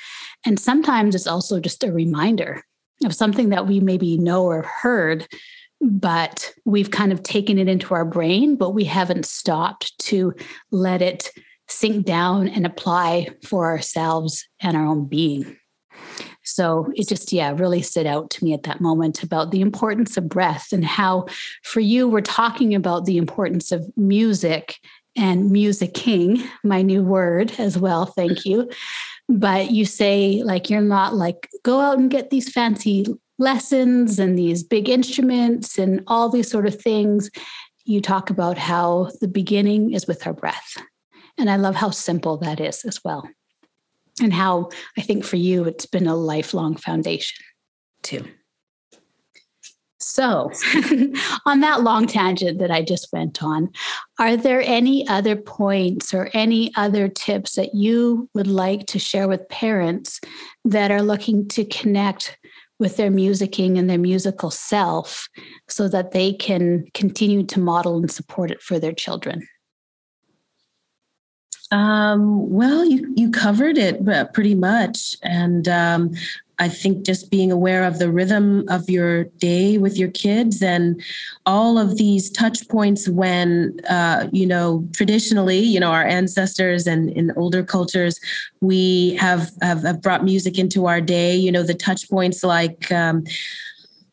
And 0.44 0.58
sometimes 0.58 1.14
it's 1.14 1.26
also 1.26 1.60
just 1.60 1.84
a 1.84 1.92
reminder 1.92 2.62
of 3.04 3.14
something 3.14 3.50
that 3.50 3.66
we 3.66 3.80
maybe 3.80 4.16
know 4.18 4.44
or 4.44 4.62
heard, 4.62 5.26
but 5.80 6.52
we've 6.64 6.90
kind 6.90 7.12
of 7.12 7.22
taken 7.22 7.58
it 7.58 7.68
into 7.68 7.94
our 7.94 8.04
brain, 8.04 8.56
but 8.56 8.70
we 8.70 8.84
haven't 8.84 9.26
stopped 9.26 9.96
to 9.98 10.34
let 10.70 11.02
it 11.02 11.30
sink 11.68 12.06
down 12.06 12.48
and 12.48 12.66
apply 12.66 13.28
for 13.44 13.66
ourselves 13.66 14.46
and 14.60 14.76
our 14.76 14.86
own 14.86 15.06
being. 15.06 15.56
So 16.44 16.92
it 16.94 17.08
just, 17.08 17.32
yeah, 17.32 17.54
really 17.56 17.82
stood 17.82 18.06
out 18.06 18.30
to 18.30 18.44
me 18.44 18.52
at 18.52 18.64
that 18.64 18.80
moment 18.80 19.22
about 19.22 19.50
the 19.50 19.60
importance 19.60 20.16
of 20.16 20.28
breath 20.28 20.72
and 20.72 20.84
how, 20.84 21.26
for 21.62 21.80
you, 21.80 22.06
we're 22.06 22.20
talking 22.20 22.74
about 22.74 23.06
the 23.06 23.16
importance 23.16 23.72
of 23.72 23.84
music 23.96 24.78
and 25.16 25.50
musicking, 25.50 26.46
my 26.62 26.82
new 26.82 27.02
word 27.02 27.52
as 27.58 27.78
well. 27.78 28.06
Thank 28.06 28.40
mm-hmm. 28.40 28.50
you. 28.50 28.70
But 29.28 29.70
you 29.70 29.86
say, 29.86 30.42
like, 30.44 30.68
you're 30.68 30.80
not 30.80 31.14
like, 31.14 31.48
go 31.62 31.80
out 31.80 31.98
and 31.98 32.10
get 32.10 32.30
these 32.30 32.52
fancy 32.52 33.06
lessons 33.38 34.18
and 34.18 34.38
these 34.38 34.62
big 34.62 34.88
instruments 34.88 35.78
and 35.78 36.02
all 36.06 36.28
these 36.28 36.50
sort 36.50 36.66
of 36.66 36.80
things. 36.80 37.30
You 37.84 38.00
talk 38.00 38.28
about 38.28 38.58
how 38.58 39.10
the 39.20 39.28
beginning 39.28 39.92
is 39.92 40.06
with 40.06 40.26
our 40.26 40.34
breath. 40.34 40.76
And 41.38 41.48
I 41.48 41.56
love 41.56 41.74
how 41.74 41.90
simple 41.90 42.36
that 42.38 42.60
is 42.60 42.84
as 42.84 43.00
well. 43.04 43.28
And 44.22 44.32
how 44.32 44.70
I 44.96 45.02
think 45.02 45.24
for 45.24 45.36
you, 45.36 45.64
it's 45.64 45.86
been 45.86 46.06
a 46.06 46.16
lifelong 46.16 46.76
foundation 46.76 47.44
too. 48.02 48.24
So, 50.06 50.50
on 51.46 51.60
that 51.60 51.82
long 51.82 52.06
tangent 52.06 52.58
that 52.58 52.70
I 52.70 52.82
just 52.82 53.08
went 53.10 53.42
on, 53.42 53.70
are 54.18 54.36
there 54.36 54.60
any 54.60 55.08
other 55.08 55.34
points 55.34 56.12
or 56.12 56.28
any 56.34 56.72
other 56.76 57.08
tips 57.08 57.54
that 57.54 57.74
you 57.74 58.28
would 58.34 58.46
like 58.46 58.86
to 58.88 58.98
share 58.98 59.28
with 59.28 59.48
parents 59.48 60.20
that 60.66 60.90
are 60.90 61.02
looking 61.02 61.48
to 61.48 61.64
connect 61.64 62.36
with 62.78 62.98
their 62.98 63.10
musicking 63.10 63.78
and 63.78 63.88
their 63.88 63.98
musical 63.98 64.50
self 64.50 65.26
so 65.68 65.88
that 65.88 66.10
they 66.10 66.34
can 66.34 66.84
continue 66.92 67.42
to 67.44 67.58
model 67.58 67.96
and 67.96 68.10
support 68.10 68.50
it 68.50 68.60
for 68.60 68.78
their 68.78 68.92
children? 68.92 69.48
Um, 71.70 72.50
well, 72.50 72.84
you 72.84 73.12
you 73.16 73.30
covered 73.30 73.78
it 73.78 74.04
pretty 74.32 74.54
much, 74.54 75.16
and 75.22 75.66
um, 75.66 76.12
I 76.58 76.68
think 76.68 77.04
just 77.04 77.30
being 77.30 77.50
aware 77.50 77.84
of 77.84 77.98
the 77.98 78.10
rhythm 78.10 78.64
of 78.68 78.88
your 78.88 79.24
day 79.24 79.78
with 79.78 79.96
your 79.96 80.10
kids 80.10 80.62
and 80.62 81.02
all 81.46 81.78
of 81.78 81.96
these 81.96 82.30
touch 82.30 82.68
points 82.68 83.08
when, 83.08 83.80
uh, 83.88 84.28
you 84.32 84.46
know, 84.46 84.86
traditionally, 84.92 85.58
you 85.58 85.80
know, 85.80 85.90
our 85.90 86.04
ancestors 86.04 86.86
and 86.86 87.10
in 87.10 87.32
older 87.36 87.64
cultures, 87.64 88.20
we 88.60 89.14
have, 89.16 89.50
have, 89.62 89.82
have 89.82 90.00
brought 90.00 90.24
music 90.24 90.58
into 90.58 90.86
our 90.86 91.00
day. 91.00 91.34
You 91.34 91.50
know, 91.50 91.62
the 91.62 91.74
touch 91.74 92.08
points 92.08 92.44
like. 92.44 92.90
Um, 92.92 93.24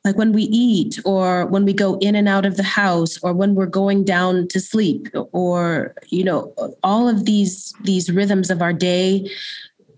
like 0.04 0.18
when 0.18 0.32
we 0.32 0.44
eat 0.44 1.00
or 1.06 1.46
when 1.46 1.64
we 1.66 1.74
go 1.74 1.98
in 2.00 2.16
and 2.16 2.28
out 2.28 2.46
of 2.46 2.58
the 2.58 2.64
house 2.64 3.18
or 3.22 3.34
when 3.34 3.56
we're 3.56 3.66
going 3.66 4.04
down 4.04 4.48
to 4.48 4.60
sleep 4.60 5.08
or 5.32 5.94
you 6.08 6.24
know 6.24 6.54
all 6.84 7.08
of 7.08 7.26
these 7.26 7.74
these 7.84 8.12
rhythms 8.12 8.50
of 8.50 8.62
our 8.62 8.74
day 8.74 9.30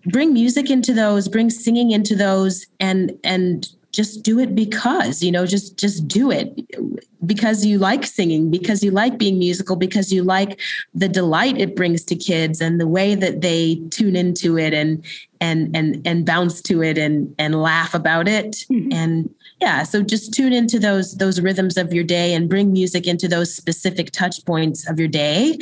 bring 0.07 0.33
music 0.33 0.69
into 0.69 0.93
those 0.93 1.27
bring 1.27 1.49
singing 1.49 1.91
into 1.91 2.15
those 2.15 2.65
and 2.79 3.17
and 3.23 3.69
just 3.93 4.23
do 4.23 4.39
it 4.39 4.55
because 4.55 5.21
you 5.21 5.31
know 5.31 5.45
just 5.45 5.77
just 5.77 6.07
do 6.07 6.31
it 6.31 6.51
because 7.25 7.63
you 7.63 7.77
like 7.77 8.05
singing 8.05 8.49
because 8.49 8.83
you 8.83 8.91
like 8.91 9.17
being 9.17 9.37
musical 9.37 9.75
because 9.75 10.11
you 10.11 10.23
like 10.23 10.59
the 10.93 11.07
delight 11.07 11.57
it 11.57 11.75
brings 11.75 12.03
to 12.03 12.15
kids 12.15 12.59
and 12.59 12.81
the 12.81 12.87
way 12.87 13.15
that 13.15 13.41
they 13.41 13.75
tune 13.91 14.15
into 14.15 14.57
it 14.57 14.73
and 14.73 15.05
and 15.39 15.73
and 15.75 16.05
and 16.05 16.25
bounce 16.25 16.61
to 16.61 16.81
it 16.81 16.97
and 16.97 17.33
and 17.37 17.61
laugh 17.61 17.93
about 17.93 18.27
it 18.27 18.65
mm-hmm. 18.69 18.91
and 18.91 19.33
yeah 19.63 19.83
so 19.83 20.01
just 20.01 20.33
tune 20.33 20.53
into 20.53 20.77
those 20.79 21.15
those 21.17 21.39
rhythms 21.39 21.77
of 21.77 21.93
your 21.93 22.03
day 22.03 22.33
and 22.33 22.49
bring 22.49 22.71
music 22.71 23.07
into 23.07 23.27
those 23.27 23.55
specific 23.55 24.11
touch 24.11 24.45
points 24.45 24.89
of 24.89 24.99
your 24.99 25.07
day 25.07 25.57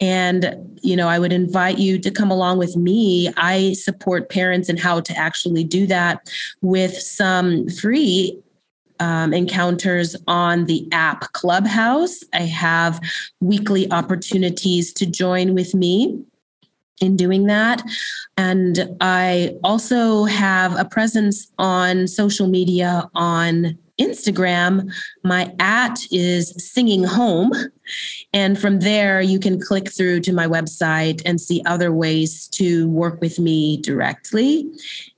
and, 0.00 0.78
you 0.82 0.94
know, 0.96 1.08
I 1.08 1.18
would 1.18 1.32
invite 1.32 1.78
you 1.78 1.98
to 1.98 2.10
come 2.10 2.30
along 2.30 2.58
with 2.58 2.76
me. 2.76 3.30
I 3.36 3.72
support 3.72 4.30
parents 4.30 4.68
in 4.68 4.76
how 4.76 5.00
to 5.00 5.16
actually 5.16 5.64
do 5.64 5.86
that 5.88 6.30
with 6.62 6.96
some 6.96 7.68
free 7.68 8.38
um, 9.00 9.32
encounters 9.32 10.16
on 10.26 10.66
the 10.66 10.88
app 10.92 11.32
Clubhouse. 11.32 12.20
I 12.32 12.42
have 12.42 13.00
weekly 13.40 13.90
opportunities 13.90 14.92
to 14.94 15.06
join 15.06 15.54
with 15.54 15.74
me 15.74 16.24
in 17.00 17.16
doing 17.16 17.46
that. 17.46 17.82
And 18.36 18.96
I 19.00 19.56
also 19.64 20.24
have 20.24 20.78
a 20.78 20.84
presence 20.84 21.50
on 21.58 22.06
social 22.06 22.48
media 22.48 23.08
on 23.14 23.78
Instagram, 23.98 24.92
my 25.24 25.52
at 25.58 25.98
is 26.12 26.54
singing 26.72 27.02
home. 27.02 27.52
And 28.32 28.58
from 28.58 28.80
there, 28.80 29.20
you 29.20 29.40
can 29.40 29.60
click 29.60 29.90
through 29.90 30.20
to 30.20 30.32
my 30.32 30.46
website 30.46 31.20
and 31.24 31.40
see 31.40 31.62
other 31.66 31.92
ways 31.92 32.46
to 32.48 32.88
work 32.90 33.20
with 33.20 33.38
me 33.38 33.78
directly. 33.82 34.70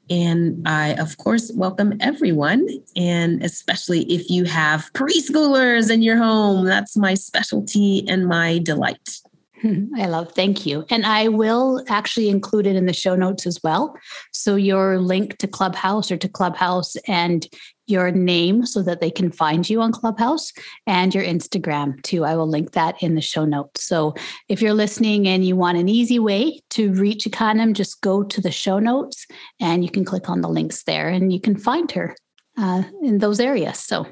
And 0.09 0.67
I, 0.67 0.95
of 0.95 1.19
course, 1.19 1.53
welcome 1.55 1.97
everyone, 2.01 2.67
and 2.97 3.45
especially 3.45 4.03
if 4.13 4.29
you 4.29 4.45
have 4.45 4.91
preschoolers 4.93 5.91
in 5.91 6.03
your 6.03 6.17
home. 6.17 6.65
That's 6.65 6.97
my 6.97 7.15
specialty 7.15 8.09
and 8.09 8.27
my 8.27 8.59
delight. 8.59 9.21
I 9.97 10.07
love, 10.07 10.33
thank 10.33 10.67
you. 10.67 10.85
And 10.91 11.05
I 11.05 11.29
will 11.29 11.83
actually 11.89 12.29
include 12.29 12.67
it 12.67 12.77
in 12.77 12.87
the 12.87 12.93
show 12.93 13.15
notes 13.15 13.47
as 13.47 13.61
well. 13.63 13.95
So 14.33 14.57
your 14.57 14.99
link 14.99 15.39
to 15.39 15.49
Clubhouse 15.49 16.11
or 16.11 16.17
to 16.19 16.29
Clubhouse 16.29 16.97
and 17.07 17.47
your 17.87 18.11
name 18.13 18.65
so 18.65 18.83
that 18.83 19.01
they 19.01 19.11
can 19.11 19.33
find 19.33 19.69
you 19.69 19.81
on 19.81 19.93
Clubhouse 19.93 20.53
and 20.87 21.15
your 21.15 21.25
Instagram 21.25 22.01
too. 22.03 22.25
I 22.25 22.37
will 22.37 22.47
link 22.47 22.73
that 22.73 23.03
in 23.03 23.17
the 23.17 23.21
show 23.21 23.45
notes. 23.45 23.85
So 23.85 24.15
if 24.49 24.63
you're 24.63 24.75
listening 24.75 25.27
and 25.27 25.45
you 25.45 25.57
want 25.57 25.79
an 25.79 25.89
easy 25.89 26.19
way 26.19 26.61
to 26.71 26.93
reach 26.93 27.25
Ikanem, 27.25 27.75
just 27.75 28.01
go 28.01 28.23
to 28.23 28.41
the 28.41 28.53
show 28.53 28.79
notes 28.79 29.27
and 29.61 29.83
you 29.83 29.91
can 29.91 30.05
click 30.05 30.31
on 30.31 30.41
the 30.41 30.49
links 30.49 30.85
there 30.85 31.09
and 31.09 31.33
you 31.33 31.41
can 31.41 31.57
find 31.57 31.91
her 31.91 32.15
uh, 32.57 32.85
in 33.03 33.19
those 33.19 33.41
areas. 33.41 33.81
So 33.81 34.07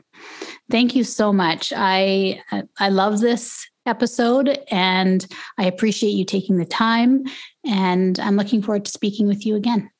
thank 0.70 0.96
you 0.96 1.04
so 1.04 1.32
much. 1.32 1.72
I 1.76 2.42
I 2.78 2.88
love 2.88 3.20
this 3.20 3.67
episode 3.88 4.58
and 4.70 5.26
I 5.58 5.64
appreciate 5.64 6.10
you 6.10 6.24
taking 6.24 6.58
the 6.58 6.64
time 6.64 7.24
and 7.66 8.18
I'm 8.20 8.36
looking 8.36 8.62
forward 8.62 8.84
to 8.84 8.90
speaking 8.90 9.26
with 9.26 9.44
you 9.44 9.56
again. 9.56 9.90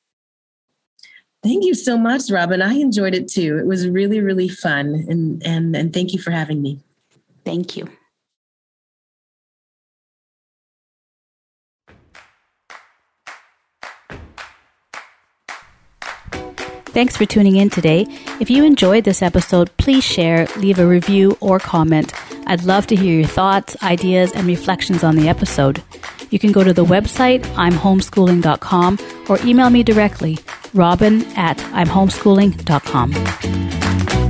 Thank 1.41 1.65
you 1.65 1.73
so 1.73 1.97
much, 1.97 2.29
Robin. 2.29 2.61
I 2.61 2.73
enjoyed 2.73 3.15
it 3.15 3.29
too. 3.29 3.57
It 3.57 3.65
was 3.65 3.87
really, 3.87 4.19
really 4.19 4.49
fun. 4.49 5.05
And 5.07 5.41
and 5.45 5.75
and 5.75 5.93
thank 5.93 6.11
you 6.13 6.19
for 6.19 6.31
having 6.31 6.61
me. 6.61 6.81
Thank 7.45 7.77
you. 7.77 7.89
Thanks 16.99 17.15
for 17.15 17.25
tuning 17.25 17.55
in 17.55 17.69
today. 17.69 18.05
If 18.41 18.49
you 18.49 18.65
enjoyed 18.65 19.05
this 19.05 19.21
episode, 19.21 19.69
please 19.77 20.03
share, 20.03 20.47
leave 20.57 20.79
a 20.79 20.85
review, 20.85 21.37
or 21.39 21.57
comment. 21.57 22.11
I'd 22.45 22.65
love 22.65 22.87
to 22.87 22.95
hear 22.97 23.19
your 23.19 23.25
thoughts, 23.25 23.81
ideas, 23.81 24.33
and 24.33 24.45
reflections 24.45 25.01
on 25.01 25.15
the 25.15 25.29
episode. 25.29 25.81
You 26.29 26.39
can 26.39 26.51
go 26.51 26.61
to 26.61 26.73
the 26.73 26.83
website, 26.83 27.43
imhomeschooling.com, 27.55 28.99
or 29.29 29.39
email 29.45 29.69
me 29.69 29.81
directly, 29.81 30.39
robin 30.73 31.23
at 31.37 31.59
imhomeschooling.com. 31.59 34.28